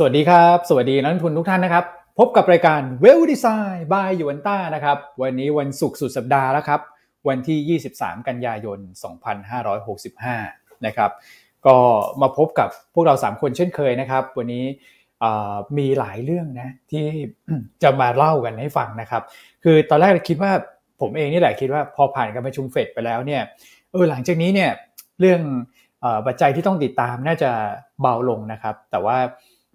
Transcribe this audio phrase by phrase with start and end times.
[0.00, 1.84] สวัสดีครับ สวัสดีนักลงทุนทุกท่านนะครับ
[2.18, 6.80] พบกับรายการ Well Design by ยูนต้านะครับ วันนี้วันศุกร์สุดสัปดาห์แล้วครับ
[7.28, 8.78] วันที่ 23 กันยายน
[9.62, 11.10] 2565 นะครับ
[11.66, 11.76] ก็
[12.20, 14.64] มาพบกับพวกเรา 3 คนเช่นเคยนะครับ วันนี้
[15.78, 17.04] มีหลายเรื่องนะที่
[17.82, 19.22] จะมาเล่ากันให้ฟังนะครับ
[19.64, 20.52] คือตอนแรกคิดว่า
[21.00, 23.42] ผมเองนี่แหละคิดว่าพอผ่านการประชุมเฟดไปแล้วเนี่ย
[23.92, 24.70] เออหลังจากนี้เนี่ย
[25.20, 25.40] เรื่อง
[26.26, 27.50] ปัจจัยที่ต้องติดตามน่าจะ
[28.00, 29.18] เบาลงนะครับ แต่ว่า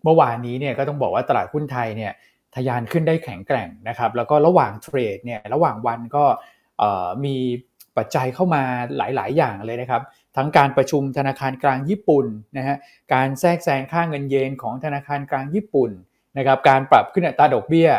[0.03, 2.11] เมื่อวานนี้เนี่ยก็ต้องบอกว่าตลาดหุ้นไทยเนี่ย
[2.55, 6.25] ทยานขึ้นได้แข็งแกร่งนะครับ แล้วก็ระหว่างเทรดเนี่ยระหว่างวันก็
[7.25, 7.35] มี
[7.97, 8.63] ปัจจัยเข้ามา
[8.97, 10.01] หลาย ๆ อย่างเลยนะครับ
[10.37, 12.25] ทั้งการประชุมธนาคารกลางญี่ปุ่น
[12.57, 12.77] นะฮะ
[13.13, 15.91] การแทรกแซงค่าเงินเยนของธนาคารกลางญี่ปุ่น
[16.37, 17.89] นะครับการปรับขึ้นอัตราดอกเบี้ย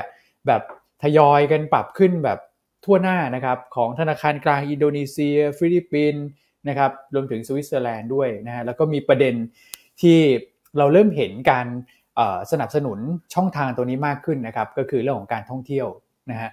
[0.47, 0.63] แบบ
[1.03, 2.39] ทยอยกันปรับขึ้นแบบ
[2.85, 6.25] ทั่วหน้านะครับของธนาคารกลางอินโดนีเซีย ฟิลิปปินส์
[6.69, 9.35] นะครับรวมถึงสวิตเซอร์แลนด์ด้วยนะฮะแล้วก็มีประเด็น
[10.03, 10.19] ที่
[10.79, 11.67] เราเริ่มเห็นการ
[12.53, 12.99] สนับสนุน
[13.35, 15.87] ช่องทางตัวนี้มากขึ้นนะครับ ก็คือเรื่องของการท่องเที่ยว
[16.31, 16.51] นะฮะ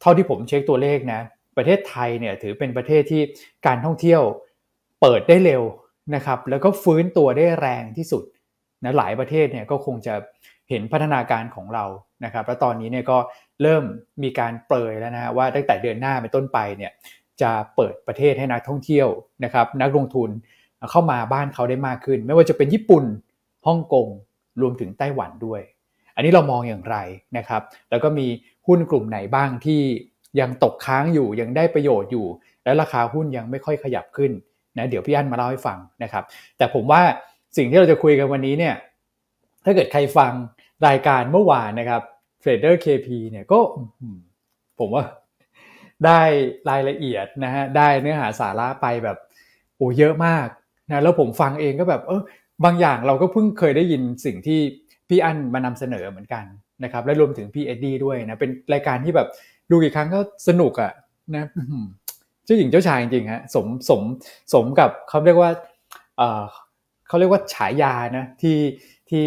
[0.00, 1.20] เท่าที่ผมเช็คตัวเลขนะ
[1.56, 3.22] ประเทศไทยเนี่ยถือเป็นประเทศที่
[3.66, 4.22] การท่องเที่ยว
[5.00, 5.62] เปิดได้เร็ว
[6.14, 8.24] นะครับ แล้วก็ฟื้นตัวได้แรงที่สุด
[8.84, 10.14] นะหลายประเทศเนี่ยก็คงจะ
[10.70, 11.84] เห็นพัฒนาการของเรา
[12.24, 13.18] นะครับ แล้วตอนนี้เนี่ยก็
[13.62, 13.84] เริ่ม
[14.22, 16.92] มีการเปรยแล้วนะว่าตั้งแต่เดือนหน้าเป็นต้นไปเนี่ย
[17.42, 19.08] จะเปิดประเทศให้นักท่องเที่ยว
[19.44, 20.30] นะครับ นักลงทุน
[20.90, 23.04] เข้ามาบ้านเขาได้มากขึ้น ไม่ว่าจะเป็นญี่ปุ่น
[23.66, 24.06] ฮ่องกง
[24.60, 25.60] รวมถึงไต้หวันด้วย
[26.14, 26.96] อันนี้เรามองอย่างไร
[27.36, 28.26] นะครับ แล้วก็มี
[28.66, 29.80] หุ้นกลุ่มไหนบ้างที่
[30.40, 32.26] ยังตกค้างอยู่ยังได้ประโยชน์อยู่
[32.64, 34.32] และราคาหุ้นยังไม่ค่อยขยับขึ้น
[34.78, 36.24] นะเดี๋ยวพี่อั้นมาเล่าให้ฟังนะครับ
[36.56, 37.02] แต่ผมว่า
[37.56, 38.74] สิ่งที่เราจะคุยกันวันนี้เนี่ย
[39.64, 40.32] ถ้าเกิดใครฟัง
[40.86, 42.02] รายการเมื่อวานนะครับ
[42.42, 43.58] Trader KP เนี่ยก็
[44.78, 45.04] ผมว่า
[46.06, 46.20] ได้
[46.70, 49.16] รายละเอียดนะฮะได้เนื้อหาสาระไปแบบ
[49.76, 50.46] โอ้เยอะมาก
[50.92, 52.22] นะแล้วผมฟังเองก็แบบเออ
[52.64, 54.60] บางอย่างเราก็เพิ่งเคยได้ยินสิ่งที่
[55.08, 56.44] พี่อั้นมานำเสนอเหมือนกัน
[56.84, 59.28] นะครับและรวมถึงพี่เอ็ดดี้ด้วยนะเป็นรายการที่แบบ
[59.70, 60.92] ดูกี่ครั้งก็สนุกอะ
[61.36, 61.46] นะ
[62.44, 64.02] เจ้าหญิงเจ้าชายจริงๆฮะสมสม
[64.54, 65.50] สมกับเขาเรียกว่า
[67.08, 68.58] เขาเรียกว่าฉายานะที่
[69.10, 69.24] ที่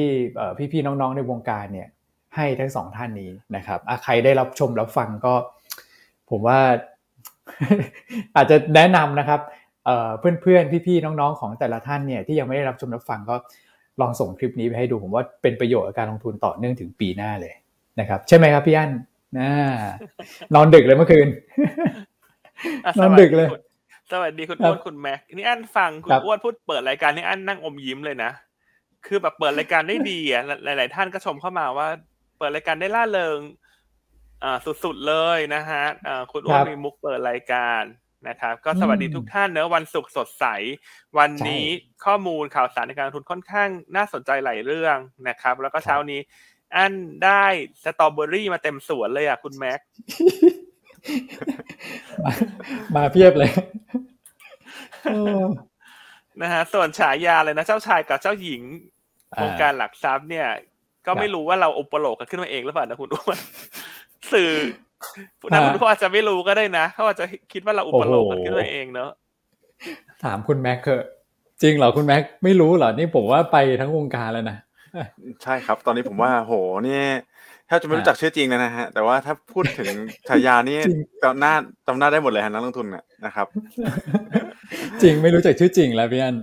[0.72, 1.88] พี่ๆน้องๆในวงการเนี่ย
[2.36, 5.34] ให้ทั้งสองท่านนี้นะครับใครได้รับชมรับฟังก็
[6.30, 6.60] ผมว่า
[8.36, 9.42] อาจจะแนะนำนะครับ
[10.20, 13.36] เพื่อนๆ พี่ๆ น้องๆ ของแต่ละท่านเนี่ยที่ยังไม่ได้รับชมรับฟังก็
[14.02, 17.54] ลองส่งคลิปนี้ไปให้ดูผมว่าเป็นประโยชน์กับการลงทุนต่อเนื่องถึงปีหน้าเลย
[18.00, 18.92] นะครับ ใช่ไหมครับพี่อั้น
[20.56, 21.28] นอนดึกเลยเมื่อคืน
[23.00, 23.48] นอนดึกเลย
[24.12, 28.32] สวัสดีคุณอ้วนคุณแม็กนี่อั้นฟังคุณอ้วนพูดเปิดรายการนี่อั้นนั่งอมยิ้มเลยนะ
[29.08, 31.88] คือแบบเปิดรายการได้ดีอะหลาย ๆ ท่านก็ชมเข้ามาว่า
[32.38, 33.40] เปิดรายการได้ล่าเริง
[34.44, 37.82] อ่าสุดๆเลยนะฮะอ่าคุณอ้วนมีมุกเปิดรายการ
[38.28, 40.46] นะครับ ก็สวัสดีทุกท่านเนอะวันศุกร์สดใส
[41.18, 41.66] วันนี้
[42.06, 44.98] ข้อมูลข่าวสารในการลงทุนค่อนข้างน่าสนใจหลายเรื่อง
[45.28, 46.20] นะครับ แล้วก็เช้านี้
[46.76, 47.46] อันได้
[47.84, 49.80] สตรอเบอรี่มาเต็มสวนเลยอะคุณแม็ก
[52.96, 53.52] มาเพียบเลย
[56.42, 58.62] นะฮะส่วนฉายาเลยนะ เจ้าชายกับเจ้าหญิง
[59.34, 60.48] โครงการหลักทรัพย์เนี่ย
[61.08, 63.40] ก็ไม่รู้ว่าเราอุปโลกกันขึ้นมาเองหรือเปล่านะคุณอ้วน
[64.34, 64.52] สื่อ
[65.52, 69.12] นักลงทุนเขาอาจจะไม่รู้ก็ได้นะเขาอาจจะคิดว่าเราอุปโลกกันขึ้นมาเองเนอะ
[70.24, 71.04] ถามคุณแม็กเถอะ
[71.62, 74.58] จริงเหรอคุณแม็กไม่รู้เหรอนี่ผมว่าไปทั้งวงการแล้วนะ
[75.44, 76.54] ใช่ครับ ตอนนี้ผมว่าโห
[76.88, 77.04] นี่
[77.70, 79.92] ถ้าจะไม่รู้จักชื่อจริงเลยนะฮะ แต่ว่าถ้าพูดถึง
[80.30, 80.78] ฉายานี่
[81.24, 81.54] จำหน้า
[81.88, 82.88] จำหน้าได้หมดเลยฮะนักลงทุน
[83.26, 83.48] นะครับ
[85.02, 86.36] จริงไม่รู้จักชื่อจริงแล้วพี่อัน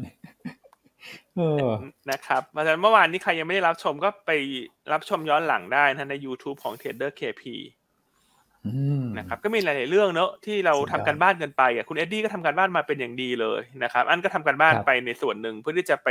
[2.10, 4.30] นะครับเพราะฉะนั้นเมื่อวานนี้ใครยังไม่ได้รับชมก็ไป
[4.92, 7.42] รับชมย้อนหลังได้นะใน YouTube ของ Trader KP
[9.18, 16.08] นะครับก็มีหลาย ๆ เรื่องเนอะที่เราทำการบ้านกันไปอะคุณเอ็ดดี้ก็ทำการบ้านมาเป็นอย่างดีเลยนะครับ อันก็ทำการบ้านไปในส่วนหนึ่งเพื่อที่จะไป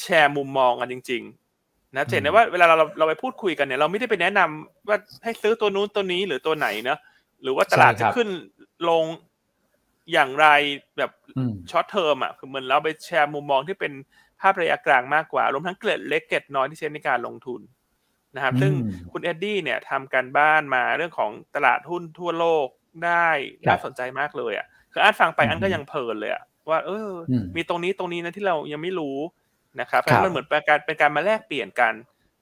[0.00, 1.22] แชร์มุมมองกันจริง
[1.58, 6.98] ๆ นะเห็นได้ว่าเวลาเราเราไปพูดคุยกันเนี่ยเราไม่ได้ไปแนะนำว่าให้ซื้อตัวนู้นตัวนี้หรือตัวไหนเนาะ
[7.42, 8.28] หรือว่าตลาดจะขึ้น
[8.90, 9.04] ลง
[10.12, 10.46] อย่างไร
[10.98, 11.10] แบบ
[11.70, 13.92] short term อะคือเหมือนเราไปแชร์มุมมองที่เป็น
[14.40, 17.60] ภาพระยะกลางมากกว่า รวมทั้งเกล็ดเล็กเกล็ดน้อยที่ใช้ในการลงทุน
[18.36, 18.72] นะครับซึ่ง
[19.12, 22.66] คุณเอ็ดดี้เนี่ยทำการบ้านมาเรื่องของตลาดหุ้นทั่วโลก
[23.06, 23.28] ได้
[23.66, 27.10] น่าสนใจมากเลยอะคืออ่านฟังไปอันก็ยังเพลินเลยอะว่า เออ
[27.56, 29.18] มีตรงนี้ตรงนี้นะที่เรายังไม่รู้
[29.80, 31.94] นะครับเพราะมันเหมือนเป็นการเป็นการมาแลกเปลี่ยนกัน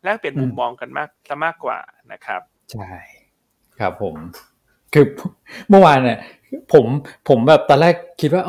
[0.04, 1.78] แลกเปลี่ยนมุมมองกันมากซะมากกว่า
[2.12, 2.40] นะครับ
[2.72, 2.88] ใช่
[3.78, 4.16] ครับผม
[4.92, 5.04] คือ
[5.68, 6.18] เมื่อวานเนี่ย
[6.72, 6.84] ผม
[7.28, 8.42] ผมแบบตอนแรกคิดว่า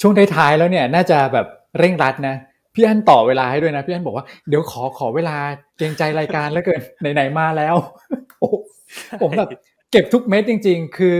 [0.00, 1.46] ช่วงท้ายๆแล้วเนี่ย น่าจะแบบ
[1.78, 2.36] เร่งรัดนะ
[2.74, 5.36] พี่อันต่อเวลาให้ด้วยนะ พี่อันบอกว่าเดี๋ยวขอขอเวลา
[5.78, 6.80] เกรงใจรายการแล้วเกิน
[7.14, 7.76] ไหนๆมาแล้ว
[9.22, 9.48] ผมแบบ
[9.92, 11.14] เก็บทุกเม็ดจริง ๆ คือ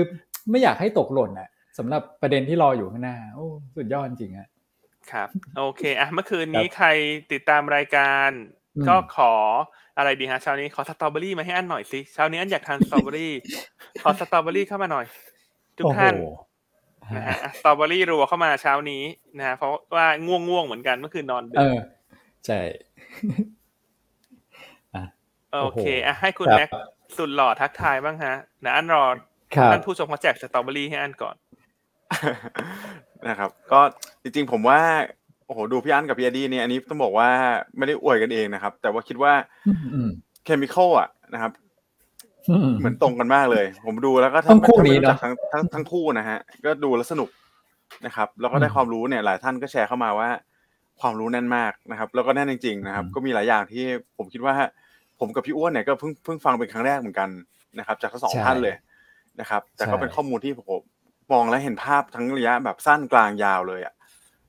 [0.51, 1.49] ไม่อยากให้ตกหล่นอะ
[1.79, 3.47] สำหรับประเด็นที่รออยู่ข้างหน้าโอ้
[3.77, 4.49] สุดยอดจริงอะ
[5.11, 6.89] ครับ โอเคอะเมื่อคืนนี้ใคร
[7.33, 8.31] ติดตามรายการ
[8.77, 9.33] อืมก็ขอ
[9.99, 13.33] อะไรดีฮะเช้านี้ขอสตรอเบอรี่มาให้อันหน่อยสิเช้านี้อันอยากทานสตรอเบอรี่
[14.03, 15.07] ขอสตรอเบอรี่เข้ามาหน่อย
[15.79, 16.54] ทุกท่านโอ้โห
[17.17, 19.03] นะฮะอะสตรอเบอรี่รัวเข้ามาเช้านี้
[19.39, 21.79] นะฮะเพราะว่าง่วงง่วงๆเหมือนกันเมื่อคืนนอนดึเอกอ
[22.47, 22.61] ใช่
[25.53, 26.77] โอเคโอ้โหอะให้คุณครับแม็กซ์
[27.19, 28.35] สุดหล่อทักทายบ้างฮะ
[28.65, 29.05] นะอันรอ
[29.57, 31.37] ครับท่านผู้ชมเขาแจกสตรอเบอรี่ให้อันก่อน
[33.29, 33.81] นะครับ ก็
[34.23, 34.81] จริงๆผมว่า
[35.47, 37.29] โอ้โหดูพี่อันกับพี่อดีเนี่ยอันนี้ต้องบอกว่า
[37.77, 39.33] ไม่ได้อวยกันเองนะครับ แต่ว่าคิดว่า
[39.69, 40.09] อืมอืม
[40.45, 41.64] เคมีคอลอะนะครับอืม
[42.79, 47.29] เหมือนตรงกันมากเลย ผมดูแล้วก็ต้องคู่นี้ถ้าไม่รู้จักเนอะทั้งทั้งทั้งคู่นะฮะ ก็ดูแล้วสนุก
[48.07, 50.29] นะครับ แล้วก็ได้อืมความรู้เนี่ย หลายท่านก็แชร์เข้ามาว่า
[51.01, 53.85] ความรู้แน่นมากนะครับ แล้วก็แน่นจริง ๆ นะครับอืมก็มีหลายอย่างที่
[54.17, 54.55] ผมคิดว่า
[55.21, 57.29] ผมกับพี่อ้วนเนี่ยก็เพิ่งเพิ่งฟังเป็นครั้งแรกเหมือนกัน
[57.79, 58.75] นะครับ จากทั้งสองใช่ท่านเลย
[59.41, 60.81] นะครับ แต่ก็ใช่เป็นข้อมูลที่ผม
[61.33, 63.95] มองและเห็นภาพทั้งระยะแบบสั้นกลางยาวเลยอะ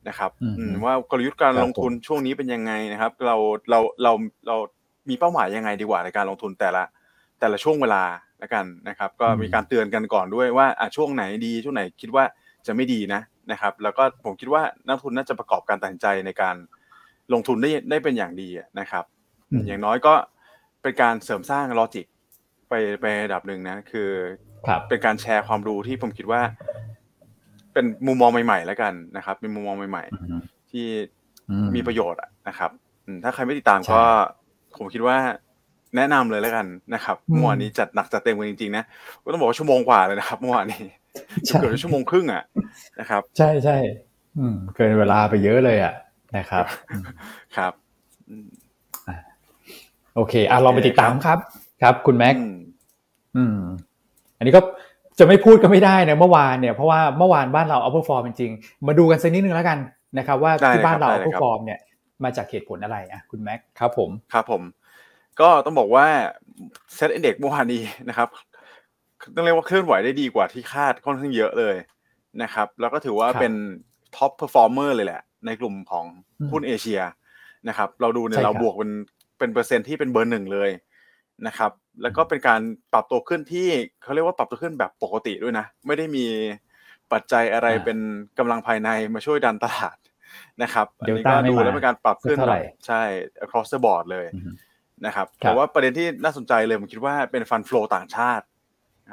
[0.07, 3.35] นะครับอืมอืมว่ากลยุทธ์การครับลงทุนช่วงนี้เป็นยังไงนะครับ เรา
[3.69, 4.11] เราเรา
[4.47, 4.55] เรา
[5.09, 6.83] มีเป้าหมายยังไงดีกว่าในการลงทุนแต่ละ
[7.45, 8.03] แต่ละช่วงเวลา
[8.41, 12.23] ละกันนะครับ ก็อืมมีการเตือนกันก่อนด้วยว่าอะช่วงไหนดีช่วงไหนคิดว่า
[12.67, 13.21] จะไม่ดีนะ
[13.51, 16.55] นะครับ แล้วก็ผมคิดว่านักทุนน่าจะประกอบการตัดสินใจในการ
[17.33, 19.03] ลงทุนได้ได้เป็นอย่างดีอะนะครับ
[19.51, 20.13] อืมอย่างน้อยก็
[20.81, 22.05] เป็นการเสริมสร้างลอจิก
[22.69, 24.09] ไปไประดับหนึ่งนะคือ
[24.67, 26.41] ครับเป็นการแชร์ความรู้ที่ผมคิดว่า
[27.73, 30.87] เป็นมุมมองใหม่ๆแล้วกันนะครับ เป็นมุมมองใหม่อืมๆที่
[31.49, 32.71] อืมีประโยชน์อะนะครับ
[33.05, 34.03] อืมถ้าใครไม่ติดตามใช่ก็
[34.77, 35.17] ผมคิดว่า
[35.97, 38.83] แนะนำเลยแล้วกันนะครับอืมเมื่อวานนี้จัดหนักจัดเต็มกันจริงๆนะ
[39.23, 40.83] ก็ต้องบอกว่าชั่วโมงกว่าเลยนะครับเมื่อวานนี้
[41.45, 42.43] ใช่เกือบจะชั่วโมงครึ่งอะ
[42.99, 43.77] นะครับ ใช่ใช่
[44.37, 45.93] อืมเกินเวลาไปเยอะเลยอะ
[46.37, 47.03] นะครับอืม
[47.57, 47.71] ครับ
[48.29, 48.47] อืม
[50.15, 51.39] โอเคอะลองไปติดตามครับ
[51.81, 52.55] ครับ คุณแม็กอืม
[53.37, 53.57] อืม
[54.37, 54.61] อันนี้ก็
[55.19, 59.77] จะไม่พูดก็ไม่ได้นะเมื่อวานเนี่ยเพราะว่าเมื่อวานบ้านเราเอาเ r อร์ฟอร์มจริงๆมาดูกันสักนิดนึงแล้วกัน
[60.17, 61.79] นะครับ ว่าได้ที่บ้านเลยครับเราได้เอาเลยเ r อครับร์ฟอร์มเนี่ย
[62.23, 64.61] มาจากเหตุผลอะไรอะคุณแม็กครับผมครับผม
[65.41, 66.05] ก็ต้องบอกว่า
[66.93, 68.29] SET Index เมื่อวานนี้นะครับ
[69.35, 71.75] ต้องเรียกว่าเคลื่อนไหวได้ดีกว่าที่คาดค่อนข้างเยอะเลย
[72.43, 73.53] นะครับ แล้วก็ถือว่าครับเป็น
[74.15, 76.05] top performer เลยแหละ ในกลุ่มของ
[76.39, 77.01] อืมหุ้นเอเชีย
[77.67, 78.91] นะครับ เราดูเนี่ยใช่ครัเราบวกเป็น
[79.39, 80.69] เป็นเปอร์เซ็นต์ที่เป็นเบอร์หนึ่งเลย
[81.47, 81.71] นะครับ
[82.01, 82.61] แล้วก็เป็นการ
[82.93, 83.67] ปรับตัวขึ้นที่
[84.03, 86.25] เขาเรียกว่าปรับตัวขึ้นแบบปกติด้วยนะ ไม่ได้มี
[87.11, 87.97] ปัจจัยอะไรอ่าเป็น
[88.39, 89.97] กำลังภายในมาช่วยดันตลาด
[90.63, 93.01] นะครับ อันนี้ Delta ก็ดูไม่มาแล้วเป็นการปรับขึ้นสักเท่าไหร่ใช่
[93.45, 94.51] across the board เลยอืม
[95.05, 98.45] นะครับครับแต่ว่าประเด็นที่น่าสนใจเลยผมคิดว่าเป็นฟันฟลอต่างชาติ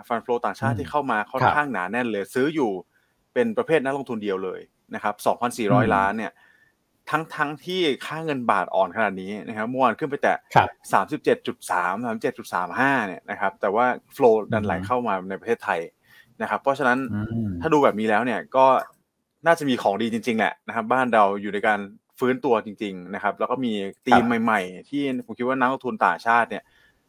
[0.08, 2.72] ฟันฟลอต่างชาติอืมที่เข้ามาค่อนครับข้างหนาแน่นเลย ซื้ออยู่
[3.34, 4.60] เป็นประเภทนักลงทุนเดียวเลย
[4.94, 5.52] นะครับอืม
[5.88, 6.32] 2,400 ล้านเนี่ย
[7.10, 10.68] ทั้งทั้งที่ค่าเงินบาทอ่อนขนาดนี้นะครับเมื่อวานขึ้นไปแต่ครับ
[11.32, 11.94] 37.3
[12.32, 13.86] 37.35เนี่ยนะครับแต่ว่า
[14.16, 15.80] ฟลอดันไหลอืมเข้ามาในประเทศไทย
[16.42, 18.66] นะครับ เพราะฉะนั้นอืมถ้าดูแบบนี้แล้วเนี่ยก็
[19.46, 21.80] น่าจะมีของดีจริง ๆ แหละนะครับ บ้านเราอยู่ในการ
[22.18, 23.72] ฟื้นตัวจริง ๆ นะครับ แล้วก็มี
[24.06, 26.62] ธีมใหม่ ๆ ที่ผมคิดว่านักลงทุนต่างชาติเนี่ย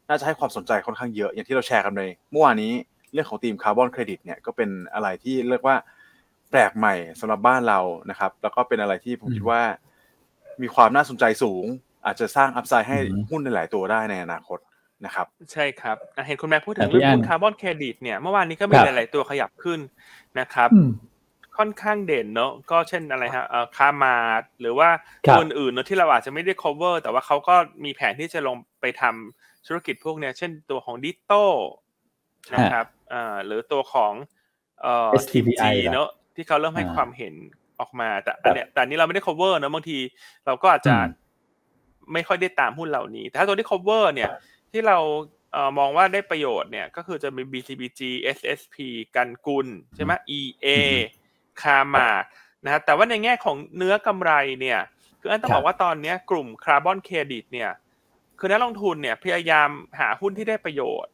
[0.08, 2.72] น่าจะให้ความสนใจค่อนข้างเยอะอย่างที่เราแชร์กันในเมื่อวานนี้
[3.12, 5.76] เรื่องของธีมคาร์บอนเครดิตเนี่ยก็เป็นอะไรที่เรียกว่า
[6.50, 7.80] แปลกใหม่สำหรับบ้านเรา
[8.10, 9.60] นะครับ แล้วก็เป็นอะไรที่ผมอืมคิดว่า
[10.62, 11.64] มีความน่าสนใจสูง
[12.04, 14.58] อาจจะสร้างอัพไซด์ให้อืมหุ้นในหลายตัวได้ในอนาคต
[15.04, 19.80] นะครับใช่ครับอะเห็นคุณแม่พูดถึอะงพี่เรื่องอั้นหุ้นคาร์บอนเครดิตเนี่ยเมื่อวานนี้ก็มีครับหลาย ๆ ตัวขยับขึ้น
[20.38, 20.88] นะครับอืม
[21.58, 24.88] ค่อนข้างเด่นเนอะก็เช่นอะไรฮะเอ่อคามาดหรือว่า
[25.26, 27.54] ครับตัวอื่นๆเนอะที่เราอาจจะไม่ได้ cover แต่ว่าเขาก็
[27.84, 31.44] มีแผนที่จะลงไปทำธุรกิจพวกเนี้ย เช่นตัวของดิโต้
[32.54, 34.12] นะครับอ่าหรือตัวของ
[34.82, 37.34] เอ่อ STPI เนอะที่เขาเริ่มให้อ่าความเห็น
[37.80, 39.98] ออกมาแต่อันเนี้ยแต่อันนี้เราไม่ได้ cover เนอะบางที
[40.46, 41.12] เราก็อาจจะอืม
[42.12, 44.30] ไม่ค่อยได้ตามหุ้นเหล่านี้ แต่ถ้าตัวที่ cover เนี่ย
[44.72, 44.98] ที่เรา
[45.52, 48.00] เอ่อมองว่าได้ประโยชน์เนี่ย ก็คือจะมี BCPG
[48.38, 48.76] SSP
[49.16, 50.68] กันกุลใช่ไหม EA
[51.62, 52.24] คามาด
[52.64, 54.80] นะฮะแต่ว่าในแง่ของเนื้อกำไรเนี่ย
[55.20, 57.70] คืออันต้องบอกว่าตอนนี้กลุ่มคาร์บอนเครดิตเนี่ย
[58.38, 59.68] คือนักลงทุนเนี่ยพยายาม
[60.00, 61.12] หาหุ้นที่ได้ประโยชน์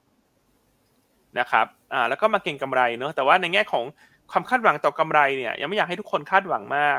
[1.39, 3.85] นะครับอ่าแล้วก็มาเก็งกำไรเนอะแต่ว่าในแง่ของ
[4.31, 6.99] ความคาดหวังต่อกำไรเนี่ยยังไม่อยากให้ทุกคนคาดหวังมาก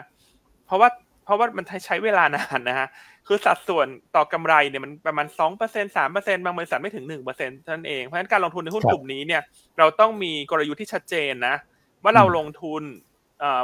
[0.65, 0.89] เพราะว่า
[1.25, 2.87] เพราะว่ามันใช้เวลานานนะฮะ
[3.27, 9.41] คือสัดส่วนต่อกำไรเนี่ยมันประมาณสองเปอร์เซ็นสามเปอร์เซ็นบางบริษัทไม่ถึงหนึ่งเปอร์เซ็นต์เท่านั้นเองเพราะฉะนั้นการลงทุนในหุ้นกลุ่มนี้เนี่ย
[9.77, 11.55] เราต้องมีกลยุทธ์ที่ชัดเจนนะ
[12.03, 12.83] ว่าเราลงทุน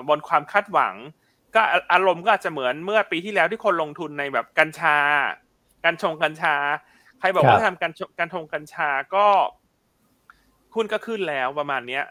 [0.10, 0.96] บนความคาดหวัง
[1.56, 4.98] ก็อะอารมณ์ก็อาจจะเหมือนเมื่อปีที่แล้วที่คนลงทุนในแบบกัญชา
[5.86, 6.56] กัญชงกัญชา
[7.20, 9.26] ใครบอกครับว่าทำการชงการชงกัญชาก็
[10.76, 12.04] หุ้นก็ขึ้นแล้วประมาณเนี้ย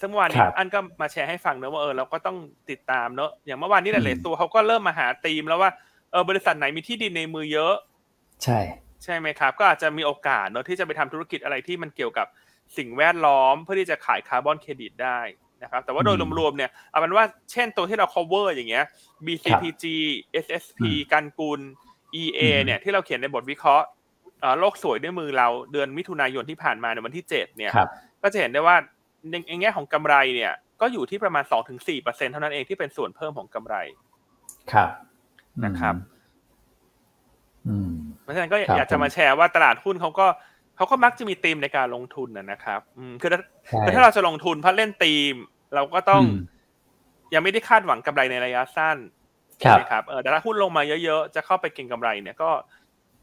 [0.00, 2.36] ซึ่งเมื่อวานนี้ครับอันก็มาแชร์ให้ฟังเนอะว่าเออเราก็ต้อง
[2.70, 5.70] ติดตามเนอะอย่างเมื่อวานนี้อืมหลายๆตัวเขาก็เริ่มมาหาธีมแล้วว่า
[6.12, 7.74] เออบริษัทไหนมีที่ดินในมือเยอะ
[8.44, 8.58] ใช่
[9.04, 12.26] ใช่ไหมครับ ก็อาจจะมีโอกาสเนอะที่จะไปทำธุรกิจอะไรที่มันเกี่ยวกับ
[12.76, 15.20] สิ่งแวดล้อม เพื่อที่จะขายคาร์บอนเครดิตได้
[15.62, 18.84] นะครับแต่ว่าโดยอืมรวมๆเนี่ยเอาเป็นว่าเช่นตัวที่เรา cover อย่างเงี้ย
[19.26, 19.84] BCPG
[20.44, 21.60] SSP อืมกันกุล
[22.22, 23.86] EA อืมเนี่ยที่เราเขียนในบทวิเคราะห์
[24.40, 27.88] เอ่อโลกสวยด้วยมือเราเดือนมิถุนายนที่ผ่านมาในวันที่เจ็ดเนี่ยครับ
[28.22, 28.76] ก็จะเห็นได้ว่า
[29.30, 33.76] ในในแง่ของกำไรเนี่ย ก็อยู่ที่ประมาณสองถึงสี่เปอร์เซ็นเท่านั้นเองที่เป็นส่วนเพิ่มของกำไร
[34.72, 34.88] ครับ
[35.64, 35.94] นะครับ
[37.68, 37.90] อืม
[38.22, 40.26] เพราะฉะนั้นก็ครับอยากจะมาแชร์ว่าตลาดหุ้นเขาก็
[40.80, 45.34] เขาก็มักจะมีธีมในการลงทุนนะนะครับอืมคือถ้าใช่คือถ้าเราจะลงทุนเพราะเล่นธีม
[45.74, 46.34] เราก็ต้องอืม
[47.34, 48.96] ยังไม่ได้คาดหวังกำไรในระยะสั้น
[49.64, 52.50] ครัใช่บไหมครับเออแต่ถ้าหุ้นลงมาเยอะๆ จะเข้าไปเก็งกำไรเนี่ยก็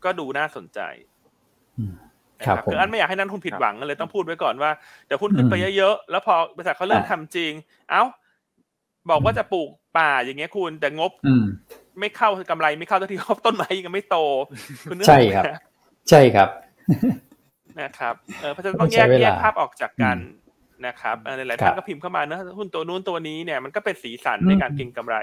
[0.03, 0.79] ก็ดูน่าสนใจ
[1.77, 1.93] อืม
[2.41, 4.71] นะครับผมคืออันไม่อยากให้นักลงทุนผิดหวังก็เลยต้องพูดไว้ก่อนว่า
[5.05, 7.51] เดี๋ยวหุ้นขึ้นไปอืมเยอะๆ แล้วพอบริษัทเขาเริ่มอะทำจริง
[7.89, 8.03] เอ้า
[9.09, 11.43] บอกว่าจะปลูกป่าอย่างเงี้ยคุณแต่งบอืม
[11.99, 14.17] ไม่เข้ากำไรไม่เข้าสักทีเพราะต้นไม้ยังไม่โต
[14.87, 15.47] คุณนึกอใช่อกไหมครับ
[16.09, 16.49] ใช่ครับ
[17.81, 20.17] นะครับเออเพราะฉะนั้นต้องแยใช้กเวลาแยกภาพออกจากกัน
[20.87, 25.17] นะครับเออหลายๆครับท่านก็พิมพ์เข้ามาเนอะหุ้นตัวนู้นตัวนี้เนี่ยมันก็เป็นสีสันในการเก็งกำไร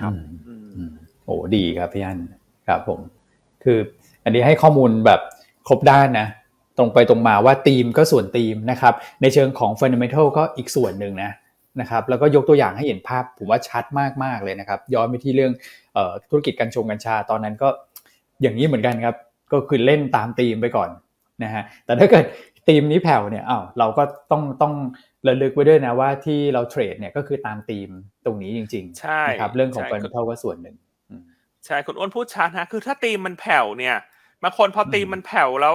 [0.00, 0.92] ครับอืมอืมอืม
[1.24, 2.18] โอ้ดีครับพี่อัน
[2.68, 3.00] ครับผม
[3.64, 3.78] คือ
[4.24, 5.20] อันนี้ให้ข้อมูลแบบ
[5.68, 6.28] ครบด้านนะ
[6.78, 11.30] ตรงไปตรงมาว่าธีมก็ส่วนธีมนะครับ ในเชิงของ fundamental ก็อีกส่วนหนึ่งนะ
[11.80, 13.84] นะครับแล้วก็ยกตัวอย่างให้เห็นภาพผมว่าชัด
[14.24, 15.52] มากๆเลยนะครับ ย้อนไปที่เรื่อง
[15.94, 17.68] เอ่อธุรกิจกัญชงกัญชาตอนนั้นก็
[18.42, 19.14] อย่างนี้เหมือนกันครับ
[19.52, 20.90] ก็คือเล่นตามธีมไปก่อน
[21.42, 22.24] นะฮะแต่ถ้าเกิด
[22.66, 24.74] ธีมนี้แผ่วเนี่ยอ้าวเราก็ต้องต้อง
[25.26, 27.90] ระลึกไว้ด้วยนะว่าที่เราเทรดเนี่ยก็คือตามธีม
[28.24, 30.76] ตรงนี้จริงๆใช่นะครับเรื่องของใช่ fundamental ก็ส่วนหนึ่ง
[31.10, 31.22] อืม
[31.66, 33.96] ใช่คุณอ้วนพูดชัดนะคือถ้าตีมมันแผ่วเนี่ย
[34.42, 35.74] บางคนพอตีมมันแผ่วแล้ว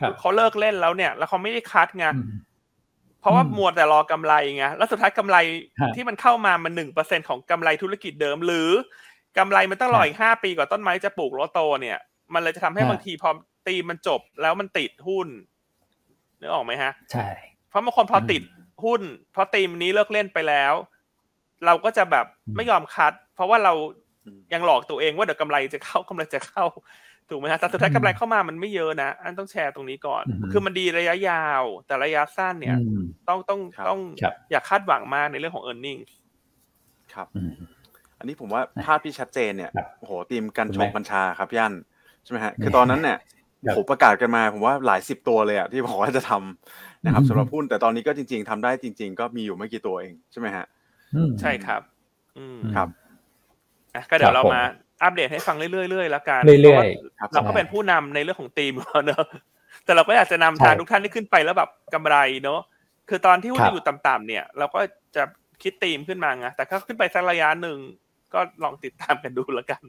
[0.00, 2.28] ครับเขาเลิกเล่นแล้วเนี่ย แล้วเขาไม่ได้คัดไงอืม
[3.20, 5.36] เพราะว่าอืมมัวแต่รอกำไรไงแล้วสุดท้ายกำไร
[5.80, 8.70] ฮะที่มันเข้ามามันหนึ่งเปอร์เซ็นของกำไรธุรกิจเดิม หรือ
[9.38, 11.98] กำไรมันต้องรอฮะอีกห้าปีกว่าต้นไม้จะปลูกแล้วโตเนี่ย
[12.34, 13.30] มันเลยจะทำให้ฮะบางทีพอ
[13.66, 15.28] ตีมมันจบแล้วมันติดหุ้น
[16.40, 17.28] นึกออกไหมฮะ ใช่
[17.68, 18.42] เพราะบางคนพออมติด
[18.84, 19.02] หุ้น
[19.32, 20.74] เพราะตีมนี้เลิกเล่นไปแล้ว
[21.66, 23.72] เราก็จะแบบอืมไม่ยอมคัด เพราะว่าเรา
[24.24, 26.64] อืมยังหลอกตัวเองว่าเดี๋ยวกำไรจะเข้ากำไรจะเข้า
[27.28, 36.00] ถูกไหมฮะแต่สุดท้ายกำไรเข้ามามันไม่เยอะนะอันต้องแชร์ตรงนี้ก่อนอืมคือมันดีระยะยาว แต่ระยะสั้นเนี่ยอืมต้องต้องครับต้องครับอย่าคาดหวังมากในเรื่องของ e a r n i n g
[37.14, 37.52] ครับอืม
[38.18, 41.72] อันนี้ผมว่าภาพที่ชัดเจนเนี่ยครับโอ้โหทีมกันคุณชแม่งกัญชาครับย่าน
[42.26, 43.18] ใช่ไหมฮะเนี่ยคือตอนนั้นเนี่ย
[43.66, 50.66] ครับผมประกาศกันมาผมว่าหลายสิบตัวเลยอะที่บอกว่าจะทำนะครับอืมสำหรับหุ้นแต่ตอนนี้ก็จริง ๆทำได้จริง ๆ ก็มีอยู่ไม่กี่ตัวเองใช่ไหมฮะ
[51.14, 51.80] อืมใช่ครับ
[52.38, 52.88] อืมครับ
[53.94, 54.62] อะก็เดี๋ยวครับเราผมมา
[55.02, 56.84] อัปเดตให้ฟังเรื่อยๆเรื่อยๆแล้วกันเรื่อยๆพาะว่า
[57.18, 58.72] ครับเราก็เป็นผู้นำในเรื่องของทีม
[59.06, 59.24] เนอะ
[59.84, 62.60] แต่เราก็อยากจะนำใช่ทางทุกท่านที่ขึ้นไปแล้วแบบกำไรเนอะ
[63.08, 64.80] คือตอนที่หุ้นครับอยู่ต่ำๆเนี่ย เราก็
[65.16, 65.22] จะ
[65.62, 67.78] คิดธีมขึ้นมาไงแต่ถ้าขึ้นไปสักระยะหนึ่ง
[68.34, 69.82] ก็ลองติดตามกันดูแล้วกัน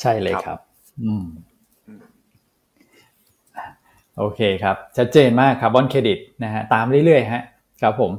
[0.00, 0.60] ใช่เลยครับครับ
[1.02, 1.24] อืม
[1.86, 2.02] อืม
[4.18, 7.42] โอเคครับ ชัดเจนมากคาร์บอนเครดิตนะฮะตามเรื่อยๆฮะ
[7.82, 8.12] ครับผม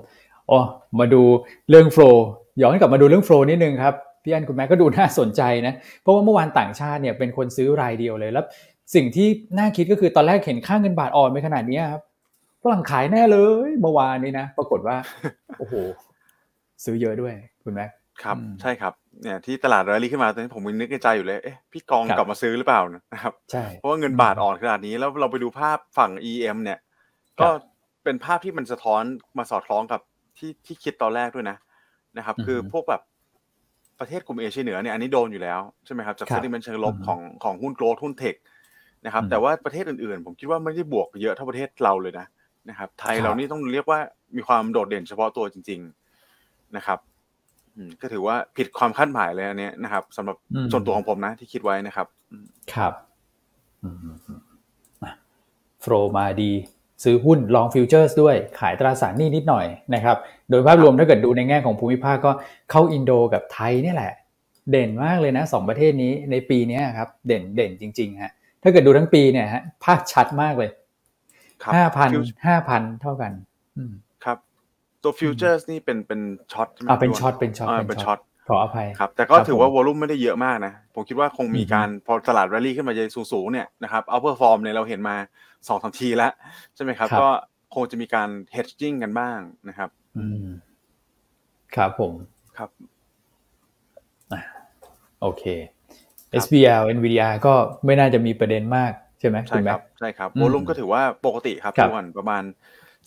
[0.48, 0.57] โอ้
[1.00, 1.21] มาดู
[1.69, 2.25] เรื่องโฟล์
[2.62, 3.93] ย้อนกลับมาดูเรื่องโฟล์นิดนึงครับ
[4.24, 8.45] พี่อันคุณแม่ก็ดูน่าสนใจนะ เพราะว่าเมื่อวานต่างชาติเนี่ยเป็นคนซื้อรายเดียวเลยแล้ว
[8.95, 12.01] สิ่งที่น่าคิดก็คือตอนแรกเห็นค่าเงินบาทอ่อนไปขนาดเนี้ยครับ
[12.63, 14.95] ฝรั่งขายแน่เลยเมื่อวานนี้นะ ปรากฏว่า
[15.57, 15.74] โอ้โห
[16.86, 17.33] ซื้อเยอะด้วย
[17.63, 17.86] คุณแม่
[18.24, 22.81] ครับอืมใช่ครับ เนี่ยที่ตลาดแรลลี่ขึ้นมาตอนนี้ผมมีนึกในใจอยู่เลยเอ๊ะพี่กองครับกลับมาซื้อหรือเปล่า
[23.13, 26.79] นะครับใช่เพราะว่าเงินบาทอ่อนขนาดนี้แล้วเราไปดูภาพฝั่ง EM เนี่ย
[27.39, 27.47] ก็
[28.03, 29.03] เป็นภาพที่มันสะท้อน
[29.38, 30.01] มาสอดคล้องกับ
[30.38, 31.57] ที่ที่คิดตอนแรกด้วยนะ
[32.17, 33.01] นะครับอือฮึคือพวกแบบ
[33.99, 38.35] ประเทศกลุ่มเอเชียเหนือเนี่ยอันนี้โดนอยู่แล้วใช่ไหมครับจากครับเซติมเมนเชิงลบอือฮึของของหุ้นโกลด์หุ้นเทค
[39.05, 42.25] นะครับอืมแต่ว่าประเทศอื่นๆ ผมคิดว่าไม่ได้บวกเยอะเท่าประเทศเราเลยนะ
[42.69, 43.99] นะครับ ไทยครับเรานี่ต้องเรียกว่า
[44.35, 45.79] มีความโดดเด่นเฉพาะตัวจริง
[46.27, 47.09] ๆนะครับอืม
[48.01, 52.93] ก็ถือว่าผิดความคาดหมายเลยอันเนี้ยนะครับสำหรับอืมส่วนตัวของผมนะที่คิดไว้นะครับอืมครับ
[55.81, 56.51] flow มาดี
[57.03, 60.17] ซื้อหุ้น long futures ด้วยขายตราสารหนี้นิดหน่อยนะครับ
[60.50, 62.31] โดยภาพรวมถ้าเกิดดูในแง่ของภูมิภาคก็
[62.71, 64.13] เข้าอินโดกับไทยเนี่ยแหละ
[64.71, 68.31] เด่นมากเลยนะสองประเทศนี้ในปีเนี้ยครับเด่นเด่นจริงๆฮะ
[68.63, 70.69] ถ้าเกิดดูทั้งปีเนี่ยฮะภาพชัดมากเลย
[71.63, 73.31] ครับห้าพัน Fut- ห้าพันเท่ากัน
[73.77, 74.09] อืมครับ
[75.03, 83.03] ตัวฟิวเจอร์สนี่เป็นเป็นช็อตใช่ไหมอ่าเป็นพี่วช็อตเป็นช็อตาเป็เป็นนช็ช็ออตตขออภัยครับ แต่ก็ครับถือว่าผมวอลุ่มไม่ได้เยอะมากนะ ผมคิดว่าคงมีอือฮึการพอตลาดแรลลี่ขึ้นมาจะ
[83.34, 85.15] สูงๆเนี่ยนะครับเอาเปอร์ฟอร์มเนี่ยเราเห็นมา
[85.68, 86.32] สองสามทีแล้ว
[86.75, 87.27] ใช่ไหมครับ ก็
[87.75, 89.39] คงจะมีการ hedging กันบ้าง
[89.70, 90.46] นะครับอืม
[91.75, 92.13] ครับผม
[92.58, 92.70] ครับ
[95.22, 95.44] โอเค
[96.44, 97.53] SBL NVDR ก็
[97.86, 102.44] ไม่น่าจะมีประเด็นมากใช่ไหมใช่คุณคแม็รักบใช่ครับอืมวอลุ่มก็ถือว่าปกติครับครับทุกวันประมาณ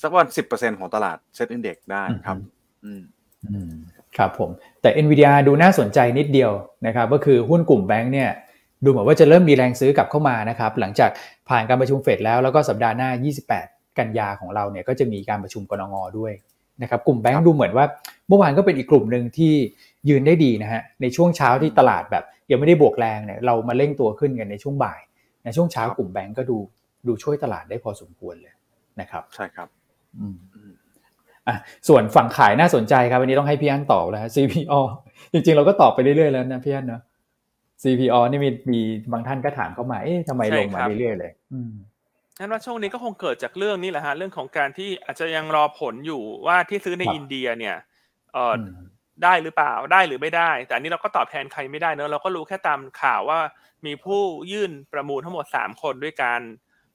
[0.03, 2.39] สักวันสิบเปอร์เซ็นของตลาดเซ็ตอินเด็กได้ครับ
[2.85, 3.03] อืม
[3.51, 3.73] อืม
[4.17, 4.51] ครับผม
[4.83, 6.53] แต่ NVIDIA ดูน่าสนใจนิดเดียว
[6.87, 8.31] นะครับ ก็คือหุ้นกลุ่มแบงค์เนี่ย
[8.85, 11.11] ดูเหมือนว่าจะเริ่มมีแรงซื้อกลับเข้ามานะครับ หลังจาก
[11.49, 13.11] ผ่านการประชุมเฟดแล้วแล้วก็สัปดาห์หน้า
[13.55, 16.33] 28 กันยาของเราเนี่ยก็จะมีการประชุมกรงงด้วย
[16.83, 17.87] นะครับกลุ่มแบงครัค์บดูเหมือนว่า
[18.29, 19.53] เมื่อวานก็เป็นอีกกลุ่มหนึ่งที่
[20.09, 25.01] ยืนได้ดีนะฮะในช่วงเช้าที่ตลาดแบบยังไม่ได้บวกแรงเนี่ยเรามาเร่งตัวขึ้นกันในช่วงบ่าย
[25.45, 26.59] ในช่วงเช้ากลุ่มแบงก์ก็ดู
[27.07, 28.55] ดูช่วยตลาดได้พอสมควรเลย
[29.01, 29.69] นะครับ ใช่ครับ
[30.19, 30.37] อืม
[31.49, 31.57] อะ
[31.88, 34.81] ส่วนฝั่งขายน่าสนใจครับวันนี้ต้องให้พี่อันตอบแล้ว CPO
[35.33, 37.02] จริงๆ เราก็ตอบไปเรื่อยๆแล้วนะพี่อันเนาะ
[37.83, 38.81] CPO นี่มีมี
[39.12, 41.73] บางท่านก็ถามเข้ามา เอ๊ะทำไมลงมาเรื่อยๆเลยอืม
[42.38, 47.76] งั้นว่าช่วงนี้ก็คงเกิดจากเรื่องนี้แหละฮะเรื่องของการที่อาจจะยังรอผลอยู่ว่าที่ซื้อในครับอินเดียเนี่ย
[48.33, 48.92] เออออืม
[49.25, 53.38] ได้หรือเปล่าได้หรือไม่ได้ แต่อันนี้เราก็ตอบแทนใครไม่ได้เนอะเราก็รู้แค่ตามข่าวว่า
[53.87, 54.21] มีผู้
[54.52, 56.40] ยื่นประมูลทั้งหมดสามคนด้วยกัน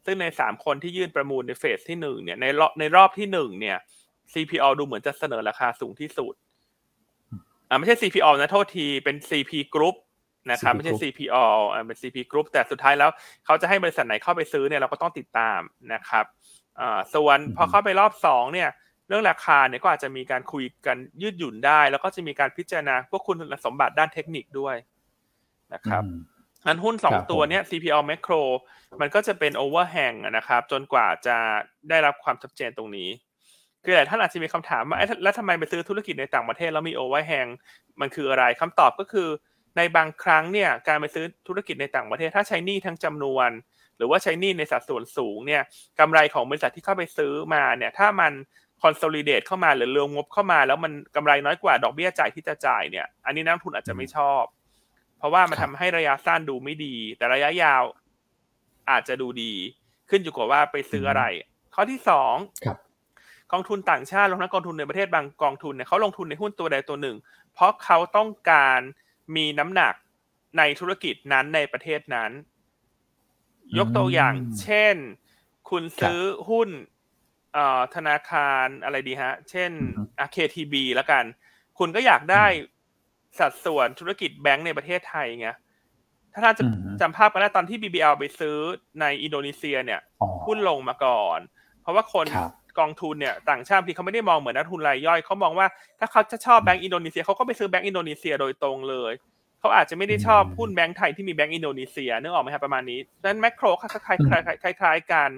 [0.09, 3.77] ซึ่งในสามคนที่ยื่นประมูลในเฟสที่หนึ่งเนี่ยในรอบในรอบที่หนึ่งเนี่ย
[4.33, 6.33] CPO ดูเหมือนจะเสนอราคาสูงที่สุด
[7.69, 9.95] อ่าไม่ใช่ CPO นะโทษทีเป็น CP Group
[10.51, 13.09] นะครับ CP ไม่ใช่ Group CPO อ่าเป็น CP Group แต่สุดท้ายแล้ว
[13.45, 15.59] เขาจะให้บริษัทไหนเข้าไปซื้อเนี่ยเราก็ต้องติดตาม
[15.93, 16.25] นะครับ
[16.79, 18.69] อ่าส่วนอืมพอเข้าไปรอบสองเนี่ย
[19.07, 23.35] เรื่องราคาเนี่ยก็อาจจะมีการคุยกันยืดหยุ่นได้ แล้วก็จะมีการพิจารณาพวกคุณ
[23.65, 24.75] สมบัติด้านเทคนิคด้วย
[25.73, 26.03] นะครับ
[26.65, 28.41] อืมอันหุ้นสองครับตัวเนี้ย CPO Macro
[29.01, 31.37] มันก็จะเป็น overhang อะนะครับ จนกว่าจะ
[31.89, 33.09] ได้รับความชัดเจนตรงนี้
[33.83, 37.49] คือหลายท่านอาจจะมีคำถามว่าเอ๊ะแล้วทำไมไปซื้อธุรกิจในต่างประเทศแล้วมี overhang
[38.01, 39.27] มันคืออะไรคำตอบก็คือ
[39.77, 43.49] ในบางครั้งเนี่ยการไปซื้อธุรกิจในต่างประเทศ ถ้าใช้หนี้ทั้งจำนวน
[43.97, 45.63] หรือว่าใช้หนี้ในสัดส่วนสูงเนี่ย
[45.99, 48.33] กำไรของบริษัทที่เข้าไปซื้อมาเนี่ยถ้ามัน
[48.83, 54.43] consolidate เข้ามาหรือรวมงบเข้ามา แล้วมันกำไรน้อยกว่าดอกเบี้ยจ่ายที่จะจ่ายเนี่ยอันนี้นักลงทุนอาจจะไม่ชอบ
[55.17, 57.83] เพราะว่ามันครัทำบให้ระยะสั้นดูไม่ดี แต่ระยะยาว
[58.89, 59.53] อาจจะดูดี
[60.09, 61.23] ขึ้นอยู่กับว่าไปซื้ออะไร
[61.75, 62.77] ข้อที่สองครับ
[63.51, 67.17] กองทุนต่างชาติรวมทั้งกองทุนในประเทศบางกองทุนเนี่ยเขาลงทุนในหุ้นตัวใดตัวหนึ่ง
[67.53, 68.79] เพราะเขาต้องการ
[69.35, 69.93] มีน้ำหนัก
[70.57, 72.31] ในธุรกิจนั้นในประเทศนั้น
[73.77, 74.95] ยกตัวอย่างอืมเช่น
[75.69, 76.19] คุณซื้อ
[76.49, 76.69] หุ้น
[77.53, 81.23] เอ่อธนาคารอะไรดีฮะ เช่นอือฮึอะ KTB แล้วกัน
[81.77, 82.45] คุณก็อยากได้
[83.39, 85.49] สัดส่วนธุรกิจแบงก์ในประเทศไทยไง
[86.33, 88.55] ถ้าท่านจะอืมจำภาพกันได้ตอนที่ BBL ไปซื้อ
[89.01, 91.39] ในอินโดนีเซียเนี่ยอ๋อหุ้นลงมาก่อน
[91.81, 95.67] เพราะว่าคนครับกองทุนเนี่ยต่างชาติที่เขาไม่ได้มองเหมือนนักทุนรายย่อยเขามองว่า
[95.99, 99.13] ถ้าเขาจะชอบแบงก์อินโดนีเซียเขาก็ไปซื้อแบงก์อินโดนีเซียโดยตรงเลย
[99.59, 105.29] เขาอาจจะไม่ได้ชอบอืมหุ้นแบงก์ไทยที่มีแบงก์อินโดนีเซียนึกออกไหมครับประมาณนี้ดังนั้นแมคโครคล้ายอืมๆคล้ายๆคล้ายๆกัน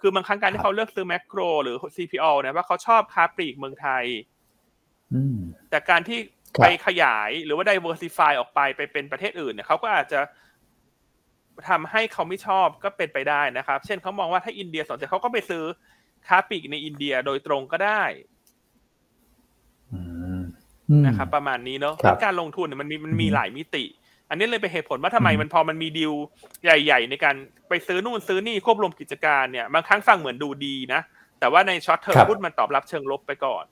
[0.00, 4.04] คือบางครั้งการที่เขาเลือกซื้อแมคโครหรือ CPALL เนี่ยว่าเขาชอบค้าปลีกเมืองไทย
[5.14, 5.36] อืม
[5.70, 10.20] แต่การที่ครับ ไปขยายหรือว่า diversify ออกไปไปเป็นประเทศอื่นเนี่ยเขาก็อาจจะ
[11.68, 15.64] ทำให้เขาไม่ชอบก็เป็นไปได้นะครับ เช่นเขามองว่าถ้าอินเดียสนใจเขาก็ไปซื้อ
[16.28, 18.02] ค้าปลีกในอินเดียโดยตรงก็ได้
[19.92, 20.00] อื
[20.38, 20.40] ม
[20.90, 23.84] อืมนะครับประมาณนี้เนาะครับการลงทุนเนี่ยมันมีมันมีอืมหลายมิติ
[24.28, 26.12] อันนี้เลยเป็นเหตุผลว่าทำไมอืมมันพอมันมีดีล
[26.64, 27.34] ใหญ่ ๆ ในการ
[27.68, 31.00] ไปซื้อนู่นซื้อนี่ควบรวมกิจการเนี่ยบางครั้งฟังเหมือนดูดีนะ
[31.40, 33.64] แต่ว่าในช็อตเทอมครับหุ้นมันตอบรับเชิงลบไปก่อน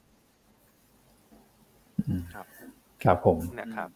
[2.34, 2.46] ครับ
[3.26, 3.88] ผมนะครับ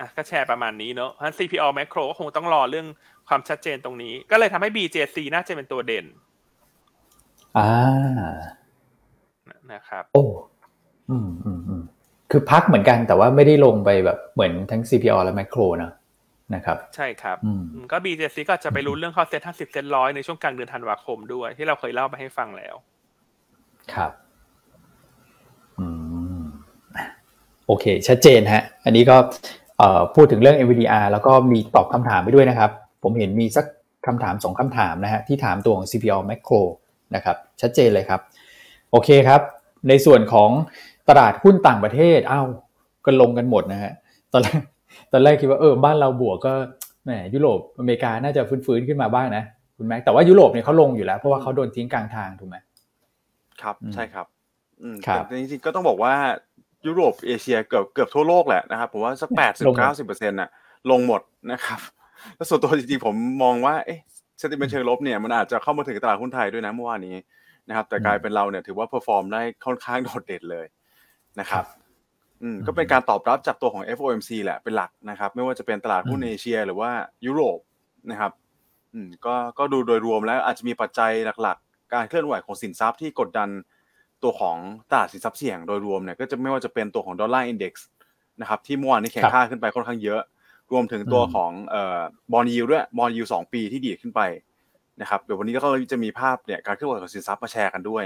[0.00, 2.86] อะก็แชร์ประมาณนี้เนอะเพราะฉะนั้น CPO Macro ก็คงต้องรอเรื่อง
[3.28, 6.06] ความชัดเจนตรงนี้ ก็เลยทำให้ BJC น่าจะเป็นตัวเด่น
[7.58, 7.70] อ่า
[9.72, 10.24] นะครับ โอ้
[11.10, 11.82] อืมอืมอืม
[12.30, 15.92] คือพักเหมือนกันแต่ว่าไม่ได้ลงไปแบบเหมือนทั้ง CPO และ Macro นะ
[16.54, 22.74] นะครับ ใช่ครับอืมอืมก็ BJC ก็จะไปรู้นเรื่องเข้าเซ็ตห้าสิบเซ็ตร้อยในช่วงกลางเดือนธันวาคมด้วย ที่เราเคยเล่าไปให้ฟังแล้ว
[23.94, 24.12] ครับ
[25.78, 25.88] อื
[26.40, 26.42] ม
[27.66, 29.16] โอเค ชัดเจนฮะ อันนี้ก็
[29.78, 32.70] เอ่อพูดถึงเรื่อง NVDR แล้วก็มีตอบคำถามไปด้วยนะครับ
[33.02, 33.66] ผมเห็นมีสัก
[34.06, 36.60] คำถามสองคำถามนะฮะที่ถามตัวของ CPO Macro
[37.14, 38.20] นะครับ ชัดเจนเลยครับ
[38.90, 39.40] โอเคครับ
[39.88, 40.50] ในส่วนของ
[41.08, 42.46] ตลาดหุ้นต่างประเทศอ้าว
[43.04, 43.92] ก็ลงกันหมดนะฮะ
[44.32, 44.60] ตอนแรก
[45.12, 46.52] ตอนแรกคิดว่าเออบ้านเราบวกก็
[47.04, 49.44] แหมยุโรปอเมริกาน่าจะฟื้นๆขึ้นมาบ้างนะ
[49.76, 52.56] คุณแม็กแต่ว่ายุโรปเนี่ยเขาลงอยู่แล้ว เพราะว่าเขาโดนทิ้งกลางทางถูกไหม
[53.62, 54.26] ครับอืมใช่ครับ
[54.82, 56.14] อืมครับแต่จริงๆก็ต้องบอกว่า
[56.86, 60.48] ยุโรปเอเชียเกือบเกือบทั่วโลกแหละนะครับผมว่าสักแปดสิบลงหมดเก้าสิบเปอร์เซ็นต์น่ะ
[60.90, 61.20] ลงหมด
[61.52, 61.80] นะครับ
[62.36, 64.00] แล้วส่วนตัวจริงๆผมมองว่าเอ๊ะ
[64.38, 67.16] sentiment เชิงลบเนี่ยมันอาจจะเข้ามาถึงตลาดหุ้นไทยด้วยนะเมื่อวานนี้
[67.68, 70.66] นะครับ แต่กลายเป็นเราเนี่ยถือว่า perform ได้ค่อนข้างโดดเด่นเลย
[71.40, 71.64] นะครับ
[72.42, 76.90] อืมอืมก็เป็นการตอบรับจากตัวของ FOMC แหละเป็นหลักนะครับ ไม่ว่าจะเป็นตลาดหุ้นอืมเอเชีย หรือว่า
[77.26, 77.58] ยุโรป
[78.10, 78.32] นะครับ
[78.94, 81.10] อืมก็ก็ดูโดยรวมแล้วอาจจะมีปัจจัย
[81.42, 83.48] หลักๆ การเคลื่อนไหวของสินทรัพย์ที่กดดัน
[84.22, 84.56] ตัวของ
[84.90, 87.86] ตลาดสินทรัพย์เสี่ยงโดยรวมเนี่ยก็จะไม่ว่าจะเป็นตัวของ Dollar Index
[88.40, 90.20] นะครับที่เมื่อวานนี้แข็งค่าขึ้นไปค่อนข้างเยอะ
[90.72, 92.00] รวมถึงตัวอืมของเอ่อ
[92.32, 94.20] bond yield ด้วย bond yield สองปีที่ดีดขึ้นไป
[95.00, 95.60] นะครับเดี๋ยววันนี้ก็
[95.92, 98.04] จะมีภาพเนี่ยการเคลื่อนไหวของสินทรัพย์มาแชร์กันด้วย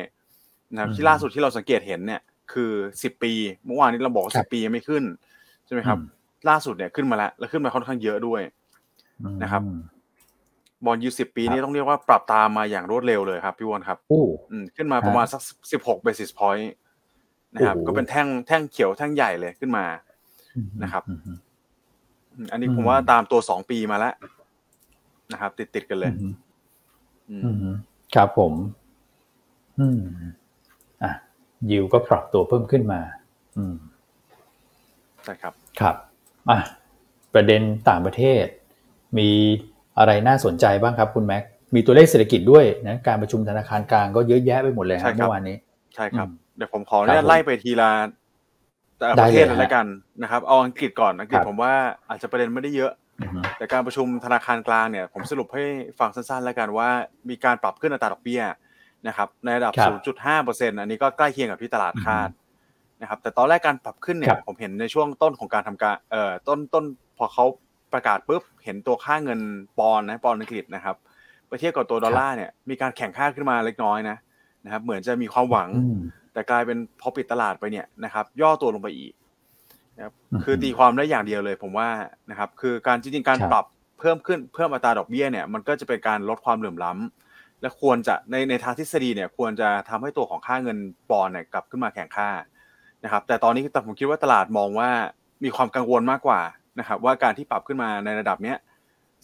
[0.73, 2.21] นะครับที่ล่าสุดที่เราสังเกตเห็นเนี่ย
[2.53, 3.33] คือสิบปี
[3.67, 5.05] เมื่อวานนี้เราบอกว่าครัสิบปียังไม่ขึ้น
[5.67, 6.15] ใช่ไหมครับอืม
[6.49, 8.43] ล่าสุดเนี่ยขึ้นมาแล้ว แล้วขึ้นมาค่อนข้างเยอะด้วย
[9.43, 9.81] นะครับอืม
[10.85, 15.41] บอลยูสิบปีครับนี่ต้องเรียกว่าปรับตามมาอย่างรวดเร็วเลยครับพี่วอนครับโอ้อืมขึ้นมาประมาณสัก
[15.73, 16.73] สิบหกเบสิสพอยต์
[17.55, 19.85] นะครับโอ้โหก็เป็นแท่งแท่งเขียวแท่งใหญ่เลยขึ้นมา
[20.83, 21.39] นะครับอืมอืม
[22.35, 24.15] อืมอันนี้อืมผมว่าตามตัวสองปีมาแล้ว
[25.33, 26.35] นะครับ ติดติดๆกันเลยอืม
[27.31, 27.77] อืมอืม
[28.15, 28.53] ครับผม
[29.79, 30.01] อืม
[31.03, 31.13] อะ
[31.71, 33.01] ยิวก็ปรับตัวเพิ่มขึ้นมา
[33.57, 33.77] อืม
[35.25, 35.97] ใช่ครับ ครับ
[36.51, 36.59] อะ
[37.35, 38.45] ประเด็นต่างประเทศ
[39.19, 39.31] มี
[39.99, 41.43] อะไรน่าสนใจบ้างครับคุณแม็ก
[41.75, 45.57] มีตัวเลขเศรษฐกิจด้วยนะการประชุมธนาคารกลางก็เยอะแยะไปหมดเลยใช่ฮะครับเมื่อวานนี้
[45.95, 47.91] ใช่ครับอืมเดี๋ยวผมขอเนี่ยครับผมไล่ไปทีละ
[48.99, 49.87] แต่ละได้ประเทศเลยเลยฮะแล้วกัน
[50.23, 51.73] นะครับ เอาอังกฤษก่อนอังกฤษครับผมว่า
[52.09, 55.65] อาจจะประเด็นไม่ได้เยอะอือฮึแต่การประชุมธนาคารกลางเนี่ย ผมสรุปให้
[55.99, 56.89] ฟังสั้นๆ แล้วกันว่า
[57.29, 58.43] มีการปรับขึ้นอัตราดอกเบี้ย
[59.07, 59.91] นะครับในระดับครับ
[60.27, 62.29] 0.5%อันนี้ก็ใกล้เคียงกับที่ตลาดอือฮึคาด
[63.01, 66.85] นะครับแต่ตอนแรกการปรับขึ้นเนี่ครัยบผมเห็นในช่วงต้นของการทำการเอ่อต้นต้น
[67.19, 67.45] พอเขา
[67.97, 69.41] ประกาศปุ๊บเห็นตัวค่าเงิน
[69.79, 70.97] ปอนด์นะปอนด์อังกฤษนะครับ
[71.49, 74.17] ไปเทียบกับตัวดอลลาร์เนี่ยมีการแข่งค่าขึ้นมาเล็กน้อยนะ
[74.65, 75.99] นะครับ เหมือนจะมีความหวังอืม
[76.33, 79.13] แต่กลายเป็นพอปิดตลาดไปเนี่ยนะครับ ย่อตัวลงไปอีก
[79.97, 81.89] นะครับอืมคือตีความได้อย่างเดียวเลยผมว่า
[82.31, 83.65] นะครับ คือการจริงๆการครับปรับ
[83.99, 90.79] เพิ่มขึ้นเพิ่มอัตราดอกเบี้ยเนี่ยมันก็จะเป็นการลดความเหลื่อมล้ำและควรจะในในทางทฤษฎีเนี่ย ควรจะทำให้ตัวของค่าเงิน
[91.11, 92.31] ปอนด์เนี่ยกลับขึ้นมาแข่งค่า
[93.05, 94.91] นะครับ แต่ตอนนี้แต่ผมคิดว่าตลาดมองว่า
[95.45, 96.41] มีความกังวลมากกว่า
[96.79, 98.57] นะครับว่าการที่ปรับขึ้นมาในระดับเนี้ย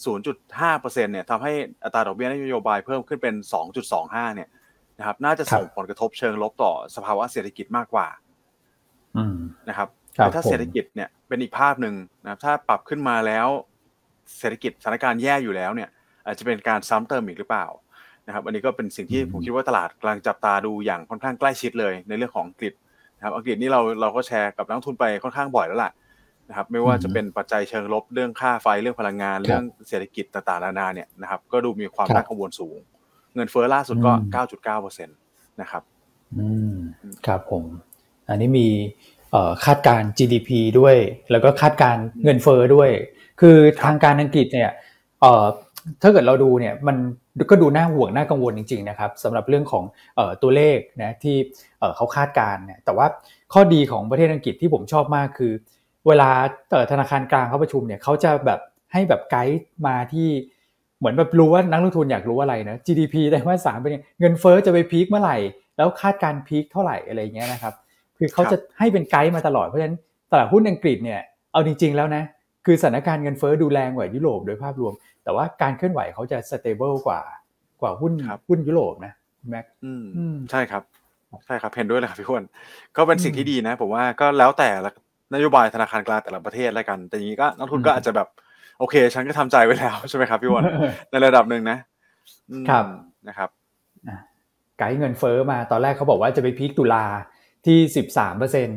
[0.04, 1.52] 0.5%เนี่ยทำให้
[1.84, 3.34] อัตราดอกเบี้ยนโยบายเพิ่มขึ้นเป็น
[3.84, 4.48] 2.25 เนี่ย
[4.98, 8.08] นะครับ น่าจะส่งผลกระทบเชิงลบต่อสภาวะเศรษฐกิจมากกว่า
[9.16, 9.36] อืม
[9.68, 13.48] นะครับครับแต่ถ้าผมเศรษฐกิจเนี่ยเป็นอีกภาพหนึ่งนะครับ ถ้าปรับขึ้นมาแล้ว
[14.38, 15.88] เศรษฐกิจสถานการณ์แย่อยู่แล้วเนี่ย
[16.26, 17.66] อาจจะเป็นการซ้ำเติมอีกหรือเปล่า
[18.26, 22.72] นะครับอันนี้ก็เป็นสิ่งที่ผมคิดว่าตลาดกำลังจับตาดูอย่างค่อนข้างใกล้ชิดเลยในเรื่องของอังกฤษ
[23.16, 25.90] นะครับอังกฤษนี่เราเราก็แชร์กับนักลงทุนไปค่อนข้างบ่อยแล้วล่ะ
[26.48, 32.78] นะครับไม่ว่าจะเป็นปัจจัยเชิงลบเรื่องค่าไฟเรื่องพลังงาน เรื่องเศรษฐกิจต่างๆนานาเนี่ยนะครับก็ดูมีความครับน่ากังวลสูง
[33.34, 34.30] เงินเฟ้อล่าสุดก็อืม
[35.00, 35.82] 9.9%นะครับ
[36.38, 36.76] อืม
[37.26, 37.64] ครับผม
[38.28, 38.68] อันนี้มี
[39.30, 40.96] เอ่อคาดการณ์ GDP ด้วย
[41.30, 42.90] แล้วก็คาดการณ์เงินเฟอ้อด้วย
[43.40, 44.70] คือครับทางการอังกฤษเนี่ย
[45.20, 45.44] เอ่อ
[46.02, 46.96] ถ้าเกิดเราดูเนี่ยมัน
[47.50, 49.84] ก็ดูน่าห่วงน่ากังวลจริงๆนะครับสำหรับเรื่องของ
[50.16, 51.36] เอ่อตัวเลขนะที่
[51.80, 53.06] เอ่อเขาคาดการณ์เนี่ยแต่ว่า
[53.52, 55.52] ข้อดีของประเทศอังกฤษที่ผมชอบมากคือ
[56.08, 56.30] เวลา
[56.70, 58.60] เอ่อธนาคารกลางเขาประชุมเนี่ยเขาจะแบบ
[58.92, 60.28] ให้แบบไกด์มาที่
[60.98, 65.36] เหมือนแบบรู้ว่านักลงทุนอยากรู้อะไรนะ GDP ไตรมาสสามเป็นยังไงเงินเฟ้อจะไปพีคเมื่อไหร่
[65.76, 67.74] แล้วคาดการณ์พีคเท่าไหร่อะไรอย่างเงี้ยนะครับ
[68.18, 69.96] คือเขาจะให้เป็นไกด์มาตลอด เพราะฉะนั้น
[70.30, 71.20] ตลาดหุ้นอังกฤษเนี่ย
[71.52, 72.22] เอาจริง ๆ แล้วนะ
[72.66, 74.92] คือสถานการณ์เงินเฟ้อดูแรงกว่ายุโรปโดยภาพรวม
[75.24, 77.20] แต่ว่าการเคลื่อนไหวเขาจะสเตเบิลกว่า
[77.80, 80.82] กว่าหุ้นครับหุ้นยุโรปนะคุณแม็กอืมอืมใช่ครับ
[81.46, 82.44] ใช่ครับเห็นด้วยเลยครับพี่อ้วน
[82.96, 84.90] ก็เป็นสิ่งอืมที่ดีนะผมว่าก็แล้วแต่ละ
[85.34, 88.28] นโยบายธนาคารกลางแต่ละประเทศแล้วกัน แต่อย่างนี้ก็นักทุนก็อืมอาจจะแบบ
[88.78, 90.64] โอเค ฉันก็ทำใจไว้แล้วใช่ไหมครับพี่อ้วน
[91.10, 91.78] ในระดับหนึ่งนะ
[92.50, 92.84] อืมครับ
[93.28, 93.48] นะครับ
[94.08, 94.16] อะ
[94.78, 97.04] ไกด์เงินเฟ้อมาตอนแรกเขาบอกว่าจะไปพีคตุลา
[97.66, 97.78] ที่
[98.30, 98.68] 13%น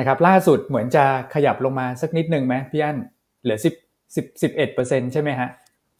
[0.00, 2.96] ะครับ ล่าสุดเหมือนจะขยับลงมาสักนิดนึงไหมพี่อั้น
[3.42, 4.46] เหลือ10 10
[4.76, 5.48] 11%ใช่ไหมฮะ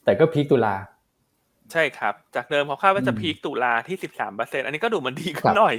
[0.05, 0.75] แต่ก็พีคตุลา
[1.73, 5.75] ใช่ครับ จากเดิมเขาคาดว่าจะอืมพีคตุลาที่สิบสามเปอร์เซ็นอันนี้ก็ดูเหมันดีคขึ้รันบหน่อย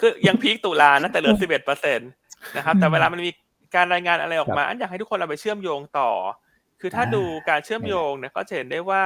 [0.00, 2.04] คือยังพีคตุลานะแต่เหลือสิบเอ็ดเปอร์เซ็นต
[2.56, 3.30] นะครับแต่เวลามันมี
[3.74, 6.10] การรายงานอะไรออกมา อันอยากให้ทุกคนเราไปเชื่อมโยงต่อ
[6.80, 9.02] คือถ้าอ่าดูการเชื่อมโยงเนี่ยก็จะเห็นได้ว่า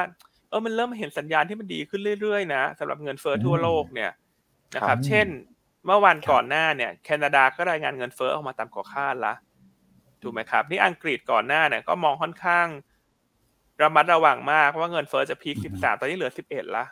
[0.48, 4.10] เออมันเริ่มเห็นสัญญาณที่มันดีขึ้นเรื่อยๆนะสำหรับเงินเฟ้อทั่วโลกเนี่ย
[4.76, 5.26] นะครับครับเช่น
[5.86, 9.34] เมื่อวันครับก่อนหน้าเนี่ยแคนาดาก็รายงานเงินเฟ้อออกมาต่ำกว่าคาดละ
[10.22, 12.66] ถูกไหมครับ นี่อังกฤษก่อนหน้าเนี่ยก็มองค่อนข้าง
[13.82, 16.84] ระมัดระวังมากว่าเงินเฟ้อจะ peak สิบสามตอนนี้เหลือสิบเอ็ดละ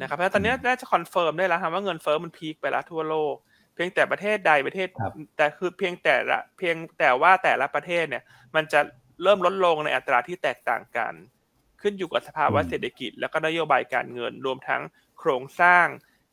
[0.00, 3.34] นะครับเพราะฉะนั้นตอนนี้น่าจะ confirm ได้แล้วครับว่าเงินเฟ้อมัน peak ไปแล้วทั่วโลก
[3.74, 8.22] เพียงแต่ประเทศใดประเทศครับแต่คือเพียงแต่ละเพียงแต่ว่าแต่ละประเทศเนี่ย
[8.54, 8.80] มันจะ
[9.22, 11.14] เริ่มลดลงในอัตราที่แตกต่างกัน
[11.82, 14.82] ขึ้นอยู่กับสภาวะอืมเศรษฐกิจ แล้วก็นโยบายการเงินรวมทั้ง
[15.18, 15.86] โครงสร้าง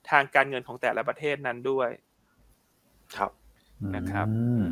[0.10, 1.89] ทางการเงินของแต่ละประเทศนั้นด้วย
[3.15, 3.32] ครับ
[3.95, 4.65] นะครับอืม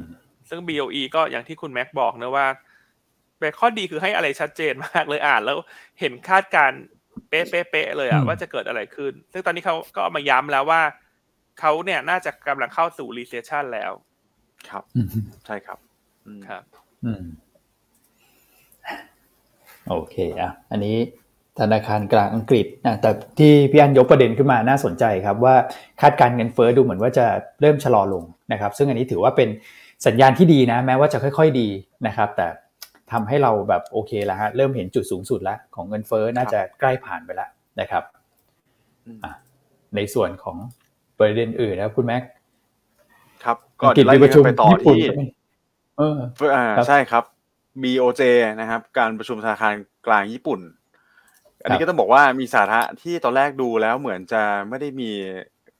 [0.49, 2.47] ซึ่ง BOE ก็อย่างที่คุณแม็กบอกนะว่า
[3.39, 5.57] เป็นข้อดีคือให้อะไรชัดเจนมากเลยอ่านแล้ว
[5.99, 6.81] เห็นคาดการณ์
[7.29, 10.81] เป๊ะๆๆเลยอือะมว่าจะเกิดอะไรขึ้น ซึ่งตอนนี้เขาก็เอามาย้ำแล้วว่า
[11.59, 13.91] เขาเนี่ยน่าจะกำลังเข้าสู่ recession แล้ว
[14.69, 15.07] ครับอืม
[15.45, 15.79] ใช่ครับ
[16.25, 16.63] อืมครับ
[17.05, 17.23] อืม
[19.89, 20.97] โอเคอะอันนี้
[21.59, 25.55] ธนาคารกลางอังกฤษนะแต่ที่พี่อันยกประเด็นขึ้นมาน่าสนใจครับว่า
[26.01, 27.25] คาดการณ์เงินเฟ้อดูเหมือนว่าจะ
[27.61, 29.49] เริ่มชะลอลงนะครับ ซึ่งอันนี้ถือว่าเป็น
[30.07, 31.67] สัญญาณที่ดีนะ แม้ว่าจะค่อย ๆดี
[32.07, 32.47] นะครับ แต่
[33.11, 38.03] ทำให้เราแบบโอเคแล้วฮะเริ่มเห็นจุดสูงสุดแล้ว ของเงินเฟ้อน่าจะใกล้ผ่านไปแล้วนะครับ
[39.07, 39.33] อืมอะ
[39.95, 40.57] ในส่วนของ
[41.19, 42.23] ประเด็นอื่นนะครับคุณแม็ก
[43.43, 45.23] ครับก็อังกฤษไล่มีประชุมไปต่อญี่ปุ่นที่ใช่ไหม
[45.97, 46.17] เออ
[46.55, 47.23] อ่าครับใช่ครับ
[47.83, 48.21] BOJ
[48.59, 49.73] นะครับ การประชุมธนาคาร
[50.07, 50.59] กลางญี่ปุ่น
[51.61, 55.11] อันนี้ครับก็ต้องบอกว่ามีสาระที่ตอนแรกดูแล้วเหมือนจะไม่ได้มี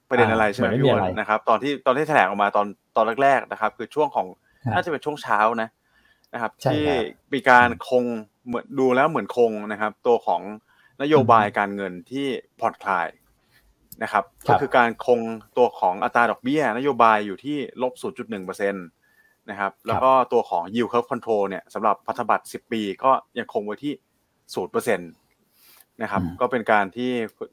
[0.10, 4.28] ประเด็นอ่าอะไรใช่ไหมเหมือนไม่พี่มีอ้วอะไรนนะครับ ตอนที่ตอนที่แถลงออกมาตอนตอนแรกๆนะครับ คือช่วงของ
[4.64, 5.70] ครับน่าจะเป็นช่วงเช้านะ
[6.34, 7.02] นะครับใช่ที่ครับ
[7.34, 8.04] มีการคง
[8.46, 10.42] เหมือนดูแล้วเหมือนคงนะครับ ตัวของ
[11.02, 12.28] นโยบายการเงินที่
[12.60, 13.08] ผ่อนคลาย
[14.04, 15.22] นะครับครัก็บคือการคง
[15.58, 17.94] ตัวของอัตราดอกเบี้ย นโยบายอยู่ที่ลบ
[18.34, 23.94] 0.1%นะครับแล้วก็ตัวของ yield curve control เนี่ยสำหรับพันธบัตร 10 ปีก็ยังคงไว้ที่
[24.66, 27.12] 0%นะครับอืมก็เป็นการที่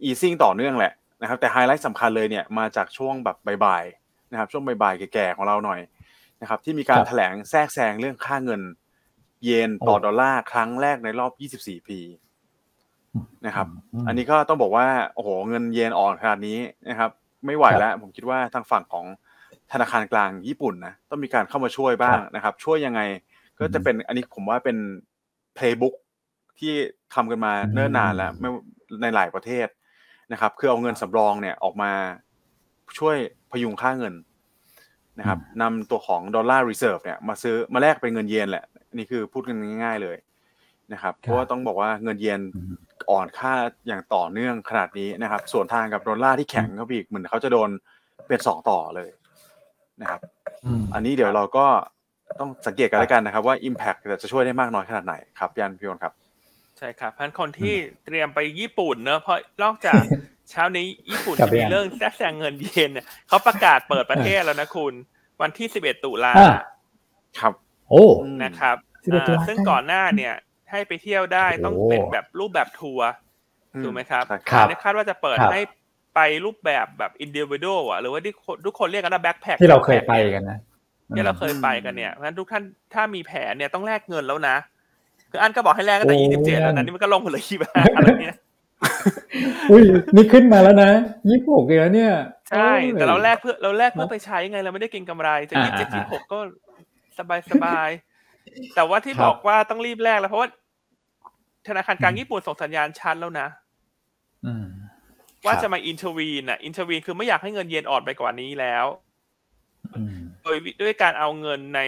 [0.08, 5.80] easing ต่อเนื่องแหละนะครับแต่ไฮไลท์สำคัญเลยเนี่ยมาจากช่วงแบบบ่ายๆนะครับช่วงบ่ายๆแก่ๆของเราหน่อย
[6.40, 8.62] นะครับที่มีการครับแถลงแทรกแซงเรื่องค่าเงิน
[9.44, 11.32] เยนต่อโอ้ดอลลาร์ครั้งแรกในรอบ
[11.64, 12.00] 24 ปี
[13.46, 13.66] นะครับ
[14.02, 17.10] มอันนี้ก็ต้องบอกว่าโอ้โหเงินเยนอ่อนขนาดนี้นะครับ
[17.46, 19.06] ไม่ไหวครับแล้ว ผมคิดว่าทางฝั่งของ
[19.72, 23.00] ธนาคารกลางญี่ปุ่นนะต้องมีการเข้ามาช่วยบ้างครับนะครับ ช่วยยังไง
[23.58, 24.76] ก็จะเป็นอันนี้ผมว่าเป็น
[25.56, 25.94] playbook
[26.58, 26.72] ที่
[27.14, 28.48] ทำกันมาอืมเนิ่นนานแล้วไม่
[29.02, 29.66] ในหลายประเทศ
[30.32, 31.92] นะครับ คือเอาเงินสำรองเนี่ยออกมา
[32.98, 33.16] ช่วย
[33.50, 34.14] พยุงค่าเงิน
[35.18, 40.16] นะครับนำตัวของ dollar reserve เนี่ยมาซื้อมาแลกเป็นเงินเยนแหละอันนี่คือพูดกันง่าย ๆเลย
[40.92, 42.40] นะครับ เพราะว่าต้องบอกว่าเงินเยน
[43.12, 43.52] อืมอ่อนค่า
[43.86, 47.70] อย่างต่อเนื่องขนาดนี้นะครับ สวนทางกับดอลลาร์ที่แข็งเข้าไปอีกเหมือนเขาจะโดน
[48.28, 49.10] เป็นสองต่อเลย
[50.00, 50.20] นะครับ
[50.64, 51.66] อืมอันนี้เดี๋ยวเราก็
[52.40, 56.12] ต้องสังเกตกันแล้วกันนะครับ ว่า Impact จะช่วยได้มากน้อยขนาดไหนครับยันพี่อันครับ
[56.78, 60.00] ใช่ครับเพราะฉะนั้นคนที่เตรียมไปญี่ปุ่นเนอะเพราะนอกจาก
[60.50, 64.92] เช้านี้ญี่ปุ่นครับจะมีพี่อันเรื่องแทรกแซงเงินเยนเนี่ยเขาประกาศเปิดประเทศแล้วนะคุณ
[65.42, 66.54] วันที่11ตุลาอ่า
[67.38, 67.52] ครับ
[67.88, 70.34] โอ้อืมนะครับ11ตุลาอ่าซึ่งก่อนหน้าเนี่ย
[70.72, 73.10] ให้ไปเที่ยวได้โอ้ต้องเป็นแบบรูปแบบทัวร์
[73.84, 75.62] ถูกไหมครับใช่ครับอันนี้คาดว่าจะเปิดครับให้
[76.14, 80.58] ไปรูปแบบแบบอินดิวิ a l อะหรือว่าที่คนทุกคนเรียกกันว่า backpack ที่เราเคยไปกันนะ
[81.16, 82.62] ที่เราเคยไปกันเนี่ยเพราะฉะนั้นทุกท่าน
[82.94, 84.56] ถ้ามีแผนเนี่ยต้องแลกเงินแล้วนะ
[85.30, 88.36] คืออันก็บอกให้แลกตั้งแต่โอ้ยี่สิบเจ็ดแล้วนั่นะนนี่มันก็ลงมาเลยยี่สิบห้าอะไรเนี่ย
[89.70, 89.82] อุ้ย
[90.14, 90.90] นี่ขึ้นมาแล้วนะ
[91.28, 92.12] ยี่สิบหกแล้วเนี่ย
[92.50, 96.38] ใช่โอ้ยแต่เราแลกเพื่อเราแลกเพื่อไปใช้ไงเราไม่ได้เก็งกำไรจะอ่ายี่สิบเจ็ดอ่ายี่สิบหกก็
[97.18, 97.88] สบายสบาย
[98.74, 100.48] แต่ว่าที่ครับบอกว่าต้องรีบแลกแล้วเพราะว่า
[101.68, 103.48] ธนาคารกลางญี่ปุ่นส่งสัญญาณชัดแล้วนะ
[104.46, 104.66] อืม
[105.44, 108.86] ว่าครับจะมา intervene อะ intervene คือไม่อยากให้เงินเยนอ่อนไปกว่านี้แล้ว
[109.96, 111.80] อืมโดยด้วยการเอาเงินใน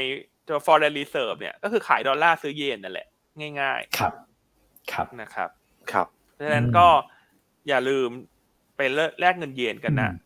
[0.49, 3.07] ตัว foreign reserve เนี่ย ก็คือขายดอลลาร์ซื้อเยนนั่นแหละ
[3.61, 4.13] ง่ายครับ
[4.93, 5.51] ครับๆนะครับ
[5.93, 6.87] ครับเพราะฉะนั้นอืมก็
[7.69, 8.09] อย่าลืม
[8.77, 8.81] ไป
[9.21, 10.21] แลกเงินเยนกันนะอืม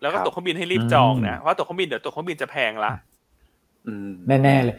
[0.00, 2.90] แล้วก็ครับตั๋วเครื่องบินให้รีบอืมจองนะเพราะตั๋วเครื่องบินเดี๋ยวตั๋วเครื่องบินจะแพงละ
[3.86, 4.76] อืมแน่ๆเลย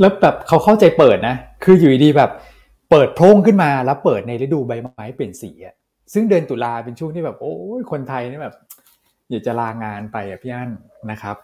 [0.00, 1.34] แล้วแบบเขาเข้าใจเปิดนะ
[1.64, 2.30] คืออยู่ดีๆแบบ
[2.90, 5.74] เปิดโพร่งขึ้นมาแล้วเปิดในฤดูใบไม้เปลี่ยนสีอะ
[6.12, 8.54] ซึ่งเดือนตุลาเป็นช่วงที่แบบ โอ้ยคนไทยนี่แบบ
[9.30, 10.70] อยากจะลางานไปอะพี่อั้น
[11.10, 11.36] นะครับ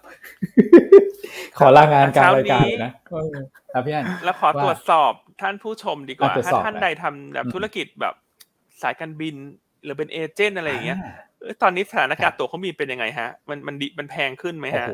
[1.59, 3.35] ขอลางานกลางรายการนะเออ
[3.73, 8.15] ครับพี่อั้นแล้วขอว่าตรวจสอบท่านผู้ชมดีกว่าอะตรวจถ้าสอบท่านหน่อยใดทำแบบอืมธุรกิจแบบ
[8.83, 9.35] สายการบิน
[9.85, 14.93] หรือเป็นเอเจนต์อะไรอย่างเงี้ยอ่าเอ้ยตอนนี้สถานการครัณ์บตั๋วเครื่องบินเป็นยังไงฮะ มันมันดิมันแพงขึ้นไหมโอ้ฮะโห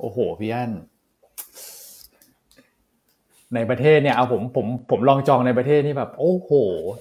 [0.00, 0.70] โอ้โหพี่อั้น
[3.54, 6.50] ในประเทศเนี่ยเอาผมผมผมลองจองในประเทศนี่แบบ โอ้โห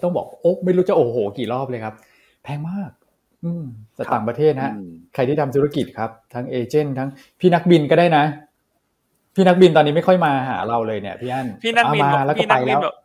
[0.02, 1.94] ต้องบอกโอ้ไม่รู้จะโอ้โห กี่รอบเลยครับ
[2.44, 2.92] แพงมาก
[3.46, 3.63] อืม
[3.96, 8.24] แต่ครับต่างประเทศนะอืมใครที่ทำธุรกิจครับ ทั้งเอเจนต์ทั้งพี่นักบินก็ได้นะ
[9.36, 12.96] พี่นักบินตอนนี้ไม่ค่อยมาหาเราเลยเนี่ยพี่อั้นพี่นักบินเอาบอกมาแล้วก็พี่ไปนักบิแล้นวบอก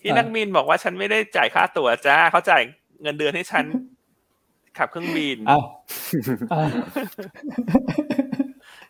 [0.00, 2.62] พี่อ่านักบินบอกว่าฉันไม่ได้จ่ายค่าตั๋วจ้าเขาจ่าย
[3.02, 3.64] เงินเดือนให้ฉัน
[4.78, 5.38] ขับเครื่องบิน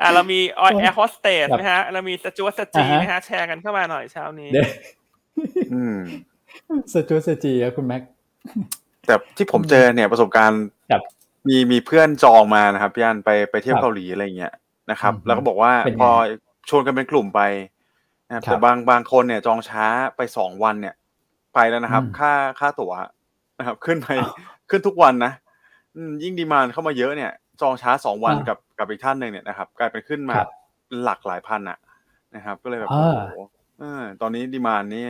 [0.02, 4.68] อ้าวอ่าอ่าเรามีออยแอร์โฮสเตสครับไหมฮะ เรามีสจวตสจีอ่าฮะไหมฮะ แชร์กันเข้ามาหน่อยเช้านี้เดี๋ยว
[5.72, 5.96] อืม
[6.92, 8.02] สจูสจีอะคุณแม็ก
[9.06, 11.02] แต่ที่ผมเจอเนี่ยประสบการณ์ครับ
[11.48, 14.52] มีมีเพื่อนจองมานะครับพี่อันไปไปเที่ยวครับเกาหลีอะไรเงี้ย
[14.90, 16.10] นะครับอืมแล้วก็บอกว่าเป็นไงพอ
[16.68, 17.40] ชวนกันเป็นกลุ่มไป
[18.26, 19.84] นะครับครับแต่บางบางคนเนี่ยจองช้า
[20.16, 20.94] ไปสองวันเนี่ย
[21.54, 22.92] ไปแล้วนะครับอืมค่าค่าตั๋ว
[23.58, 24.08] นะครับ ขึ้นไป
[24.70, 25.32] ขึ้นทุกวันนะ
[25.96, 30.46] อืมยิ่ง demand เข้ามาเยอะเนี่ย จองช้าสองวันอ่ากับกับอีกท่านหนึ่งเนี่ยนะครับ กลายเป็นขึ้นมาครับ
[31.02, 31.78] หลักหลายพันอะ
[32.36, 33.14] นะครับ ก็เลยแบบอ่าโอ้โห
[33.78, 35.06] เออตอนนี้ demand นี่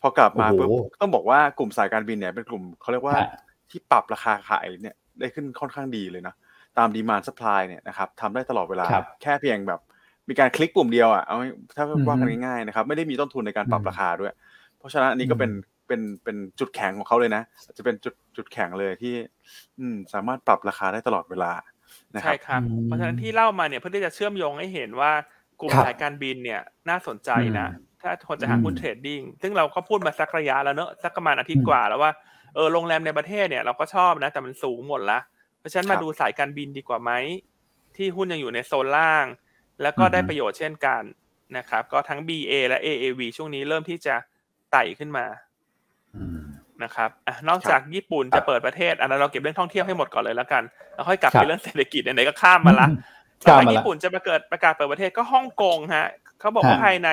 [0.00, 3.24] พอกลับมาโอ้โหปุ๊บต้องบอกว่ากลุ่มสายการบินเนี่ยเป็นกลุ่มเขาเรียกว่าฮะ
[3.70, 6.34] ที่ปรับราคาขายเนี่ยได้ขึ้นค่อนข้างดีเลยนะ
[6.78, 9.80] ตาม demand supply เนี่ยนะครับทำได้ตลอดเวลาครับแค่เพียงแบบ
[10.28, 14.32] มีการคลิกปุ่มเดียวอะเอาให้ถ้าอืมว่ากันง่ายๆนะครับไม่ได้มีต้นทุนในการปรับอืมราคาด้วย
[14.78, 19.14] เพราะฉะนั้นอันนี้ก็เป็นอืมเป็นเป็นจุดแข็งของเขาเลยนะอาจจะเป็นจุดจุดแข็งเลยที่
[19.78, 21.69] อืมสามารถปรับราคาได้ตลอดเวลานะค
[22.20, 25.12] ใช่รับครับอืมเพราะฉะนั้นที่เล่ามาเนี่ยเพื่อที่จะเชื่อมโยงให้เห็นว่า
[25.60, 32.12] กลุ่มครับสายการบินเนี่ยน่าสนใจนะอืมถ้าคนจะหาหุ้นอืมเทรดดิ้งซึ่งเราก็พูดมาสักระยะแล้วเนอะสักประมาณอาทิตย์กว่าแล้วว่า
[32.54, 35.18] เออโรงแรมในประเทศเนี่ยเราก็ชอบนะ แต่มันสูงหมดละ
[35.58, 37.10] เพราะฉะนั้นครัมาบดูสายการบินดีกว่าไหม
[37.96, 39.26] ที่หุ้นยังอยู่ในโซนล่าง
[39.82, 41.02] แล้วก็อือฮึได้ประโยชน์เช่นกัน
[41.56, 44.14] นะครับ ก็ทั้ง BA และ AAV ช่วงนี้เริ่มที่จะ
[44.72, 45.49] ไต่ขึ้นมาอืม
[46.84, 50.62] นะครับอะนอกจากญี่ปุ่นครัจะบเปิดประเทศ อันนั้นเราเก็บเรื่องท่องเที่ยวให้หมดก่อนเลยแล้วกัน
[50.94, 52.94] แล้วค่อยกลับครัไปบเรื่องเศรษฐกิจไหนๆก็ข้ามมาละอืม
[53.46, 56.08] ต่อข้ามจากมาละญี่ปุ่นจะประกาศประกาศเปิดประเทศก็ฮ่องกงฮะ
[56.40, 57.08] เขาบอกว่าฮะภายใน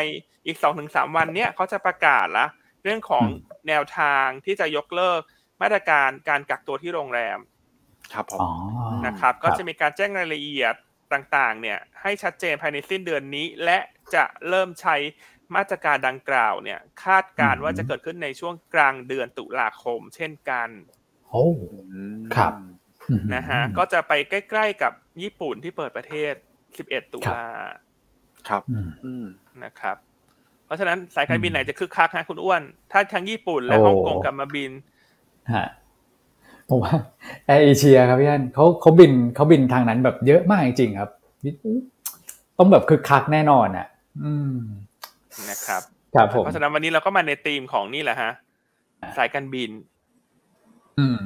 [0.45, 2.45] อีกสองถึงสามวันเนี้ยเขาจะประกาศละ
[2.83, 3.35] เรื่องของอืม
[3.67, 5.21] แนวทางที่จะยกเลิก
[5.61, 7.39] มาตรการการกักตัวที่โรงแรม
[8.13, 8.49] ครับผมอ๋อ
[9.05, 10.75] นะครับครัก็บจะมีการแจ้งรายละเอียด
[11.13, 13.77] ต่างๆ เนี่ย ให้ชัดเจนภายในสิ้นเดือนนี้ และ
[14.15, 14.95] จะเริ่มใช้
[15.55, 20.69] มาตรการดังกล่าวเนี่ย คาดการณ์ว่าจะเกิดขึ้นในช่วงกลางเดือนตุลาคม เช่นกัน
[21.29, 21.45] โอ้
[21.91, 22.53] อืมครับ
[23.35, 26.33] นะฮะก็จะไปใกล้ ๆ กับญี่ปุ่นที่เปิดประเทศ
[26.73, 27.45] 11 ตุลา
[28.49, 29.25] ครับอืมอืม
[29.63, 29.97] นะครับ
[30.65, 34.71] เพราะฉะนั้นสายการบินไหนจะคึกคักฮะคุณอ้วน ถ้าทั้งญี่ปุ่นและโอ้ฮ่องกงกลับมาบิน
[35.53, 35.67] ฮะ
[36.69, 36.95] ผมว่า
[37.45, 41.09] แอร์เอเชียครับพี่อันเขาเขาบินเขาบินทางนั้นแบบเยอะมากจริงๆครับ
[42.57, 43.87] ต้องแบบคึกคักแน่นอนอะ
[44.23, 44.57] อืม
[45.51, 45.81] นะครับ
[46.15, 48.31] ครับผมเพราะฉะนั้นวันนี้เราก็มาในธีมของนี่แหละฮะ
[49.17, 49.71] สายการบิน
[50.99, 51.23] อืม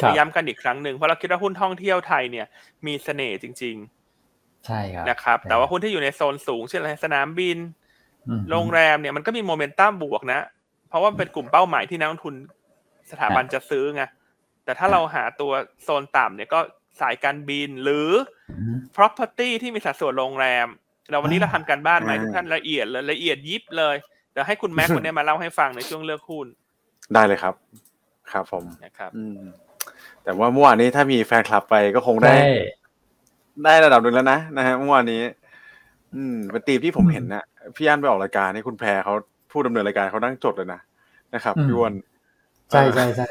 [0.00, 2.46] ครับย้ำกันอีกครั้งหนึ่งเพราะเราคิดว่าหุ้นท่องเที่ยวไทยเนี่ย
[2.86, 3.78] มีเสน่ห์จริง
[4.66, 7.58] ใช่ครับๆนะครับ แต่ว่าหุ้นที่อยู่ในโซนสูงเช่นอะไรสนามบิน
[8.28, 10.40] อืมโรงแรมเนี่ยมันก็มีโมเมนตัมบวกนะ
[10.88, 12.34] เพราะว่ามันเป็นกลุ่มเป้าหมายที่นักลงทุน
[13.10, 14.02] สถาบันจะซื้อไง
[14.64, 16.60] แต่ถ้าเราหาตัวโซนต่ำเนี่ยก็
[17.00, 18.10] สายการบินหรือ
[18.50, 20.66] อืม property ที่มีสัดส่วนโรงแรม
[21.10, 23.96] เราวันนี้เราทำการบ้านมาให้อ่าทุกท่านละเอียดเลยละเอียดยิบเลย
[24.32, 26.46] เดี๋ยวให้คุณแม็กซ์คนนี้มาเล่าให้ฟังในช่วงเลือกหุ้น
[27.14, 27.54] ได้เลยครับ
[28.32, 29.40] ครับผมนะครับอืม
[30.24, 32.44] แต่ว่าเมื่อวานนี้ถ้ามีแฟนคลับไปก็คงได้ได้
[33.64, 35.22] ได้ระดับหนึ่งแล้วนะนะฮะเมื่อวานนี้
[36.14, 37.44] อืมเป็นธีมที่ผมเห็นนะ
[37.76, 39.14] พี่อันไปออกรายการนี่คุณแพรเขา
[39.50, 40.80] ผู้ดำเนินรายการเขานั่งจดเลยนะ
[41.34, 41.92] นะครับอืมพี่อ้วน
[42.70, 43.28] ใช่ใช่ใช่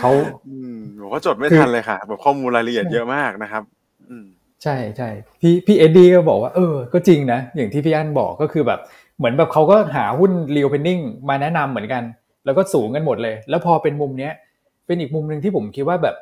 [0.00, 0.10] เขา
[0.48, 3.62] อืมผมก็จดไม่ทันเลยค่ะแบบข้อมูลรายละเอียดเยอะมากนะครับ
[4.10, 4.26] อืม
[4.62, 5.08] ใช่ใช่
[5.40, 8.80] พี่พี่เอ็ดดี้ก็บอกว่าเออ ก็จริงนะ อย่างที่พี่อันบอกก็คือแบบ
[9.18, 12.02] เหมือนแบบเขาก็หาหุ้น reopening มาแนะนำเหมือนกัน
[12.44, 14.32] แล้วก็สูงกันหมดเลย แล้วพอเป็นมุมเนี้ย
[14.86, 16.16] เป็นอีกมุมหนึ่งที่ผมคิดว่าแบบ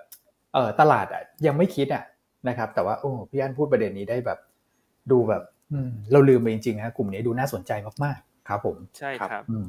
[0.53, 2.05] เออตลาดอะยังไม่คิดอะ
[2.49, 4.39] นะครับ แต่ว่าโอ้พี่อันพูดประเด็นนี้ได้แบบ
[5.11, 5.43] ดูแบบ
[5.73, 7.73] อืมเราลืมไปจริงๆฮะกลุ่มนี้ดูน่าสนใจ
[8.05, 9.67] มากๆ ครับผมใช่ครับครับอืม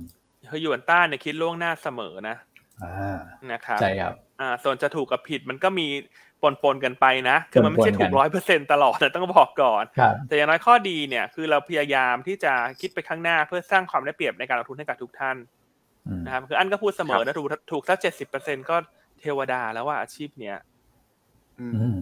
[0.47, 2.52] เฮยหยวนต้าเนี่ยคิดล่วงหน้าเสมอนะอ่า
[3.51, 5.87] นะครับใช่ครับอ่าส่วนจะถูกกับผิดมันก็มี
[6.41, 15.37] ปนปนๆกันไปนะคือมันไม่ใช่ปนๆถูกักนร้อยเปอร์เซ็นตลอดนะต้องบอกก่อนครับแต่อย่างน้อยข้อดีเนี่ยคือเราพยายามที่จะคิดไปข้างหน้าเพื่อสร้างความได้เปรียบในการลงทุนให้กับทุกท่าน
[16.07, 18.75] อืมนะครับคืออันก็พูดเสมอครับนะถูกถูกสักเจ็ดสิบเปอร์เซ็นก็
[19.19, 20.57] เทวดาแล้วว่าอาชีพเนี้ย
[21.59, 21.97] อืมอืม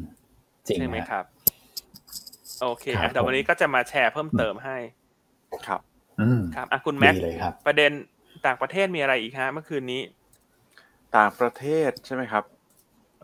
[0.67, 1.25] จริงใช่ไหมฮะครับ
[2.61, 4.77] โอเคครัอะบแต่วันนี้ก็จะมาแชร์เพิ่มเติมให้
[5.67, 5.81] ครับ
[6.21, 7.91] อืมครับอะคุณแม็กดีเลยครับประเด็น
[8.45, 10.01] ต่างประเทศมีอะไรอีกฮะเมื่อคืนนี้
[11.17, 12.43] ต่างประเทศใช่ไหมครับ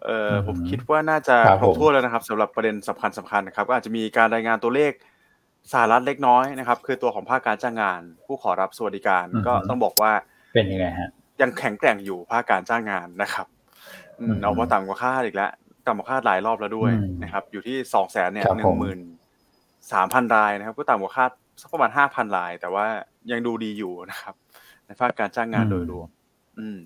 [0.06, 4.91] เอออืมผมคิดว่าน่าจะครับครบผมถ้วนแล้วนะครับสำหรับประเด็นสำคัญสำคัญนะครับ ก็อาจจะมีการรายงานตัวเลข
[5.71, 10.12] สหรัฐเล็กน้อยนะครับ คือตัวของภาคการจ้างงาน ผู้ขอรับสวัสดิการก็ต้องบอกว่า
[10.54, 11.10] เป็นยังไงฮะ
[11.41, 13.47] ยังแข็งแกร่งอยู่ภาคการจ้างงานนะครับ
[14.19, 15.52] อืมอืมเอาว่าต่ำกว่าคาดอีกแล้ว
[15.88, 19.00] ต่ำกว่าคาดหลายรอบแล้วด้วยอืมนะครับ อยู่ที่สองแสนเนี่ยครับหผนึ่งมหมื่น
[19.91, 22.86] สามพันรายนะครับ ก็ต่ำกว่าคาดสักประมาณห้าพันราย แต่ว่า
[23.32, 24.34] ยังดูดีอยู่นะครับ
[24.86, 26.08] ในภาคการจ้างงานโดยรวม
[26.60, 26.78] อืม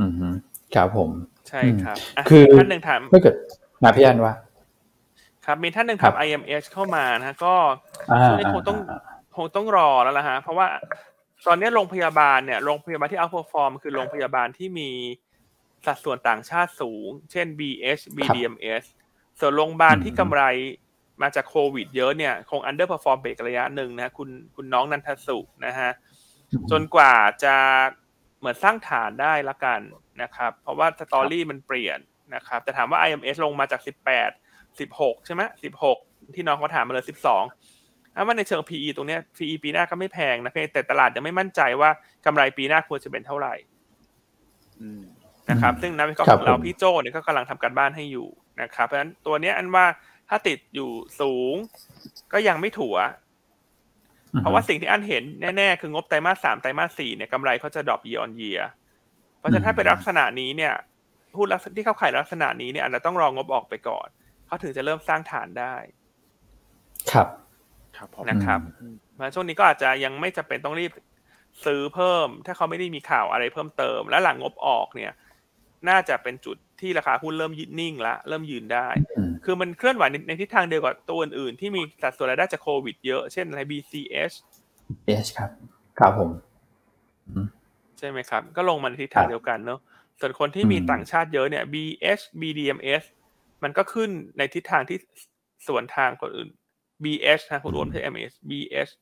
[0.00, 0.28] อืมฮึ
[0.74, 1.10] ครับผม
[1.48, 3.34] ใช่ครับะคือท่านหนึ่งถามถ้าเกิด
[3.82, 4.34] มาพี่อันว่า
[5.46, 7.54] ครับมีท่านหนึ่งครัถามบ IMH เข้ามานะฮะก็
[8.10, 9.00] อ่าช่วงนี้คงต้องอ่า
[9.36, 10.66] คงต้องรอแล้วล่ะฮะ เพราะว่า
[11.46, 14.90] ตอนนี้โรงพยาบาลเนี่ยโรงพยาบาลที่ outperform คือโรงพยาบาลที่มี
[15.86, 18.84] สัดส่วนต่างชาติสูง เช่น BH BDMS
[19.40, 20.42] ส่วนโรงพยาบาลที่กำไร
[21.22, 25.90] มาจากโควิดเยอะเนี่ย คง underperform ไปอีกระยะหนึ่งนะคุณคุณน้องนันทสุนะฮะ
[26.70, 27.54] จนกว่าจะ
[28.38, 29.80] เหมือนสร้างฐานได้ละกัน
[30.22, 31.98] นะครับ เพราะว่าสตอรี่มันเปลี่ยน
[32.34, 35.42] นะครับแต่ถามว่า IMS ลงมาจาก 18 16 ใช่ไหม
[35.88, 37.06] 16 ที่น้องเขาถามมาเลย
[37.64, 41.90] 12ถ้าว่าในเชิง PE ตรงเนี้ย PE ปีหน้าก็ไม่แพงนะเพียงแต่ตลาดยังไม่มั่นใจว่า
[42.26, 43.54] กำไรปีหน้าควรจะเป็นเท่าไหร่
[44.80, 45.02] อืม
[45.50, 48.28] นะครับอืมซึ่งนักวิเคราะห์ครัขบองเราผมพี่โจเนี่ยก็กำลังทำการบ้านให้อยู่
[48.62, 49.86] นะครับ เพราะฉะนั้นตัวเนี้ยอันว่า
[50.28, 51.54] ถ้าติดอยู่สูง
[52.32, 52.96] ก็ยังไม่ถัว
[54.40, 55.24] เพราะว่าสิ่งที่อันเห็น
[55.56, 58.62] แน่ๆ คืองบไตรมาสสามไตรมาสสี่เนี่ยกำไรเขาจะดรอป year on year
[59.38, 60.74] เพราะฉะนั้นถ้าเป็นลักษณะนี้เนี่ย
[61.36, 64.08] หุ้นลักษณะที่เข้าขายลักษณะนี้เนี่ยอาจจะต้องรองบออกไปก่อน
[64.46, 65.74] เขาถึงจะเริ่มสร้างฐานได้
[67.12, 67.28] ครับ
[67.96, 70.92] ครับผมนะครับอืมเพราะฉะนั้นช่วงนี้ก็อาจจะยังไม่จำเป็นต้องรีบ
[71.64, 75.12] ซื้อเพิ่ม ถ้าเขาไม่ได้มีข่าวอะไรเพิ่มเติม และหลังงบออกเนี่ย
[75.88, 84.36] น่าจะเป็นจุด ที่ราคาหุ้นเริ่มยืนนิ่งละเริ่มยืนได้อืมคือมันเคลื่อนไหวในในทิศทางเดียวกับตัวอื่นๆที่มีสัดส่วนรายได้จากโควิดเยอะ เช่นอะไร BCH
[85.06, 85.50] เอชครับ
[85.98, 86.30] ครับผม
[87.98, 89.80] ใช่ไหมครับ ก็ลงมาในทิศทางครับเดียวกันเนอะ
[90.20, 93.04] ส่วนคนที่มีอืมต่างชาติเยอะเนี่ย BH BDMs
[93.62, 94.98] มันก็ขึ้นในทิศทางที่
[95.66, 96.48] สวนทางคนอื่น
[97.04, 98.92] BH นะคุณอ้วนไม่ใช่ MS BH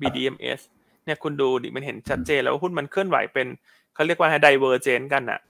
[0.00, 0.60] BDMs
[1.04, 3.46] เนี่ยคุณดูดิมันเห็นชัดเจนแล้วว่าหุ้นมันเคลื่อนไหวเป็น
[3.94, 5.49] เขาเรียกว่าไดเวอร์เจนกันน่ะอื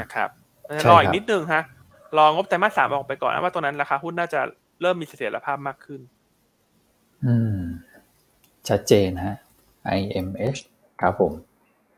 [0.00, 0.28] นะครับ
[0.62, 1.62] เพราะฉะนั้นใช่รออีครักบนิดนึงฮะ
[2.18, 4.40] รองบไตรมาสสามออกไปก่อนนะว่าตรงนั้นราคาหุ้นน่าจะ
[4.80, 6.00] เริ่มมีเสถียรภาพมากขึ้น
[7.26, 7.58] อืม
[8.68, 9.34] ชัดเจนฮะ
[9.98, 10.60] IMH
[11.00, 11.32] ครับผม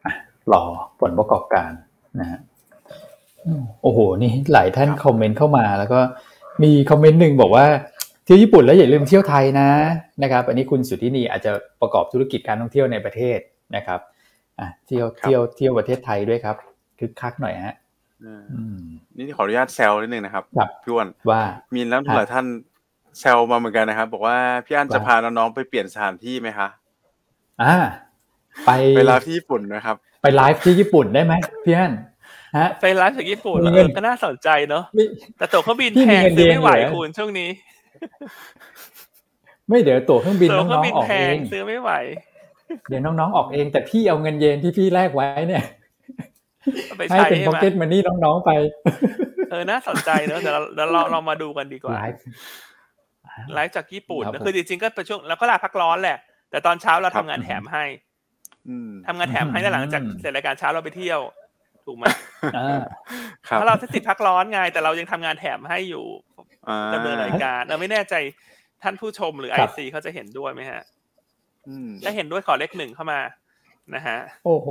[0.05, 0.12] อะ
[0.53, 0.62] รอ
[1.01, 1.70] ผลประกอบการ
[2.20, 2.41] นะฮะ
[3.47, 6.01] อืมโอ้โห นี่หลายท่านคอมเมนต์เข้ามาแล้วก็
[6.62, 7.66] มีคอมเมนต์หนึ่งบอกว่า
[8.25, 9.68] เที่ยวญี่ปุ่นแล้วอย่าลืมเที่ยวไทยนะ
[10.23, 13.39] นะครับอันนี้คุณสุทธินีอาจจะประกอบธุรกิจการท่องเที่ยวในประเทศ
[13.77, 14.01] นะครับ
[14.61, 16.57] อะเที่ยวครับเที่ยวเที่ยวประเทศไทยด้วยครับ
[16.99, 17.74] คึกคักหน่อยฮะ
[18.22, 18.78] เอออืม
[19.16, 21.43] นี่ขออนุญาตแซวนิดนึงนะครับครับพี่อ้วนว่า
[21.74, 22.47] มีนักลงทุนหลายท่าน
[23.20, 24.36] แซวมาเหมือนกันนะครับ บอกว่า
[24.66, 26.68] พี่อันจะว่าพาน้องๆไปเปลี่ยนสถานที่ไหมคะ
[27.62, 27.74] อ่า
[28.66, 31.34] ไปไปลาที่ญี่ปุ่นนะครับ ไปไลฟ์ที่ญี่ปุ่นได้ไหม
[31.64, 31.93] พี่อัน
[32.57, 35.05] ฮะไปร้านจากญี่ปุ่นมีเอเงินอก็น่าสนใจเนอะไม่
[35.38, 37.51] แต่ตั๋วเครื่องบินพี่แพมีงเงินซื้อไม่ไหวเดือนเหลือคุณช่วงนี้
[39.68, 41.90] ไม่เดี๋ยวตั๋วเครื่องบินตั๋วเครื่น้อองงบินๆออกแพเองงซื้อไม่ไหว
[42.88, 45.82] เดี๋ยวน้องๆออกเองแต่พี่เอาเงินเยนที่พี่แลกไว้เนี่ยเอาไป
[47.09, 48.51] ให้ใช้เป็นใช่พ็อกไหมเก็ตมันนี่น้องๆไป
[49.51, 52.25] เออน่าสนใจเนอะเดี๋ยวเราเดี๋ยวเราเรามาดูกันดีกว่าไลฟ์
[53.55, 56.19] ไลฟ์จากญี่ปุ่นครับนะผมคือจริงๆก็เป็นช่วงแล้วก็ลาพักร้อนแหละ
[56.51, 57.85] แต่ตอนเช้าเราครัทำบงานแถมให้
[58.69, 61.21] อืมทำงานแถมให้แล้วหลังจากอืมเสร็จรายการเช้าเราไปเที่ยว
[61.87, 62.05] ถูกไหม
[62.57, 62.81] อ่า
[63.49, 66.05] ครับเพราะเราติดพักร้อนไงแต่เรายังทำงานแถมให้อยู่
[66.69, 68.15] อ่าดำเนินรายการเราไม่แน่ใจ
[68.83, 70.83] ท่านผู้ชมหรือไอครับซีเขาจะเห็นด้วยไหมฮะ
[71.69, 73.21] อืมถ้าเห็นด้วยขอเลขหนึ่งเข้ามา
[73.95, 74.69] นะฮะ โอ้โห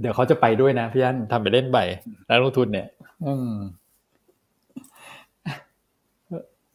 [0.00, 1.78] เดี๋ยวเขาจะไปด้วยนะพี่อันทำไปเล่นใบ
[2.28, 2.86] นักลงทุนเนี่ย
[3.26, 3.54] อืม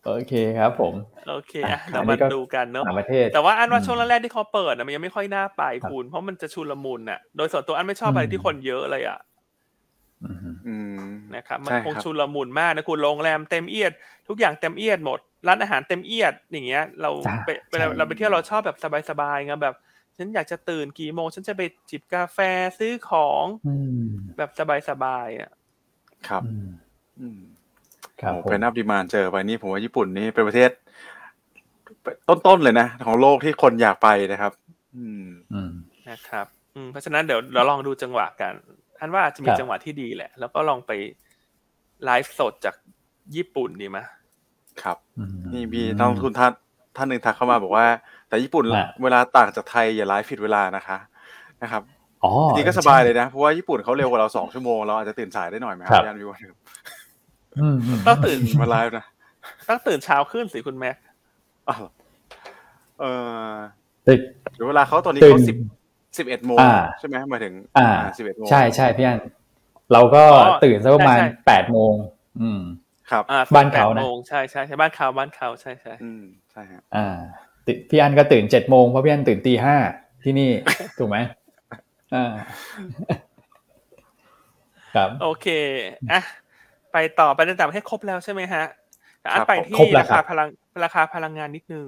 [0.06, 0.94] โอเคครับผม
[1.28, 9.20] โอเคอะอะเราอันนี้มาก็ดูกันเนาะต่างประเทศ แต่ว่าอันว่าอืมช่วงแรกๆที่เขาเปิดนะมันยังไม่ค่อยน่าไปครับคุณเพราะมันจะชุลมุนน่ะ โดยส่วนตัวอันไม่ชอบอะไรอืมที่คนเยอะเลยอะ
[10.24, 10.38] อืม
[10.68, 10.76] อื
[11.08, 13.92] มนะครับมันใช่คงครับชุลมุนมากนะคุณโรงแรมเต็มเอียด
[14.28, 18.78] ทุกอย่างเต็มเอียดหมด ร้านอาหารเต็มเอียดอย่างเงี้ย เราจ้ะไปเวลาใช่เราไปเที่ยวเราชอบแบบ
[19.10, 19.76] สบายๆไงแบบ
[20.20, 22.40] ฉันอยากจะตื่นกี่โมง ฉันจะไปจิบกาแฟ
[22.80, 24.08] ซื้อของอืม
[24.38, 24.52] แบบ
[24.90, 25.52] สบายๆอะ
[26.28, 26.70] ครับอืม
[27.20, 27.40] อืม
[28.22, 30.72] ครับโอ้ผมเป็นอัพดีมานเจอไปนี่ผมว่าญี่ปุ่นนี่เป็นประเทศ
[32.30, 34.52] ต้นๆเลยนะ ของโลกที่คนอยากไปนะครับ
[34.98, 35.72] อืมอืม
[36.10, 36.46] นะครับ
[36.76, 38.54] อืมเพราะฉะนั้นเดี๋ยวเราลองดูจังหวะกัน
[38.98, 40.92] ท่านว่าอาจจะมีครับจังหวะที่ดีแหละ แล้วก็ลองไป
[42.06, 42.76] ไลฟ์สดจาก
[43.36, 44.00] ญี่ปุ่นดีไหม
[44.84, 46.52] ครับอืมนี่มีนักลงทุนท่าน
[46.96, 47.86] ท่านหนึ่งทักเข้ามาบอกว่า
[48.30, 50.98] แต่ญี่ปุ่นอะเวลาต่างจากไทยอย่าไลฟ์ผิดเวลานะคะ
[51.64, 51.84] นะครับ
[52.24, 56.56] อ๋อจริงๆก็สบายเลยนะ เพราะว่าญี่ปุ่นเขาเร็วกว่าเราสองชั่วโมงเราอาจจะตื่นสายได้หน่อยไหมคครัรับบยานวิวครับ
[57.60, 59.06] อืมอืมต้องตื่นมาไลฟ์นะ
[59.70, 60.98] ต้องตื่นเช้าขึ้นสิคุณแม็ก
[61.70, 61.84] อ้าว
[63.00, 63.04] เอ
[63.52, 63.56] อ
[64.08, 64.20] ตึก
[64.56, 65.58] เดี๋ยวเวลาเขาตอนนี้ตื่เขานสิบ
[66.18, 69.20] สิบเอ็ดโมงอ่าใช่ไหมหมายถึง อ่าสิบเอ็ดโมงใช่ใช่พี่อัน
[69.94, 70.24] เราก็
[70.64, 71.18] ตื่นสักประมาณ
[71.48, 71.94] แปดโมง
[72.42, 72.62] อืม
[73.12, 77.49] ครับอ่าบ้านเขานะแปดโมงใช่ใช่ใช่บ้านเขาบ้านเขาใช่ใช่อืมใช่ฮะอ่าติ
[77.90, 79.76] พี่อันก็ตื่นเจ็ดโมงเพราะพี่อันตื่นตีห้า
[80.24, 80.50] ที่นี่
[80.98, 81.18] ถูกไหม
[82.16, 82.34] อ่า
[84.96, 85.48] ครับโอเค
[86.12, 86.22] อะ
[86.92, 88.64] ไปต่อไปในต่างประเทศครบแล้วใช่ไหมฮะ
[89.22, 90.50] แต่อันไปที่ครบแล้วราครัคาบพลัง
[90.84, 91.86] ราคาพลังงานนิดนึง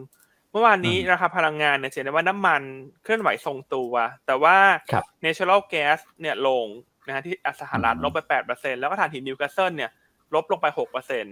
[0.52, 2.62] เมื่อวานนี้อืมราคาพลังงานเนี่ยจะเห็นได้ว่าน้ำมัน
[3.04, 3.94] เคลื่อนไหวทรงตัว
[4.26, 4.58] แต่ว่า
[4.92, 6.66] ครับ natural gas เนี่ยลง
[7.08, 9.92] นะฮะที่สหรัฐอืมลบไปแปดเปอร์เซ็นต์แล้วก็ถ่านหินนิวคาสเซิลเนี่ย
[10.36, 11.30] ลบลงไปหกเปอร์เซ็นต์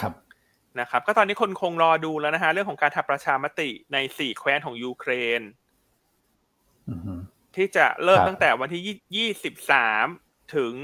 [0.00, 0.12] ครับ
[0.80, 5.40] นะครับก็ตอนนี้คนคงรอดูแล้วนะฮะเรื่องของการทำประชามติในสี่แคว้นของยูเครน
[6.88, 7.20] อืม
[7.56, 8.82] ที่จะเริ่มครับตั้งแต่วันที่
[9.16, 10.06] ยี่สิบสาม
[10.56, 10.74] ถึง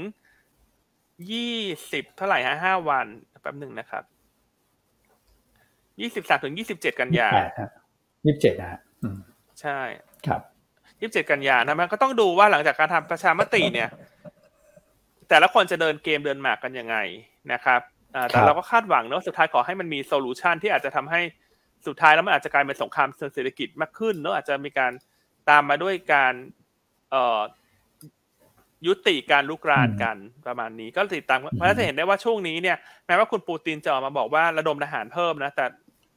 [1.31, 1.59] ยี่
[1.91, 3.05] สิบเท่าไหร่ฮะห้าวัน
[3.41, 4.03] แป๊บหนึ่งนะครับ
[6.01, 7.69] ยี่สิบสามถึงยี่สิบเจ็ดกันยาแปดฮะ
[8.25, 9.17] ยี่สิบเจ็ดนะฮะอืม
[9.61, 9.79] ใช่
[10.27, 10.41] ครับ
[11.01, 13.89] ยี่สิบเจ็ดกันยานะมันก็ต้องดูว่าหลังจากการทำประชามติเนี่ย
[15.29, 16.95] แต่ละคนจะเดินเกมเดินหมากกันยังไง
[17.51, 21.21] นะครับอ่า แต่ครับเราก็คาดหวังเนอะสุดท้ายขอให้มันมี solution ที่อาจจะทำให้
[21.87, 24.91] สุดท้ายแล้วมันอาจจะกลายเป็นสงครามเชิงเศรษฐกิจมากขึ้นเนอะอาจจะมีการ
[25.49, 26.33] ตามมาด้วยการ
[27.11, 27.39] เอ่อ
[28.87, 35.65] ยุติการลุกรานกันประมาณนี้ ก็ติดตามเพราะฉะนั้นจะเห็นได้ว่าช่วงนี้เนี่ยแม้ว่าคุณปูตินจะออกมาบอกว่าระดมทหารเพิ่มนะแต่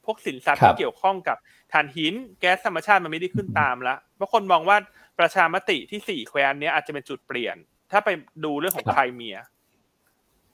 [0.04, 1.36] พวกสินทรัพย์ครับที่เกี่ยวข้องกับ
[1.72, 4.76] ถ่านหินแก๊สธรรมชาติมันไม่ได้ขึ้นตามละเพราะคนมองว่า
[5.18, 7.56] ประชามติที่สี่แคว้นเนี้ยอาจจะเป็นจุดเปลี่ยน
[7.90, 8.08] ถ้าไป
[8.44, 9.36] ดูเรื่องของครับไครเมีย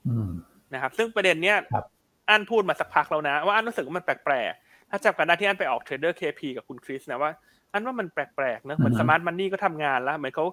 [0.08, 0.30] อืม
[0.74, 1.84] นะครับ ซึ่งประเด็นเนี้ยครับ
[2.28, 7.30] อันพูดมาสักพักแล้วนะ ว่าอันรู้สึกว่ามันแปลกๆถ้าจำกันได้ที่อันไปออก Trader KP กับคุณคริสนะว่า
[7.72, 10.46] อันว่ามันแปลกๆนะเหมือนอือฮึสมาร์ทมันนี่ก็ทำงานแล้วเหมือนเขา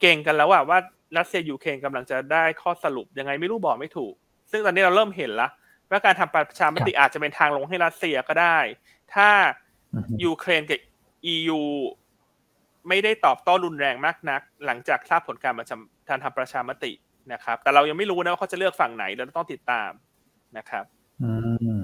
[0.00, 0.78] เก็งกันแล้วอะว่า
[1.18, 4.14] รัสเซียยูเครนกำลังจะได้ข้อสรุปยังไงไม่รู้บอกไม่ถูก
[4.50, 5.50] ซึ่งตอนนี้เราเริ่มเห็นแล้ว
[5.90, 8.58] ว่าการทำประชามติอาจจะเป็นทางลงให้รัสเซียก็ได้
[9.14, 9.28] ถ้า
[9.94, 10.80] อืมยูเครนกับ
[11.34, 11.60] EU
[12.88, 16.92] ไม่ได้ตอบโต้รุนแรงมากนัก หลังจากทราบผลการประชามการทำประชามติ
[17.32, 19.90] นะครับ แต่เรายังไม่รู้นะว่าเขาจะเลือกฝั่งไหนเราต้องติดตาม
[20.58, 20.84] นะครับ
[21.22, 21.32] อื
[21.78, 21.82] ม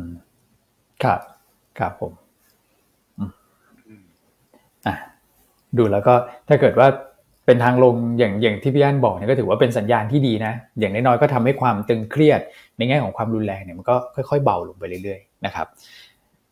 [1.02, 1.20] ครับ
[1.78, 2.12] ครับผม
[3.18, 4.04] อืม
[4.86, 4.94] อะ
[5.78, 6.14] ดูแล้วก็
[6.48, 6.88] ถ้าเกิดว่า
[7.46, 12.40] เป็นทางลงอย่างอย่างที่พี่อันบอกเนี่ยก็ถือว่าเป็นสัญญาณที่ดีนะ อย่างน้อยๆก็ทำให้ความตึงเครียด
[12.78, 15.66] ในแง่ของความรุนแรงเนี่ยมันก็ค่อยๆเบาลงไปเรื่อยๆนะครับ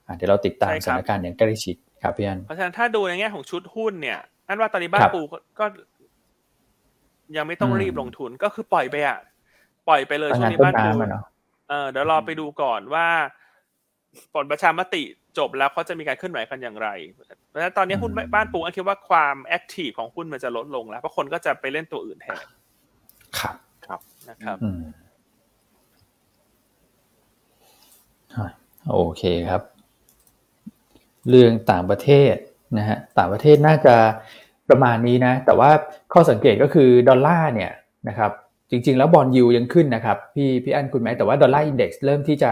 [0.07, 4.19] อะเดี๋ยวเราติดตามสถานการณ์อย่างใกล้ชิดครับพี่อันเพราะฉะนั้นถ้าดูในแง่ของชุดหุ้นเนี่ย
[4.49, 5.67] อันว่าตอนนี้บ้าคนรับปูก็ก็
[7.37, 9.19] ยังไม่ต้องอืมรีบลงทุนก็คือปล่อยไปอะ
[9.89, 11.25] ปล่อยไปเลยช่วงงานนี้ต้นบ้านปูน้ำอะเนาะ
[11.69, 13.07] เออเดี๋ยวรอไปดูก่อนว่า
[14.35, 15.03] ผลประชามติ
[15.39, 16.89] จบแล้วเขาจะมีการเคลื่อนไหวกันอย่างไร
[17.49, 22.45] เพราะฉะนั้นตอนนี้หุ้นบ้านปูอันคิดว่าความ active ของหุ้นมันจะลดลงแล้วเพราะคนก็จะไปเล่นตัวอื่นแทน
[23.39, 23.41] ค
[23.91, 24.83] รับนะครับอืม
[28.35, 28.47] อะ
[28.91, 29.63] โอเคครับ
[31.29, 32.35] เรื่องต่างประเทศ
[32.79, 33.97] นะฮะต่างประเทศน่าจะ
[34.71, 35.71] ประมาณนี้นะ แต่ว่า
[36.13, 37.71] ข้อสังเกตก็คือดอลลาร์เนี่ย
[38.09, 38.33] นะครับ
[38.71, 42.51] จริง ๆ แล้ว bond yield ยังขึ้นนะครับพี่พี่อันคุณไหมแต่ว่า dollar index เริ่มที่จะ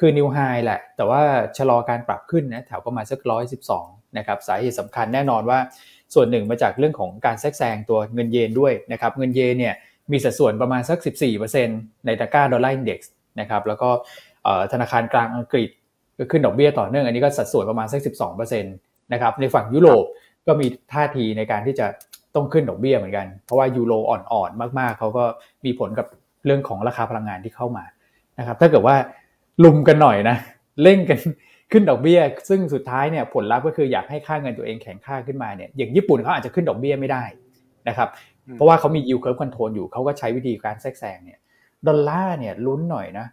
[0.00, 1.20] คือ new high แหละ แต่ว่า
[1.56, 3.86] ชะลอการปรับขึ้นนะแถวประมาณสักร้อยสิบสอง
[4.18, 5.58] นะครับสาเหตุสำคัญแน่นอนว่า
[6.14, 9.74] ส่วนหนึ่งมาจากเรื่องของการแทรกแซงตัวเงินเยนด้วยนะครับเงินเยนเนี่ย
[10.12, 10.98] มีสัดส่วนประมาณสัก
[11.52, 13.88] 14%ในตะกร้า dollar index นะครับแล้วก็
[14.72, 15.70] ธนาคารกลางอังกฤษ
[16.18, 18.00] ก็ขึ้นดอกเบี้ยต่อเนื่อง อันนี้ก็สัดส่วนประมาณสัก
[18.36, 20.04] 12%นะครับในฝั่งยุโรป
[20.46, 21.86] ก็มีท่าทีในการที่จะ
[22.34, 25.24] ต้องขึ้นดอกเบี้ยเหมือนกัน เพราะว่ายูโรอ่อนๆ มากๆ เขาก็
[25.64, 26.06] มีผลกับ
[26.46, 27.84] เรื่องของราคาพลังงานที่เข้ามา
[28.38, 28.96] นะครับ ถ้าเกิดว่า
[29.64, 30.36] ลุมกันหน่อยนะ
[30.82, 31.18] เร่งกัน
[31.72, 37.24] ขึ้นดอกเบี้ย ซึ่งสุดท้ายเนี่ยผลลัพธ์ก็คืออยากให้ค่าเงินตัวเองแข็งค่าขึ้นมาเนี่ยอย่างญี่ปุ่นเขาอาจจะขึ้นดอกเบี้ยไม่ได้
[37.88, 38.08] นะครับ
[38.46, 41.38] อืมเพราะว่าเขามี yield curve control อยู่เขาก็ใช้วิธีการแทรกแซงเนี่ย
[41.86, 43.26] ดอลลาร์เนี่ยลุ้นหน่อยนะ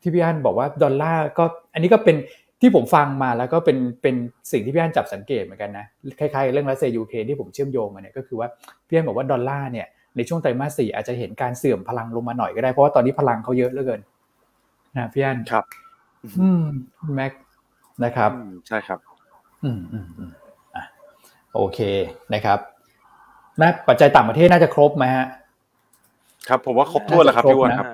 [0.00, 1.44] ที่พี่อันบอกว่าดอลลาร์ก็
[1.74, 2.16] อันนี้ก็เป็น
[2.60, 4.14] ที่ผมฟังมาแล้วก็เป็นเป็น
[4.52, 5.86] สิ่งที่พี่อันจับสังเกตเหมือนกันนะ
[6.18, 8.48] คล้ายๆเรื่องรัสเซียยูเครนที่ผมเชื่อมโยงมาเนี่ยก็คือว่า
[8.88, 9.86] พี่อันบอกว่าดอลลาร์เนี่ย
[10.16, 14.00] ในช่วงไตรมาสสี่อาจจะเห็นการเสื่อมพลังลงมาหน่อยก็ได้เพราะว่าตอนนี้พลังเขาเยอะเหลือเกิน
[14.96, 15.64] นะพี่อันครับ
[16.40, 16.62] อืม
[17.14, 17.32] แม็ก
[18.04, 18.98] นะครับอืมใช่ครับ
[19.64, 20.30] อืมอืมอืม
[20.76, 20.84] อะ
[21.54, 21.78] โอเค
[22.34, 22.58] นะครับ
[23.60, 25.26] นะปัจจัยต่างประเทศน่าจะครบไหมฮะ
[26.48, 27.88] ครับ ผมว่าครบถ้วนแล้วครับน่าจะพี่อ้วนครบนะครับ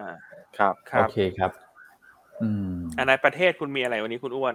[0.59, 1.51] ครับ ครับโอเคครับ
[2.43, 4.55] อืมอะในประเทศคุณมีอะไรวันนี้คุณอ้วน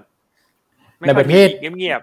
[0.98, 2.02] ไม่ในประเทศค่อยมีเงียบ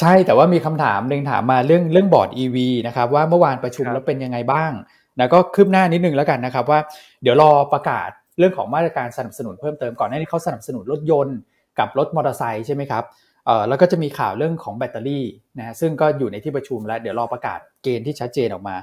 [0.00, 2.56] ใช่แต่ว่ามีคำถามหนึ่งถามมาเรื่องเรื่องบอร์ด EV
[2.86, 4.72] นะครับว่าเมื่อวานประชุมครับแล้วเป็นยังไงบ้าง
[5.18, 6.80] นะก็คืบหน้านิดนึงแล้วกันนะครับว่า
[7.22, 8.08] เดี๋ยวรอประกาศ
[8.38, 11.38] เรื่องของมาตรการสนับสนุนเพิ่มเติมก่อนหน้านี้เขาสนับสนุนรถยนต์
[11.78, 13.04] กับรถมอเตอร์ไซค์ใช่ไหมครับ
[13.46, 15.24] เอ่อแล้วก็จะมีข่าวเรื่องของแบตเตอรี่
[15.58, 18.76] นะฮะซึ่งก็อยู่ในที่ประชุมแล้วเดี๋ยวรอประกาศเกณฑ์ที่ชัดเจนออกมา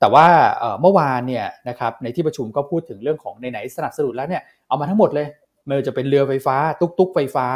[0.00, 0.26] แต่ว่า
[0.58, 5.28] เอ่อเมื่อวานเนี่ยนะครับในที่ประชุมก็พูดถึงเรื่องของไหนๆสนับสนุนแล้วเนี่ย เอามาทั้งหมดเลย
[5.66, 7.46] ไม่ว่าจะเป็นเรือไฟฟ้า ตุ๊กๆไฟฟ้า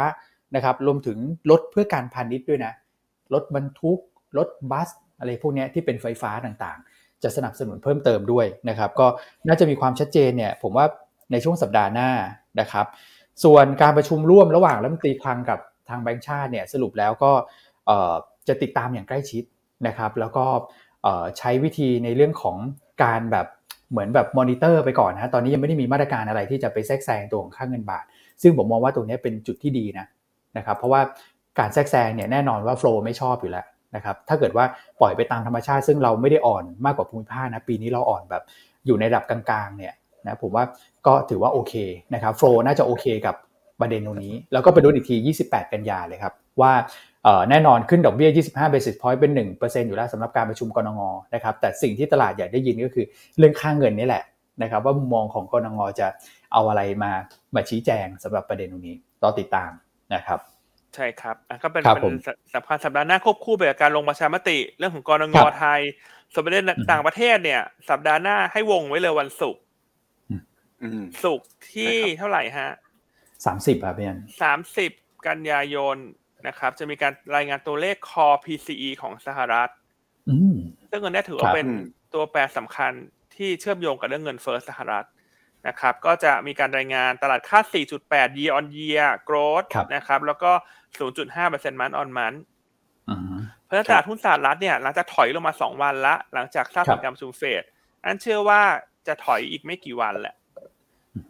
[0.55, 1.17] นะครับรวมถึง
[1.51, 2.73] รถเพื่อการพาณิชย์ด้วยนะ
[3.33, 3.99] รถบรรทุก
[4.37, 4.89] รถบัส
[5.19, 9.07] อะไรพวกนี้ที่เป็นไฟฟ้าต่างๆ จะสนับสนุนเพิ่มเติมด้วยนะครับ ก็
[9.47, 10.85] น่าจะมีความชัดเจนเนี่ยผมว่า
[11.31, 12.09] ในช่วงสัปดาห์หน้า
[12.59, 12.85] นะครับ
[13.43, 15.59] ส่วนการประชุมร่วมระหว่างรัฐมนตรีคลังกับ
[15.89, 17.31] ทางแบงก์ชาติเนี่ยสรุปแล้วก็
[18.47, 19.43] จะติดตามอย่างใกล้ชิด
[19.87, 20.45] นะครับ แล้วก็
[21.37, 22.57] ใช้วิธีในเรื่องของ
[23.03, 23.47] การแบบ
[23.91, 28.05] เหมือนแบบมอนิเตอร์ไปก่อนนะตอนนี้ยังไม่ได้มีมาตรการอะไรที่จะไปแทรกแซงตัวของค่าเงินบาท
[28.41, 30.05] ซึ่งผมมองว่าตรงนี้เป็นจุดที่ดีนะ
[30.57, 31.01] นะครับเพราะว่า
[31.59, 33.65] การแทรกแซงเนี่ยแน่นอนว่าโฟล์ไม่ชอบอยู่แล้ว
[33.95, 34.65] นะครับถ้าเกิดว่า
[35.01, 38.43] ปล่อยไปตามธรรมชาติ ซึ่งเราไม่ได้อ่อนมากกว่าภูมิภาคนะปีนี้เราอ่อนแบบ
[38.85, 39.93] อยู่ในระดับกลางๆเนี่ย
[40.25, 40.63] นะผมว่า
[41.07, 41.73] ก็ถือว่าโอเค
[42.13, 43.35] นะครับโฟล์น่าจะโอเคกับ
[43.81, 45.15] ประเด็นตรงนี้ แล้วก็ไปดูอีกที
[45.47, 46.71] 28 กันยาเลยครับว่า
[47.49, 53.05] แน่นอนขึ้นดอกเบี้ย 25 basis point เป็น 1%อยู่แล้วสำหรับการประชุมกรงงนะครับ แต่สิ่งที่ตลาดอยากได้ยินก็คือ
[53.37, 54.23] เรื่องค่าเงินนี่แหละ
[54.61, 56.07] นะครับว่ามุมมองของกรงงจะ
[56.53, 57.11] เอาอะไรมา
[57.55, 59.71] มาชี้แจงสำหรับประเด็นตรงนี้รอติดตาม
[60.13, 62.15] นะครับๆใช่ครับอะก็เป็นครับเป็นผม
[62.55, 65.81] สำคัญสัปดาห์หน้าควบคู่ไปกับการลงประชามติเรื่องของกรงงครับไทย
[66.33, 69.61] ส่วนประเด็นอืมต่างประเทศเนี่ย สัปดาห์หน้าให้วงไว้เลยวันศุกร์
[70.83, 72.69] อืมศุกร์ที่ใช่ครับเท่าไหร่ฮะ
[73.27, 74.91] 30ครับพี่อันสามสิบ
[75.27, 75.97] กันยายน
[76.47, 79.69] นะครับจะมีการรายงานตัวเลข Core PCE ของสหรัฐ
[80.29, 80.55] อืม
[80.89, 81.67] ซึ่งอันเนี้ยถือคว่ารับเป็น
[82.13, 82.91] ตัวแปรสำคัญ
[83.35, 85.05] ที่เชื่อมโยงกับเรื่องเงินเฟ้อสหรัฐ
[85.67, 87.59] นะครับก็จะมีการรายงานตลาดค่า
[88.01, 90.51] 4.8 year on year growth ครับนะครับแล้วก็
[91.17, 92.39] 0.5% month on month
[93.09, 97.63] อืมเพราะฉะนั้นตลาดหุ้นสหรัฐเนี่ยหลังจากถอยลงมา 2 วันละ หลังจากทราบครัผบลการประชุมเฟด
[98.03, 98.61] อันเชื่อว่า
[99.07, 100.35] จะถอยอีกไม่กี่วันแหละ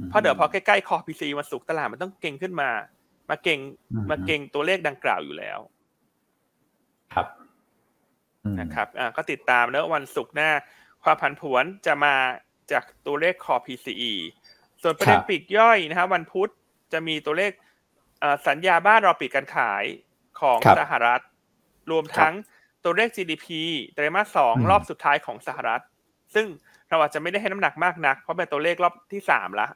[0.10, 2.70] เพราะเดี๋ยวพอใกล้ๆ Core PCE วันศุกร์ตลาดมันต้องเก่งขึ้นมา
[3.32, 3.60] มาเก่ง
[3.92, 5.60] อืมมาเก่งตัวเลขดังกล่าวอยู่แล้ว
[7.14, 7.28] ครับ
[8.44, 10.50] อืมนะครับอ่าก็ติดตามเนอะวันศุกร์หน้า
[11.04, 12.16] ความผันผวนจะมา
[12.72, 14.14] จากตัวเลข Core PCE
[14.82, 16.50] ส่วนประเด็นครับปลีกย่อยนะครับวันพุธ
[16.94, 17.52] จะมีตัวเลข
[18.20, 19.84] เอ่อสัญญาบ้านเราปิดการขาย
[20.40, 21.22] ของครับสหรัฐ
[21.92, 22.34] รวมทั้ง
[22.84, 23.48] ตัวเลข GDP
[23.94, 25.82] ไตรมาสสองอืมรอบสุดท้ายของสหรัฐ
[26.36, 26.46] ซึ่ง
[26.90, 29.68] เราอาจจะไม่ได้ให้น้ำหนักมากนัก เพราะเป็นตัวเลขรอบที่สามละ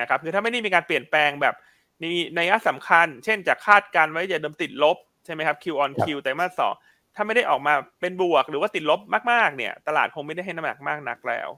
[0.00, 1.54] นะครับ คือถ้าไม่ได้มีการเปลี่ยนแปลงแบบ
[2.00, 2.04] ใน
[2.36, 6.74] ในยะสำคัญ เช่นจากคาดการณ์ไว้จะเดิมติดลบใช่ไหมครับ Q on Q ไตรมาสสอง
[7.14, 9.00] ถ้าไม่ได้ออกมาเป็นบวกหรือว่าติดลบ
[9.32, 11.48] มากๆ เนี่ย ตลาดคงไม่ได้ให้น้ำหนักมากนักแล้ว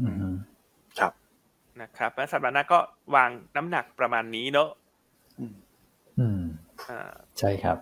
[0.00, 0.34] อืม
[0.98, 1.12] ครับ
[1.80, 2.78] นะครับและสัปดาห์หน้าก็
[3.14, 4.68] วางน้ำหนักประมาณนี้เนอะ
[6.18, 6.42] อืม
[6.88, 7.76] อ่าใช่ครับ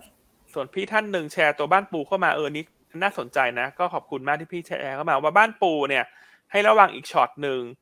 [0.53, 2.63] ส่วนพี่ท่านหนึ่งแชร์ตัวบ้านปูเข้ามาเออนี้
[3.03, 6.03] น่าสนใจนะ ก็ขอบคุณมากที่พี่แชร์เข้ามาว่าบ้านปูเนี่ย
[6.51, 7.75] ให้ระวังอีกช็อตหนึ่งอืม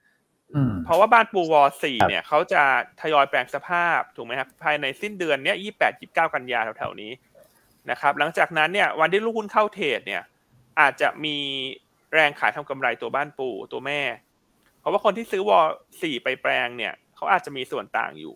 [0.85, 2.63] เพราะว่าบ้านปูวอสี่ครับเนี่ยเขาจะ
[3.01, 7.11] ทยอยแปลงสภาพถูกไหมครับภายในสิ้นเดือนเนี้ยยี่แปดยี่เก้ากันยาแถวๆนี้
[7.91, 10.23] นะครับ หลังจากนั้นเนี่ยวันที่ลูกหุ้นเข้า trade เนี่ย
[10.79, 11.37] อาจจะมี
[12.13, 14.01] แรงขายทำกำไรตัวบ้านปูตัวแม่
[14.79, 15.59] เพราะว่าคนที่ซื้อวอ
[16.01, 18.35] สี่ไปแปลงเนี่ยเขาอาจจะมีส่วนต่างอยู่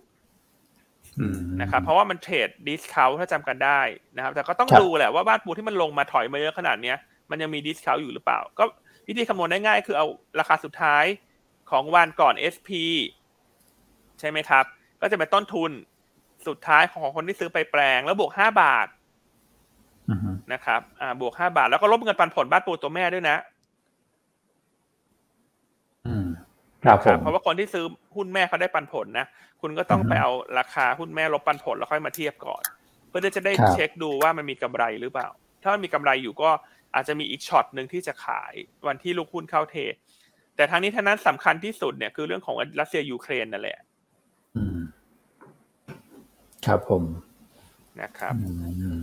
[1.19, 3.81] อืมนะครับเพราะว่ามัน trade discount ถ้าจำกันได้
[4.15, 6.97] นะครับ แต่ก็ต้องครับดูแหละว่าบ้านปูที่มันลงมาถอยมาเยอะขนาดเนี้ย
[7.29, 8.63] มันยังมี discount อยู่หรือเปล่า ก็
[9.07, 10.07] วิธีคำนวณได้ง่ายคือเอา
[10.39, 11.05] ราคาสุดท้าย
[11.71, 12.69] ของวันก่อน SP
[14.19, 14.65] ใช่ไหมครับ
[15.01, 15.71] ก็จะเป็นต้นทุน
[16.47, 18.87] สุดท้ายของคนที่ซื้อไปแปลง แล้วบวกห้าบาท
[20.09, 20.19] อืม
[20.53, 23.37] นะครับอ่าบวกห้าบาท แล้วก็ลบเงินปันผลบ้านปูตัวแม่ด้วยนะ
[26.07, 26.27] อืม
[26.83, 29.25] ครับผมเพราะว่าคนที่ซื้อหุ้นแม่เขาได้ปันผลนะ
[29.61, 32.63] คุณก็ต้องอือฮึไปเอาราคาหุ้นแม่ลบปันผลแล้วค่อยมาเทียบก่อน
[33.07, 35.27] เพื่อที่จะได้ครับเช็คดูว่ามันมีกำไรหรือเปล่า
[35.63, 36.49] ถ้ามันมีกำไรอยู่ก็
[36.95, 38.53] อาจจะมีอีกช็อตหนึ่งที่จะขาย
[38.87, 39.95] วันที่ลูกหุ้นเข้า trade
[40.59, 43.77] แต่ทั้งนี้ทั้งนั้นสำคัญที่สุดเนี่ยคือเรื่องของรัสเซียยูเครนนั่นแหละ
[44.55, 44.79] อืม
[46.65, 47.03] ครับผม
[48.01, 48.99] นะครับอืม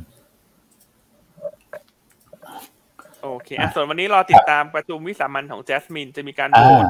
[3.23, 6.87] โอเคอะส่วนวันนี้รอติดตามประชุมวิสามัญของแจสมินจะมีการโหวต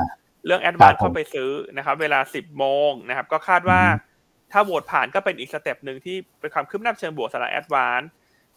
[0.47, 4.15] เรื่อง ADVANC ครับผมเข้าไปซื้อนะครับ เวลา10โมงนะครับ ก็คาดว่าอืม
[4.53, 8.01] ถ้าโหวตผ่านก็เป็นอีก step หนึ่งที่เป็นความคืบหน้าเชิงบวกสำหรับ ADVANC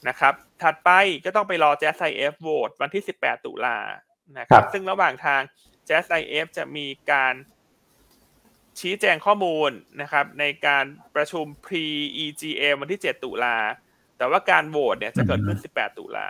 [0.08, 0.90] นะครับ ถัดไป
[1.26, 3.78] ก็ต้องไปรอ Jazz IF โหวตวันที่18ตุลา
[4.40, 5.42] นะครับ ซึ่งระหว่างทาง
[5.90, 7.34] Jazz IF จะมีการ
[8.80, 9.72] ชี้แจงข้อมูล
[10.02, 10.86] นะครับ ในการ
[11.16, 11.84] ประชุม pre
[12.24, 13.58] EGM วันที่ 7 ตุลา
[14.18, 16.28] แต่ว่าการโหวตเนี่ยจะเกิดขึ้น 18 ตุลา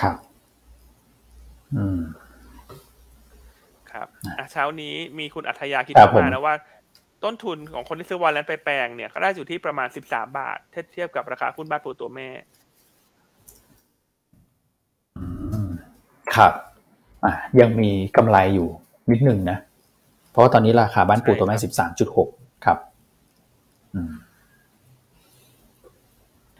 [0.00, 0.16] ครับ
[1.74, 2.00] อืม
[3.92, 4.06] ครับ
[4.38, 6.54] อะเช้านี้มีคุณอัธยาคิดครับเข้ามาผมนะว่า
[7.24, 12.28] ต้นทุนของคนที่ซื้อวอลเลนไปแปลงเนี่ย ก็ได้อยู่ที่ประมาณ 13 บาทเทียบเทียบกับราคาหุ้นบ้านปูตัวแม่
[15.18, 15.26] อื
[15.66, 15.68] ม
[16.34, 16.73] ครับอะ
[17.60, 18.68] ยังมีกำไรอยู่
[19.10, 19.58] นิดหนึ่งนะ
[20.30, 22.28] เพราะว่าตอนนี้ราคาบ้านปูตัวแม่สิบสามจุดหก
[22.64, 22.78] ครับ
[23.94, 23.96] อ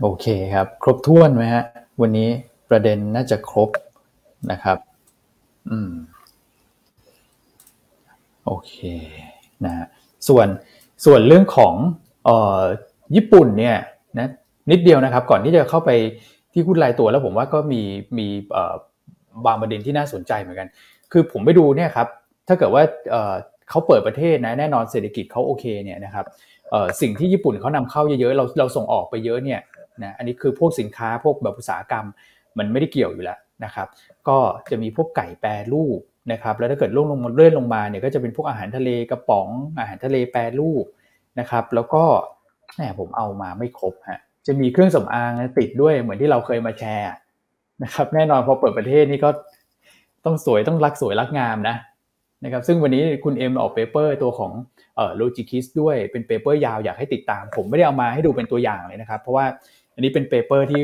[0.03, 1.65] โอเคครับ ครบถ้วนไหมฮะ
[2.01, 2.29] วันนี้
[2.71, 3.71] ประเด็นน่าจะครบ
[4.51, 4.79] นะครับ
[5.71, 5.93] อืม
[8.47, 8.75] โอเค
[9.65, 9.87] นะฮะ
[10.29, 10.47] ส่วน
[11.05, 11.75] ส่วนเรื่องของ
[12.25, 12.61] เอ่อ
[13.17, 13.77] ญี่ปุ่นเนี่ย
[14.19, 14.29] นะ
[14.71, 15.91] นิดเดียวนะครับ ก่อนที่จะเข้าไป
[16.53, 17.83] ที่หุ้นรายตัวแล้วผมว่าก็มี
[18.19, 18.75] มีเอ่อ
[19.47, 20.69] บางประเด็นที่น่าสนใจเหมือนกัน
[21.13, 22.09] คือผมไปดูเนี่ยครับ
[22.49, 22.83] ถ้าเกิดว่า
[23.71, 26.27] เขาเปิดประเทศนะแน่นอนเศรษฐกิจเขาโอเคเนี่ยนะครับ
[27.01, 29.61] สิ่งที่ญี่ปุ่นเขานำเข้าเยอะๆเราเราส่งออกไปเยอะเนี่ย
[30.03, 32.07] นะอันนี้คือพวกสินค้าพวกแบบอุตสาหกรรม
[32.59, 33.89] มันไม่ได้เกี่ยวอยู่แล้วนะครับ
[34.29, 34.39] ก็
[34.71, 36.01] จะมีพวกไก่แปรรูป
[36.33, 40.85] นะครับแล้วถ้าเกิดร่วงลงมาเลื่อนลงมาเนี่ยก็จะเป็นพวกอาหารทะเลกระป๋องอาหารทะเลแปรรูป
[41.41, 42.05] นะครับแล้วก็
[42.75, 47.09] แหมผมเอามาไม่ครบฮะจะมีเครื่องสำอางติดด้วยเหมือนที่เราเคยมาแชร์
[47.83, 49.31] นะครับแน่นอนพอเปิดประเทศนี่ก็
[50.25, 51.77] ต้องสวยต้องรักสวยรักงามนะ
[52.45, 54.53] นะครับซึ่งวันนี้คุณเอ็มออก paper ตัวของ
[54.97, 59.45] เอ่อโลจิคิสด้วยเป็น paper ยาวอยากให้ติดตาม ผมไม่ได้เอามาให้ดูเป็นตัวอย่างเลยนะครับ เพราะว่า
[59.95, 60.81] อันนี้เป็น paper ที่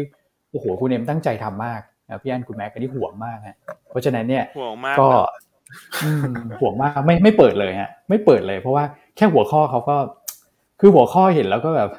[0.51, 3.57] โอ้โหคุณเอ็มตั้งใจทำมากนะพี่อันคุณแม็กอันนี้ห่วงมากฮะ
[3.91, 5.25] เพราะฉะนั้นเนี่ยห่วงมากก็ครับ
[6.05, 8.85] อืมห่วงมากไม่ไม่เปิดเลยฮะไม่เปิดเลย เพราะว่า
[9.17, 9.97] แค่หัวข้อเขาก็
[10.81, 11.91] คือหัวข้อเห็นแล้วก็แบบ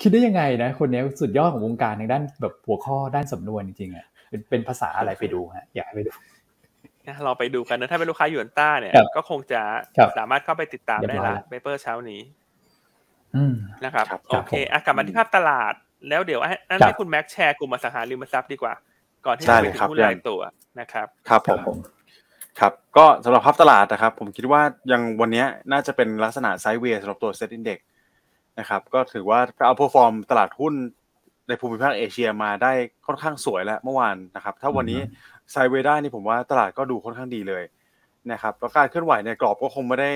[0.00, 6.12] คิดได้ยังไงนะ คนนี้สุดยอดของวงการในด้านแบบหัวข้อด้านสำนวนจริงๆอะเป็นเป็นภาษาอะไรไปดูฮะอยากให้ไปดู
[7.06, 9.60] นะเราไปดูกันนะถ้าเป็นลูกค้าหยวนต้าเนี่ยครับก็คงจะ
[9.98, 12.20] ครับสามารถเข้าไปติดตามเรียได้บร้อยละแล้ว paper เช้านี้
[13.36, 15.74] อืมนะครับครับโอเคอะกลับมาที่ภาพตลาด
[16.08, 18.74] แล้วเดี๋ยวให้อันครับให้คุณแม็กซ์แชร์กลุ่มอสังหาริมทรัพย์ดีกว่า
[19.26, 20.40] ก่อนที่ได้จะไปเลยถึครับงหุ้นพี่อัรานยตัว
[20.80, 21.78] นะครับ ครับคผรับมผม
[22.60, 27.78] ครับก็สำหรับภาพตลาดนะครับ ผมคิดว่ายังวันเนี้ยน่าจะเป็นลักษณะ sideways สำหรับตัว SET Index
[28.58, 30.74] นะครับก็ถือว่า outperform ตลาดหุ้น
[31.48, 32.72] ในภูมิภาคเอเชียมาได้
[33.06, 35.00] ค่อนข้างสวยแล้วเมื่อวานนะครับ ถ้าวันนี้
[35.50, 37.62] sideways ได้นี่ผมว่าตลาดก็ดูค่อนข้างดีเลย
[38.32, 40.10] นะครับแล้วการเคลื่อนไหวในกรอบก็คงไม่ได้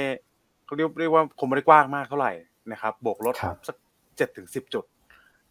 [0.64, 2.32] เขาเรียกเรียกว่าคงไม่ได้กว้างมากเท่าไหร่
[2.72, 3.76] นะครับบวกลดครับสัก
[4.16, 4.84] เจ็ดถึงสิบจุด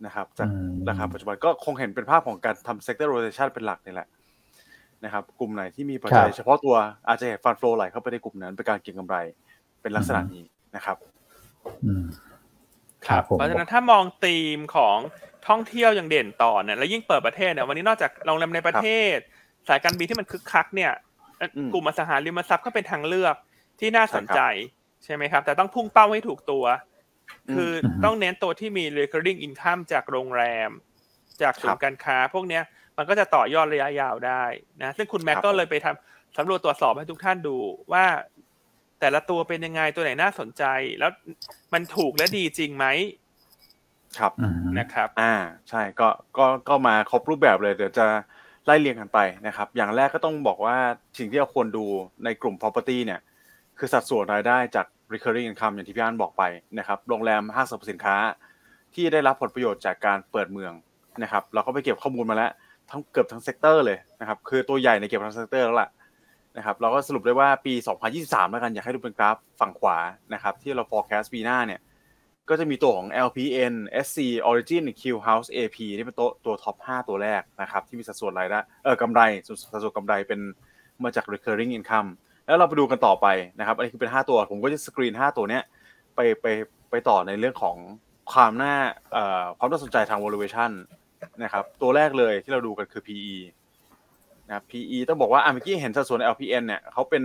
[0.05, 4.07] นะครับจากอืมราคาปัจจุบันก็คงเห็นเป็นภาพของการทำ sector rotation เป็นหลักนี่แหละ
[5.03, 6.75] นะครับกลุ่มไหนที่มีปัจจัยครับเฉพาะตัว
[7.07, 9.17] อาจจะเห็นฟันโฟลไหลเข้าไปในกลุ่มนั้นเป็นการเก็งกำไร
[9.81, 10.43] เป็นลักษณะนี้
[10.75, 10.97] นะครับ
[11.85, 12.03] อืม
[13.07, 14.97] ครับผมเพราะฉะนั้นถ้ามองธีมของ
[15.47, 19.17] ท่องเที่ยวอย่างเด่นต่อเนี่ยแล้วยิ่งเปิดประเทศเนี่ยวันนี้นอกจากโรงแรมในประเทศ
[19.67, 20.91] สายการบินที่มันคึกคักเนี่ย
[21.37, 23.35] เอ่ออมกลุ่มอสังหาริมทรัพย์ก็เป็นทางเลือก
[23.79, 24.39] ที่น่าสนใจ
[25.03, 26.65] ใช่ไหมครับ แต่ต้องพุ่งเป้าให้ถูกตัว
[27.53, 30.69] คืออมต้องเน้นตัวที่มี recurring income จากโรงแรม
[31.41, 32.63] จากศูนย์การค้า พวกเนี้ย
[32.97, 34.43] มันก็จะต่อยอดระยะยาวได้
[34.81, 37.57] นะซึ่งคุณแม็กก็เลยไปทำสำรวจตรวจสอบให้ทุกท่านดู
[37.93, 38.05] ว่า
[39.03, 40.63] แต่ละตัวเป็นยังไงตัวไหนน่าสนใจ
[40.99, 41.11] แล้ว
[41.73, 42.85] มันถูกและดีจริงไหม
[44.17, 45.33] ครับอืมนะครับ อ่า
[45.69, 48.05] ใช่ก็ก็ก็มาครบรูปแบบเลยเดี๋ยวจะ
[48.65, 50.77] ไล่เรียงกันไปนะครับ อย่างแรกก็ต้องบอกว่า
[51.17, 51.85] สิ่งที่เราควรดู
[52.23, 53.19] ในกลุ่ม property เนี่ย
[53.79, 56.43] คือสัดส่วนรายได้จาก recurring income อย่างที่พี่อันบอกไป
[56.79, 58.15] นะครับโรงแรมห้างสรรพสินค้า
[58.93, 60.73] ที่ได้รับผลประโยชน์จากการเปิดเมือง
[61.23, 62.51] นะครับ เราก็ไปเก็บข้อมูลมาแล้ว
[62.89, 65.89] ทั้งเกือบทั้ง sector เลยนะครับ คือตัวใหญ่ในยเก็บทั้ง sector แล้วล่ะ
[66.57, 67.73] นะครับเราก็สรุปได้ว่าปี
[68.13, 69.97] 2023 แล้วกันอยากให้ดูเป็นกราฟฝั่งขวา
[70.33, 71.79] นะครับที่เรา forecast ปีหน้าเนี่ย
[72.49, 73.73] ก็จะมีตัวของ LPN
[74.05, 80.39] SC Origin Q House AP ที่เป็นตัวตัวท็อป 5 ตัวแรกนะครับที่มีสัดส่วนรายได้เออกำไรสัดส่วนกำไรเป็น
[81.03, 82.09] มาจาก recurring income
[82.45, 83.27] แล้วเราไปดูกันต่อไป
[83.59, 85.63] นะครับอันนี้คือเป็น 5 ตัว ผมก็จะสกรีน 5 ตัวเนี้ย
[86.15, 86.47] ไปไป
[86.89, 87.77] ไปต่อในเรื่องของ
[88.33, 88.75] ความน่า
[89.11, 90.71] เอ่อความน่าสนใจทาง valuation
[91.43, 93.33] นะครับตัวแรกเลยที่เราดูกันคือ PE
[94.47, 97.23] นะครับ PE ต้องบอกว่าอะเมื่อกี้เห็นสัดส่วน LPN เนี่ยเขาเป็น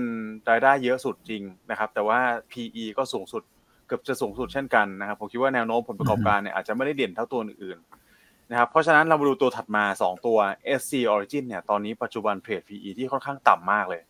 [0.51, 2.19] รายได้เยอะสุดจริงนะครับ แต่ว่า
[2.51, 3.43] PE ก็สูงสุด
[3.87, 10.39] เกือบจะสูงสุดเช่นกันนะครับ ผมคิดว่าแนวโน้มผลประกอบการเนี่ยอาจจะไม่ได้เด่นเท่าตัวอื่นๆนะครับเพราะฉะนั้นเรามาดูตัวถัดมา 2 ตัว
[10.81, 14.03] SC Origin เนี่ยตอนนี้ปัจจุบันเทรด PE ที่ค่อนข้างต่ำมากเลย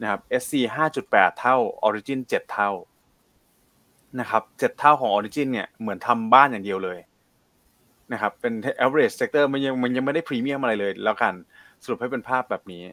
[0.00, 0.54] นะครับ SC
[1.02, 2.70] 5.8 เท่า Origin 7 เท่า
[4.20, 6.98] นะครับ7เท่าของ Origin เนี่ยเหมือนทำบ้านอย่างเดียวเลย
[8.12, 8.52] นะครับเป็น
[8.84, 11.34] average sector มันยังมันยังไม่ได้พรีเมียมอะไรเลยแล้วกัน
[11.84, 12.84] สรุปให้เป็นภาพแบบนี้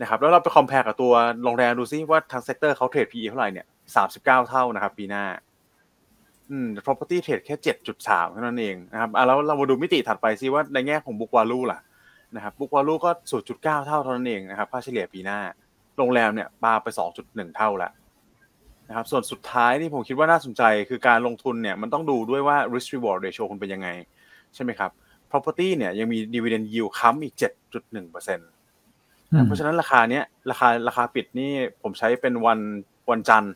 [0.00, 1.12] นะครับแล้วเราไป compare กับตัว
[1.44, 5.24] โรงแรมดูซิว่าทางเซกเตอร์เขาเทรด PE เท่าไหร่เนี่ย39เก้าเท่านะครับ ปีหน้า
[6.50, 7.56] อืม property trade แค่
[7.94, 11.80] 7.3เท่านั้นเองนะครับอะแล้วเรามาดูมิติถัดไปซิว่าในแง่ของ book value ล่ะ
[12.36, 15.38] นะครับ book value ก็0.9เก้าเท่าเท่านั้นเองนะครับค่าเฉลี่ยปีหน้า
[15.98, 16.86] โรงแรมเนี่ยปาไป
[17.22, 17.92] 2.1เท่าแล้ว
[18.88, 23.88] นะครับ ส่วนสุดท้ายที่ผมคิดว่าน่าสนใจคือการลงทุนเนี่ยมันต้องดูด้วยว่า risk reward ratio คุณเป็นยังไง
[24.54, 24.90] ใช่ไหมครับ
[25.30, 28.12] property เนี่ยยังมี dividend yield ค้ำอีก 7.1%
[29.46, 31.52] เพราะฉะนั้นราคาเนี้ยราคาราคาปิดนี่
[31.82, 32.58] ผมใช้เป็นวัน
[33.10, 33.52] วันจันทร์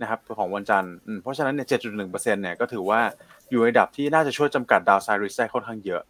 [0.00, 3.00] นะครับของวันจันทร์อืมเพราะฉะนั้นเนี่ย 7.1%เนี่ยก็ถือว่า
[3.50, 6.02] อยู่ในระดับที่น่าจะช่วยจำกัด downside risk ได้ค่อนข้างเยอะ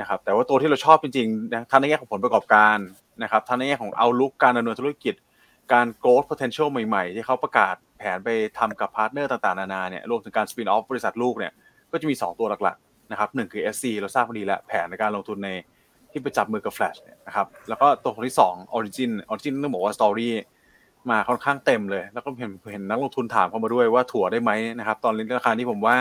[0.00, 2.78] นะครับแต่ว่าตัวที่เราชอบจริงๆนะทั้งในแง่ของผลประกอบการ
[3.22, 5.14] นะครับทั้งในแง่ของ outlook การดำเนินธุรกิจ
[5.72, 8.28] การ growth potential ใหม่ๆ ที่เขาประกาศแผนไป
[8.58, 11.52] ทำกับ partner ต่างๆ นานาเนี่ยรวมถึงการ spin off บริษัทลูกเนี่ย
[11.92, 15.50] ก็จะมี 2 ตัวหลักๆ นะครับหนึ่งคือ SC เราทราบพอดีแล้วแผนในการลงทุนใน
[16.10, 20.28] ที่ไปจับมือกับ Flash เนี่ยนะครับแล้วก็ตัวคนที่ 2 Origin Origin ต้องบอกว่า story
[21.10, 25.96] มาค่อนข้างเต็มเลย แล้วก็เห็นเห็นนักลงทุนถามเข้ามาด้วยว่าถั่วได้ไหมนะครับตอนนี้ราคานี้ผมว่า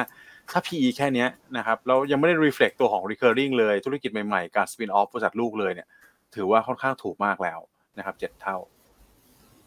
[0.51, 5.87] ถ้า PE แค่เนี้ยนะครับแล้วยังไม่ได้ reflect ตัวของ recurring เลยธุรกิจใหม่ๆ การ spin off บริษัทลูกเลยเนี่ย
[6.35, 7.59] ถือว่าค่อนข้างถูกมากแล้ว
[7.97, 8.57] นะครับเจ็ดเท่า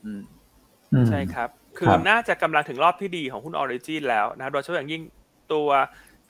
[0.04, 0.22] อืม
[0.92, 5.02] อืมใช่ครับ คืคอรับน่าจะกำลังถึงรอบที่ดีของหุ้น Origin แล้วนะโดยเฉพาะอย่างยิ่ง
[5.52, 5.68] ตัว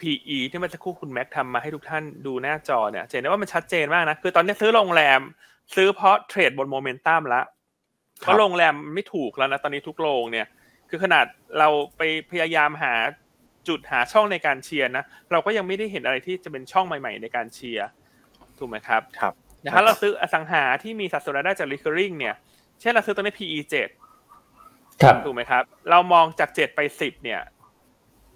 [0.01, 5.21] PE ที่เมื่อสักครู่คุณแม็กทำมาให้ทุกท่านดูหน้าจอเนี่ยจะเห็นได้ว่ามันชัดเจนมากนะ คือตอนนี้ซื้อโรงแรม
[5.75, 7.53] ซื้อเพราะเทรดบนโมเมนตัมแล้วครับ
[8.21, 10.47] เพราะโรงแรมไม่ถูกแล้วนะ ตอนนี้ทุกโรงเนี่ย
[10.89, 11.25] คือขนาด
[11.59, 12.95] เราไปพยายามหา
[13.69, 17.89] จุดหาช่องในการเชียร์นะ เราก็ยังไม่ได้เห็นอะไรที่จะเป็นช่องใหม่ ๆ ในการเชียร์
[18.59, 22.35] ถูกไหมครับครับแต่ถ้าเราซื้ออสังหาที่มีสัดส่วนรายได้จาก recurring เนี่ย
[22.81, 23.59] เช่นเราซื้อตัวนี้ PE
[24.31, 27.41] 7ครับถูกไหมครับ เรามองจากเจ็ดไปสิบเนี่ย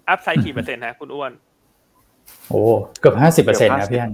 [0.09, 1.33] อัพไซด์กี่เปอร์เซ็นต์ฮะคุณอ้วน
[2.49, 2.61] โอ้
[3.01, 4.12] เกือบห้าสิบเปอร์เซ็นต์นะพี่อัน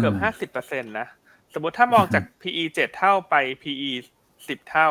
[0.00, 1.06] เกือบห้าสิบเปอร์เซ็นต์นะ
[1.54, 3.90] สมมติถ้ามองจาก PE เจ็ดเท่าไป PE
[4.48, 4.88] สิบเท่า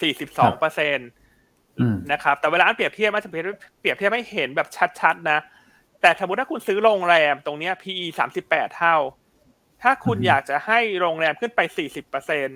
[0.00, 1.08] สี่สิบสองเปอร์เซ็นต์
[1.80, 3.46] อืมนะครับ แต่เวลาอันเปรียบเทียบมันจะเปรียบ
[3.80, 4.68] เปรียบเทียบให้เห็นแบบ
[5.00, 5.38] ชัดๆนะ
[6.00, 8.96] แต่สมมติถ้าคุณซื้อโรงแรมตรงเนี้ย PE สามสิบแปดเท่า
[9.82, 12.48] ถ้าคุณอืมอยากจะให้โรงแรมขึ้นไปสี่สิบเปอร์เซ็น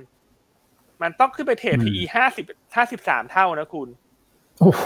[1.03, 2.47] มันต้องขึ้นไป trade อืม PE ห้าสิบ
[2.77, 3.89] ห้าสิบสามเท่านะคุณ
[4.61, 4.85] โอ้โห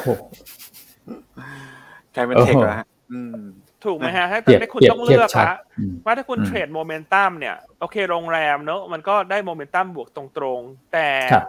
[2.14, 3.42] กลายเป็นโอ้ tech โหแล้วฮะอืม
[3.84, 10.24] ถูกไหมฮะให้เปรียบให้คุณเปรียบต้องเลือกเทียบชัดละอืมว่าถ้าคุณอืม trade momentum เนี่ย โอเคโรงแรมเนอะมันก็ได้โมเมนตัมบวกตร
[10.58, 11.46] งๆ แต่ครับ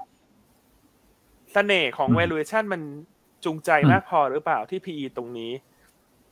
[1.53, 2.81] เสน่ห์ของอืม valuation มัน
[3.45, 5.51] จูงใจอืมมากพอหรือเปล่าที่ PE ตรงนี้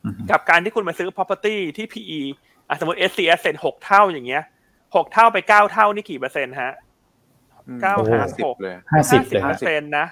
[0.04, 2.22] อืมกับการที่คุณมาซื้อ property ที่ PE
[2.68, 4.44] อะสมมติ SC Asset หกเท่าอย่างเงี้ย
[4.96, 6.74] หกเท่าไปเก้าเท่านี่กี่เปอร์เซ็นต์ฮะ
[7.68, 10.06] อืมเก้าโอ้หารสิบหกเลยห้าสิบสิเลบยเปคอรับร์เซ็นต์นะ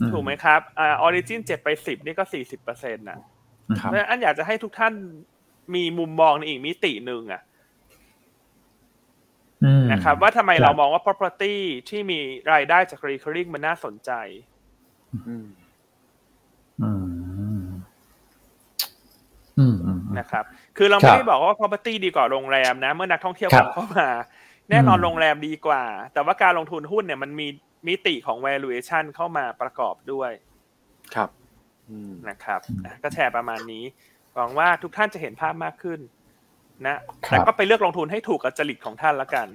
[0.00, 3.18] อืมถูกไหมครับอ่า Origin เจ็ดไปสิบนี่ก็สี่สิบเปอร์เซ็นต์นะ
[3.80, 4.94] ครับเพราะฉะนั้นอันอยากจะให้ทุกท่าน
[5.74, 7.42] มีมุมมองในอีกมิติหนึ่งอะ
[9.64, 11.54] อืมนะครับ ว่าทำไมครับเรามองว่า property
[11.88, 12.20] ที่มี
[12.52, 14.10] รายได้จาก recurring มันน่าสนใจ
[15.12, 15.46] อืม
[16.82, 16.90] อื
[17.58, 17.62] ม
[19.58, 20.44] อืมอืมนะครับ
[20.76, 24.08] คือเราครัไม่บได้บอกว่า property ดีกว่าโรงแรมนะ เมื่อนักท่องเที่ยวครับเข้ามา
[24.70, 27.48] แน่นอนอืมโรงแรมดีกว่า แต่ว่าการลงทุนหุ้นเนี่ยมันมี
[27.88, 30.30] มิติของ valuation เข้ามาประกอบด้วย
[31.14, 31.35] ครับอืม
[32.28, 33.84] นะครับอะก็แชร์ประมาณนี้
[34.34, 36.00] หวังว่าทุกท่านจะเห็นภาพมากขึ้น
[36.86, 39.48] นะแต่ก็ไปเลือกลงทุนให้ถูกกับจริตของท่านละกัน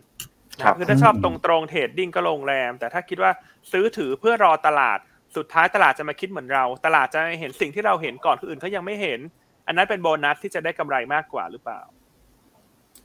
[0.63, 3.31] ครับคือถ้าชอบตรงตรงๆเทรดดิ้งก็โรงแรม แต่ถ้าคิดว่า
[3.71, 4.99] ซื้อถือเพื่อรอตลาด
[5.37, 9.19] สุดท้ายตลาดจะมาคิดเหมือนเรา ตลาดจะเห็นสิ่งที่เราเห็นก่อนคนอื่นเขายังไม่เห็น
[9.67, 11.81] อันนั้นเป็นโบนัสที่จะได้กำไรมากกว่าหรือเปล่า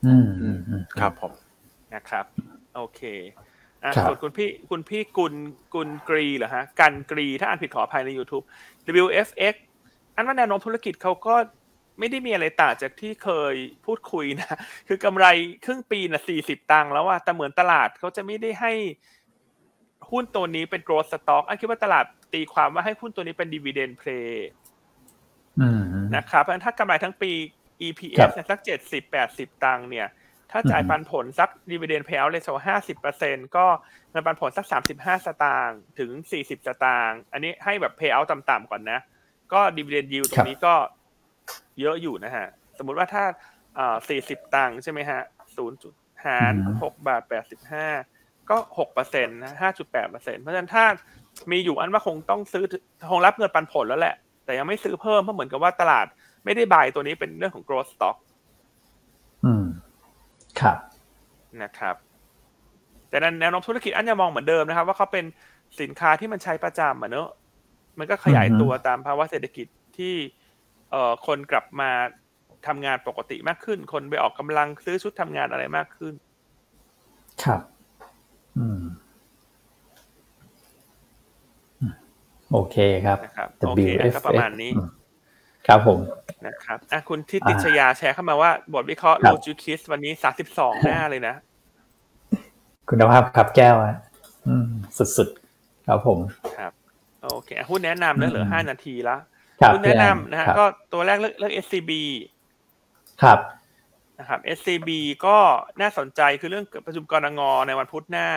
[0.05, 1.31] อืมอืมอืมครับผม
[1.93, 2.25] นะครับ
[2.75, 3.01] โอเค
[3.83, 5.33] อะครับส่วนคุณพี่คุณพี่กุล
[5.73, 8.45] กุลกรีเหรอฮะกันกรีถ้าอ่านผิดขออภัยใน YouTube
[9.03, 9.55] WFX
[10.15, 11.35] อันว่าแนวโน้มธุรกิจเขาก็
[11.99, 14.57] ไม่ได้มีอะไรต่างจากที่เคยพูดคุยนะ
[14.87, 15.25] คือกำไร
[15.65, 18.73] ครึ่งปีนะสี่สิบตังค์แล้วอะแต่เหมือนตลาดเขาจะไม่ได้ให้
[20.11, 24.31] หุ้นตัวนี้เป็น growth stock อันคิดว่าตลาดตีความว่าให้หุ้นตัวนี้เป็น dividend play
[25.61, 25.83] อืม
[26.15, 27.31] นะครับเพราะฉะนั้นถ้ากำไรทั้งปี
[28.17, 30.07] ครั EPS บเนี่ยสักเจ็ดสิบแปดสิบตังค์เนี่ย
[30.51, 33.65] ถ้าจ่ายอืมปันผลสัก dividend payout ratio ห้าสิบเปอร์เซ็นก็
[34.11, 38.99] เงินปันผลสักสามสิบห้าสตางค์ถึงสี่สิบสตางค์อันนี้ให้แบบ payout ต่ำๆก่อนนะ
[39.53, 40.75] ก็ dividend yield ตรงนี้ก็
[41.79, 43.23] เยอะอยู่นะฮะ สมมุติว่าถ้า
[44.09, 45.21] สี่สิบตังค์ใช่ไหมฮะ
[45.55, 45.93] ศูนย์จุด
[46.25, 47.87] หารอืมหกบาทแปดสิบห้า
[48.49, 50.85] ก็หกเปอร์เซ็นต์นะห้าจุดแปดเปอร์เซ็นต์เพราะฉะนั้นถ้า
[51.51, 52.63] มีอยู่อันว่าคงต้องซื้อ
[53.09, 56.07] คงรับเงินปันผลแล้วแหละ แต่ยังไม่ซื้อเพิ่มเพราะเหมือนกับว่าตลาด
[56.45, 58.26] ไม่ได้บายตัวนี้เป็นเรื่องของ growth stock อืม
[60.61, 60.77] ครับ
[61.63, 61.95] นะครับ
[63.09, 65.25] แต่ในแนวโน้มธุรกิจอันยังมองเหมือนเดิมนะครับ ว่าเขาเป็น
[65.81, 67.29] สินค้าที่มันใช้ประจำอะเนอะ
[67.99, 70.13] มันก็ขยายอือฮึตัวตามภาวะเศรษฐกิจที่
[70.91, 71.89] เอ่อคนกลับมา
[72.67, 76.13] ทำงานปกติมากขึ้น คนไปออกกำลังซื้อชุดทำงานอะไรมากขึ้น
[77.43, 77.61] ครับ
[78.57, 78.81] อืม
[81.79, 81.93] อืม
[82.51, 84.89] โอเคครับนะครับโอเค WFX ก็ประมาณนี้อืม
[85.67, 85.99] ครับผม
[86.45, 91.35] นะครับอะคุณทิติอ่าชยาแชร์เข้ามาว่า บทวิเคราะห์ครัโลบจิคิสวันนี้สามสิบสองหน้าเลยนะ
[92.89, 93.97] คุณภาพครับแก้วอะ
[94.47, 94.67] อืม
[95.17, 96.19] สุดๆ ครับผม
[96.57, 96.71] ครับ
[97.23, 99.17] โอเคอะหุ้นแนะนำแล้วเหลืออืมห้านาทีละ
[99.61, 101.91] ครับหุ้นแนะนำนะฮะครับก็ตัวแรกเลือกเลือก SCB
[103.23, 103.39] ครับ
[104.19, 104.89] นะครับ SCB
[105.25, 105.37] ก็
[105.81, 108.27] น่าสนใจคือเรื่องประชุมกรงงในวันพุธหน้า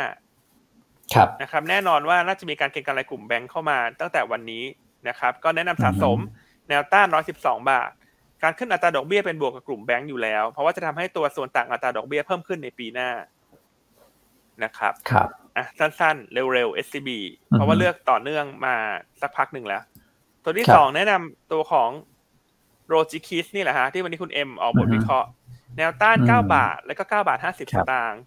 [1.14, 4.64] ครับนะครับ แน่นอนว่าน่าจะมีการเก็งกำไรกลุ่มแบงค์เข้ามาตั้งแต่วันนี้
[5.08, 6.18] นะครับ ก็แนะนำสะสม
[6.70, 7.06] แนวต้าน
[7.38, 7.90] 112 บาท
[8.42, 13.10] การขึ้นอัตราดอกเบี้ยเป็นบวกกับกลุ่มแบงค์อยู่แล้ว เพราะว่าจะทำให้ตัวส่วนต่างอัตราดอกเบี้ยเพิ่มขึ้นในปีหน้า
[14.64, 17.08] นะครับ ครับ อะสั้นๆ เร็วๆ SCB
[17.52, 18.74] อือฮึเพราะว่าเลือกต่อเนื่องมา
[19.20, 19.82] สักพักหนึ่งแล้ว
[20.44, 21.90] ตัวที่ครับสองแนะนำตัวของ
[22.88, 25.28] โรจิคิสนี่แหละฮะ ที่วันนี้คุณเอ็มออกบทอือฮึวิเคราะห์
[25.76, 28.20] แนวต้านอืม9บาท แล้วก็ 9 บาท 50คสรับตางค์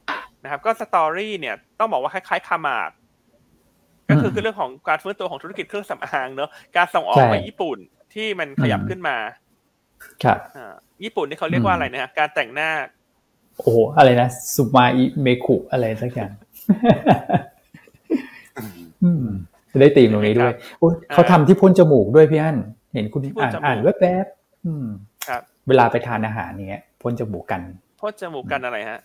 [0.43, 2.91] นะครับ ก็สตอรี่เนี่ยต้องบอกว่าคล้ายๆคามาด
[4.09, 7.77] ก็คืออืมคือเรื่องของการฟื้นตัวของธุรกิจเครื่องสำอางเนอะการส่งออกใช่ไปญี่ปุ่น
[8.14, 9.16] ที่มันขยับอืมขึ้นมา
[10.24, 12.70] ครับอ่าญี่ปุ่นนี่เขาเรียกว่าอะไรนะฮะการแต่งหน้า
[13.57, 16.32] โอ้โหอะไรนะสุมาอิเมคุอะไรสักอย่าง
[19.03, 19.26] อืม
[19.72, 22.57] จะได้ตีมตรงนี้ด้วยโอ้ยเขาทำที่พ่นจมูกด้วยพี่อั้น
[22.93, 24.86] เห็นคุณที่พ่นอ่านจมูกอ่านแวบๆอืม
[25.28, 27.61] ครับ เวลาไปทานอาหารเนี้ยพ่นจมูกกัน
[28.01, 28.99] พ่นจมูกกันอะไรฮะ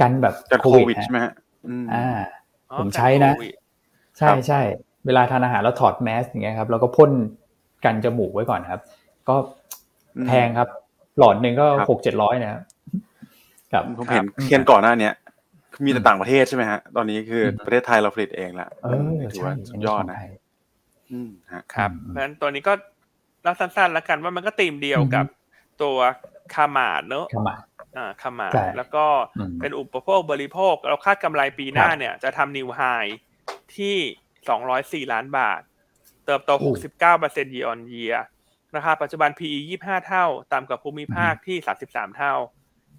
[0.00, 1.32] กันแบบจากโควิดฮะใช่ไหมฮะ
[1.68, 2.06] อืมอ่า
[2.70, 3.54] อ๋อผมใช้นะกัโควิด
[4.18, 4.60] ใช่ครับใช่
[5.06, 7.10] เวลาทานอาหารแล้วถอดแมสอย่างเงี้ยครับ แล้วก็พ่น
[7.84, 8.80] กันจมูกไว้ก่อนครับ
[9.28, 9.36] ก็
[10.28, 10.68] แพงครับ
[11.18, 12.62] หลอดหนึ่งก็ครับหกเจ็ดร้อยนะครับ
[13.72, 15.12] ครับผมเห็นเทียนก่อนหน้าเนี้ย
[15.84, 20.30] มีแต่ต่างประเทศใช่ไหมฮะ ตอนนี้คือประเทศไทยเราผลิตเองละเออถือใช่ว่าสุดยอดนนะนี้ขงไทย
[21.12, 22.72] อืมฮะครับอืมเพราะฉะนั้นตัวนี้ก็
[23.42, 25.26] เล่าสั้นๆแล้วกันว่ามันก็ตีมเดียวกับ
[25.82, 25.96] ตัว
[26.54, 27.56] คามาดเนอะเข้ามา
[27.96, 29.04] อ่าคามาดใช่แล้วก็
[29.38, 32.80] อืมเป็นอุปโภคบริโภค เราคาดกำไรปีหน้าครับเนี่ย จะทำนิวไฮ
[33.76, 33.96] ที่
[35.06, 35.60] 204ล้านบาท
[36.26, 36.70] เติบโตโอ้
[37.14, 38.18] 69% year on year
[38.76, 41.56] ราคาปัจจุบัน PE 25 เท่า ต่ำกว่าภูมิภาคที่
[41.86, 42.34] 33 เท่า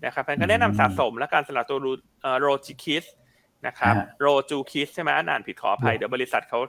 [0.06, 1.80] นะครับเพราะฉะนั้นก็แนะนำสะสมและการสลับตัว
[2.40, 3.06] โรจิคิส
[3.68, 6.60] นะครับฮะโรจูคิสใช่ไหมอ่านผิดขออภัย เดี๋ยวบริษัทเขา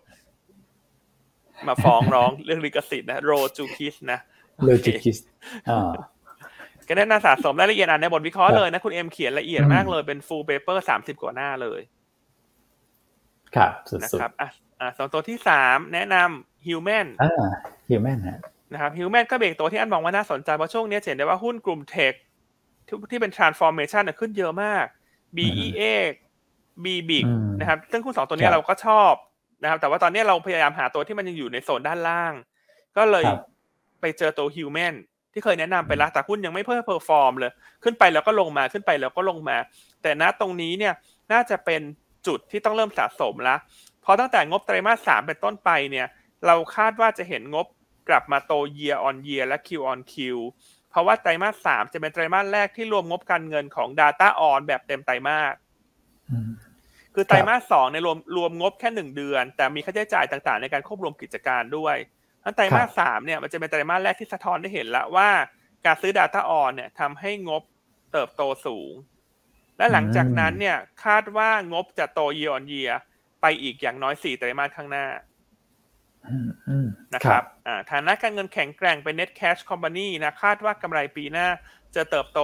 [1.68, 4.18] มาฟ้องร้องเรื่องลิขสิทธิ์นะโรจูคิสนะ
[4.64, 5.18] โลจิคิส
[5.70, 5.92] อ่า
[6.88, 11.80] ก็แนะนำสะสมรายละเอียดอ่านในบทวิเคราะห์ครับเลยนะ คุณเอ็มเขียนละเอียดอืมมากเลยเป็น full paper สามสิบกว่าหน้าเลย
[13.56, 14.32] ครับสุดนะๆครับ
[14.80, 17.50] อะอะสองตัวที่สามแนะนำ human อ่า
[17.88, 18.38] human ฮะ
[18.72, 22.14] นะครับ human ก็เบรกตัวที่อันมองว่าน่าสนใจเพราะช่วงนี้จะเห็นได้ว่าหุ้นกลุ่ม tech
[22.86, 24.84] ที่ที่เป็น transformation น่ะขึ้นเยอะมาก
[25.36, 25.82] BE8
[26.84, 29.12] BBIK อืมนะครับ ซึ่งหุ้นสองตัวนี้ครับเราก็ชอบ
[29.62, 32.32] นะครับ แต่ว่าตอนนี้เราพยายามหาตัวที่มันยังอยู่ในโซนด้านล่าง
[32.96, 33.40] ก็เลยครับ
[34.00, 34.94] ไปเจอตัว human
[35.32, 37.52] ที่เคยแนะนำไปแล้วแต่หุ้นยังไม่เพิ่ม perform เลย
[37.84, 39.56] ขึ้นไปแล้วก็ลงมาขึ้นไปแล้วก็ลงมา
[40.02, 40.94] แต่ณตรงนี้เนี่ย
[41.32, 41.82] น่าจะเป็น
[42.26, 46.06] จุดที่ต้องเริ่มสะสมละเพราะตั้งแต่งบไตรมาสสามเป็นต้นไปเนี่ย
[46.46, 47.66] เราคาดว่าจะเห็นงบ
[48.08, 50.14] กลับมาโต year on year และ Q on Q
[50.90, 55.54] เพราะว่าไตรมาสสามจะเป็นไตรมาสแรกที่รวมงบการเงินของ Data on แบบเต็มไตรมาส
[56.30, 56.50] อืม
[57.14, 61.96] คือไตรมาสสองในยรวมรวมงบแค่หนึ่งเดือน แต่มีค่าใช้จ่ายต่างๆ ในการควบรวมกิจการด้วย
[62.44, 65.28] ทั้นไตรมาสสามเนี่ยมันจะเป็นไตรมาสแรกที่สะท้อนได้เห็นแล้วว่า
[65.84, 67.62] การซื้อ Data on เนี่ยทำให้งบ
[68.12, 68.92] เติบโตสูง
[69.78, 72.94] และหลังจากนั้นเนี่ยคาดว่างบจะโต year on year
[73.40, 75.06] ไปอีกอย่างน้อยสี่ไตรมาสข้างหน้า
[76.30, 81.48] อืมอืมนะครับอ่าฐานะการเงินแข็งแกร่งเป็น net cash company นะคาดว่ากำไรปีหน้า
[81.94, 82.38] จะเติบโต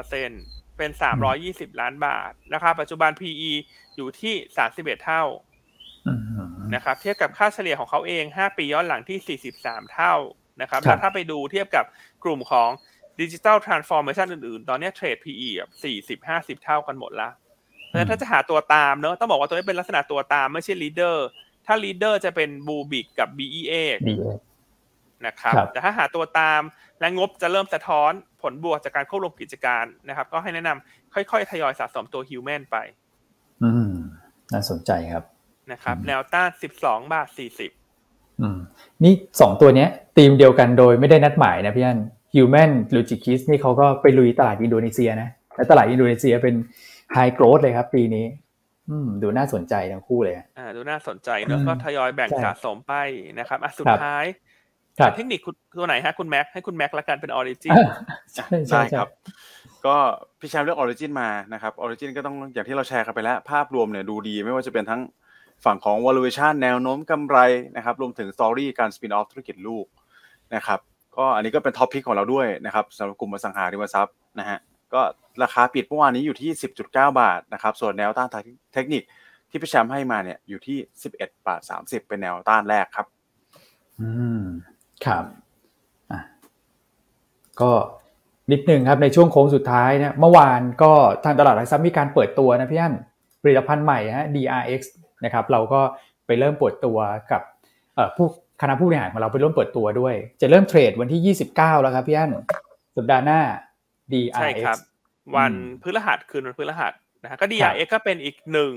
[0.00, 0.90] 31%เป็น
[1.36, 3.52] 320 ล้านบาทนะครับปัจจุบัน PE
[3.96, 4.34] อยู่ที่
[4.70, 5.24] 31 เท่า
[6.06, 6.14] อื
[6.48, 10.14] มนะครับ เทียบกับค่าเฉลี่ยของเขาเอง 5 ปีย้อนหลังที่ 43 เท่า
[10.60, 11.84] นะครับครับแล้วถ้าไปดูเทียบกับ
[12.24, 12.70] กลุ่มของ
[13.20, 15.70] Digital Transformation อื่นๆ ตอนเนี้ยเทรด PE แบบ
[16.26, 17.28] 40 50 เท่ากันหมดละ
[17.90, 21.16] เพราะฉะนั้นถ้าจะหาตัวตามเนอะต้องบอกว่าตัวนี้เป็นลักษณะตัวตามไม่ใช่ leader
[21.66, 23.72] ถ้า leader จะเป็น Bubic กับ BEA
[24.08, 24.14] ดี
[25.26, 26.60] นะครับครับ แต่ถ้าหาตัวตาม
[27.00, 28.12] และงบจะเริ่มสะท้อน
[28.42, 32.76] ผลบวกจากการควบรวมกิจการนะครับ ก็ให้แนะนำค่อยๆ ทยอยสะสมตัวฮิวแมนไป
[33.62, 33.92] อืม
[34.52, 35.24] น่าสนใจครับ
[35.72, 37.28] นะครับอืมแนวต้าน12บาท
[37.84, 38.58] 40อืม
[39.02, 41.98] นี่สองตัวเนี้ยทีมเดียวกันโดยไม่ได้นัดหมายนะพี่อัน
[42.34, 46.54] human โรจูคิสนี่เขาก็ไปลุยตลาดอินโดนีเซียนะและตลาดอินโดนีเซียเป็น
[47.14, 48.26] high growth เลยครับ ปีนี้
[48.90, 52.94] อืม ดูน่าสนใจทั้งคู่เลยอ่าดูน่าสนใจเนอะอืมก็ทยอยแบ่งใช่สะสมไป
[53.38, 54.26] นะครับอะสุดครับท้าย
[54.98, 57.72] ครับเทคนิคคุณตัวไหนฮะคุณแม็กให้คุณแม็กละกันเป็นออริจิน
[58.34, 59.08] ใช่ใช่ได้ใช่ครับ
[59.86, 59.96] ก็
[60.40, 65.00] พี่แชมป์เลือกออริจินมานะครับออริจินก็ต้องอย่างที่เราแชร์กันไปแล้ว ภาพรวมเนี่ยดูดีไม่ว่าจะเป็นทั้ง
[65.64, 67.38] ฝั่งของ valuation แนวโน้มกำไร
[67.76, 69.86] นะครับ รวมถึง story การ spin off ธุรกิจลูก
[70.54, 70.80] นะครับ
[71.16, 74.58] ก็อันนี้ก็เป็น top pick ของเราด้วยนะครับสำหรับกลุ่มอสังหาริมทรัพย์นะฮะ
[74.94, 75.02] ก็
[75.42, 76.50] ราคาปิดเมื่อวานนี้อยู่ที่
[76.82, 78.42] 10.9 บาทนะครับ ส่วนแนวต้านทาง
[78.74, 79.02] เทคนิค
[79.50, 80.78] ที่พี่แชมป์ให้มาเนี่ยอยู่ที่
[81.12, 83.06] 11 บาท 30 เป็นแนวต้านแรกครับ
[84.00, 84.10] อื
[84.40, 84.42] ม
[85.04, 85.24] ครับ
[86.10, 86.20] อะ
[87.60, 87.70] ก็
[88.52, 90.92] นิดหนึ่งครับในช่วงโค้งสุดท้ายเนี่ยเมื่อวานก็
[91.24, 92.94] ทางตลาดหลักทรัพย์มีการเปิดตัวนะพี่อัน
[93.42, 94.80] ผลิตภัณฑ์ใหม่ฮะ DRX
[95.24, 95.80] นะครับ เราก็
[96.26, 96.98] ไปเริ่มเปิดตัว
[97.32, 97.42] กับ
[97.94, 98.26] เอ่อผู้
[98.60, 102.32] คณะผู้บริหารของเราไปร่วมเปิดตัวด้วย จะเริ่มเทรดวันที่ 29 แล้วครับพี่อัน
[102.96, 103.40] สัปดาห์หน้า
[104.12, 104.78] DRX ใช่ครับ
[105.36, 106.92] วันอืมพฤหัสคืนวันพฤหัส
[107.22, 108.72] นะฮะก็ DRX ก็เป็นอีกหนึ่ง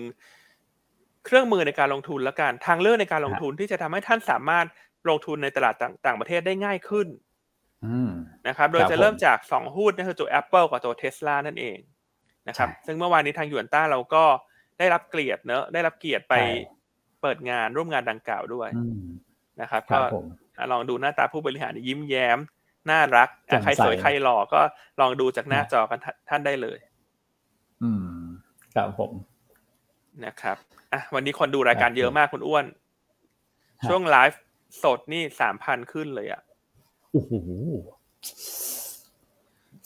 [1.26, 4.66] เครื่องมือในการลงทุนและการทางเลือกในการลงทุนที่จะทำให้ท่านสามารถ
[5.10, 7.08] ลงทุนในตลาดต่างต่างประเทศได้ง่ายขึ้น
[7.86, 8.12] อืม
[8.48, 11.78] นะครับ โดยครับจะเริ่มผมจากสองหุ้นนั่นคือตัว Apple กับตัว Tesla นั่นเอง
[12.48, 14.24] นะครับใช่ซึ่งเมื่อวานนี้ทางยูนต้าเราก็
[14.80, 16.44] ได้รับเกียรติเนอะได้รับเกียรติไปใช่
[17.22, 19.04] เปิดงานร่วมงานดังกล่าวด้วยอืม
[19.62, 20.26] นะครับครัก็บผม
[20.58, 22.40] อะลองดูหน้าตาผู้บริหารยิ้มแย้ม
[22.92, 24.62] น่ารักอะแจ่มใครสวยใสใครหล่อก็
[25.00, 26.78] ลองดูจากหน้านะจอกันท่านท่านได้เลย
[27.84, 28.24] อืม
[28.76, 29.12] ครับผม
[30.26, 30.58] นะครับ
[30.94, 32.66] อะวันนี้คนดูรายการครับเยอะมากคุณอ้วน
[33.82, 34.42] ครับช่วงไลฟ์
[34.84, 36.42] สดนี่สามพันขึ้นเลยอะ
[37.12, 37.34] โอ้โห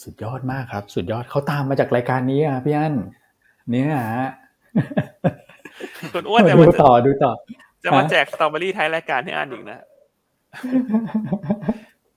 [0.04, 2.94] สุดยอดมากครับ สุดยอดเขาตามมาจากรายการนี้อะพี่อัน
[3.72, 4.30] เนี่ยฮะ
[6.14, 7.32] คุณอ้วนจะดูมาต่อดูต่อ
[7.84, 9.80] จะมาฮะแจกสตรอเบอรี่ท้ายรายการให้อ่านอีกนะ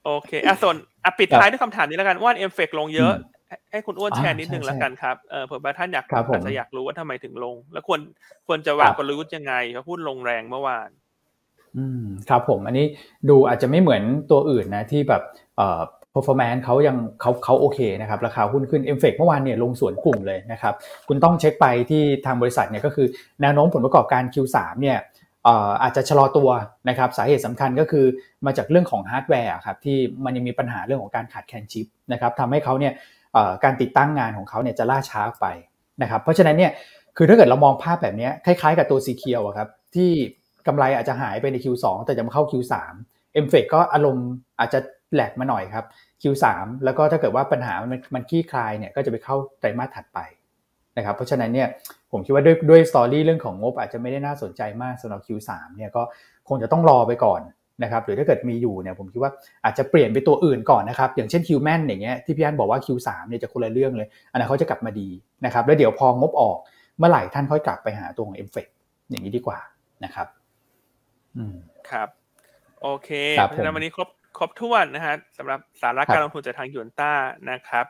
[0.05, 3.13] โอเคอะส่วนอะปิดท้ายด้วยคำถามนี้แล้วกันว่าเอฟเฟกลงเยอะ
[3.49, 8.01] ให้ให้คุณอ้วนอ่าแชร์นิดนึงใช่แล้วกันครับเออเผื่อว่าท่านอยากครับผมอาจจะอยากรู้ว่าทำไมถึงลง แล้วควร
[8.47, 10.89] ควรจะวางครับกลยุทธ์ยังไงเพราะหุ้นลงแรงเมื่อวาน
[11.77, 12.87] อืมครับผม อันนี้
[13.29, 15.23] ดูอาจจะไม่เหมือนตัวอื่นนะที่แบบ
[15.57, 15.81] เอ่อ
[16.15, 20.75] performance เขายังเขาเขาโอเคนะครับราคาหุ้นขึ้น m f e c เมื่อวานเนี่ยลงสวนกลุ่มเลยนะครับ
[21.09, 23.07] คุณต้องเช็คไปที่ทางบริษัทเนี่ยก็คือ
[23.41, 24.99] แนวโน้มผลประกอบการ Q3 เนี่ย
[25.30, 26.49] อาจจะชะลอตัว
[26.89, 28.07] นะครับสาเหตุสำคัญก็คือ
[28.47, 32.93] มาจากเรื่องของฮาร์ดแวร์ครับที่มันยังมีปัญหาเรื่องของการขาดแคลนชิปนะครับทำให้เขาเนี่ย
[33.65, 35.47] การติดตั้งงานของเขาเนี่ยจะล่าช้าไป
[36.03, 36.73] นะครับเพราะฉะนั้นเนี่ย
[37.17, 40.11] คือถ้าเกิดเรามองภาพแบบนี้คล้ายๆกับตัวสีเขียวครับที่
[40.67, 42.75] กำไรอาจจะหายไปใน Q2 แต่จะมาเข้า Q3
[43.45, 44.29] m f e c ก็อารมณ์
[44.61, 44.81] อาจจะ
[45.15, 45.85] แหลกมาหน่อยครับ
[46.23, 46.45] Q3
[46.85, 50.19] แล้วก็ถ้าเกิดว่าปัญหามันมันคลี่คลายเนี่ยก็จะไปเข้าไตรมาสถัดไป
[50.97, 51.69] นะครับเพราะฉะนั้นเนี่ย
[52.13, 56.03] ผมคิดว่าด้วยด้วยสตอรี่เรื่องของงบอาจจะไม่ได้น่าสนใจมากสำหรับ Q3 เนี่ยก็
[56.49, 57.41] คงจะต้องรอไปก่อน
[57.83, 59.33] นะครับหรือถ้าเกิดมีอยู่เนี่ยผมคิดว่า
[59.65, 65.09] อาจจะเปลี่ยนไปตัวอื่นก่อนนะครับอย่างเช่น Qman อย่างเงี้ยที่พี่อันบอกว่า Q3 เนี่ยจะคนละเรื่องเลยอันนั้นเขาจะกลับมาดี
[65.45, 66.59] นะครับแล้วเดี๋ยวพองบออก
[66.99, 68.67] เมื่อไหร่ท่านค่อยกลับไปหาตัวของ m f e c
[69.11, 69.59] อย่างนี้ดีกว่า
[70.05, 70.27] นะครับ
[71.37, 71.57] อืม
[71.91, 72.09] ครับ
[72.83, 77.13] โอเคครับเพราะฉะนั้นผมวันนี้ครบครบถ้วนนะฮะสำหรับสาระครับการลงทุนจากทางยูนต้า
[77.51, 77.87] นะครับ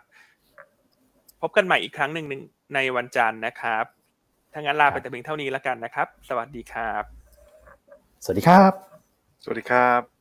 [1.40, 2.42] พบกันใหม่อีกครั้งหนึ่งหนึ่ง
[2.74, 3.84] ในวันจันทร์นะครับ
[4.52, 7.04] ถ้างั้นลาไปแต่เพียงเท่านี้แล้วกันนะครับ สวัสดีครับ
[8.24, 8.72] สวัสดีครับ
[9.42, 10.19] สวัสดีครับ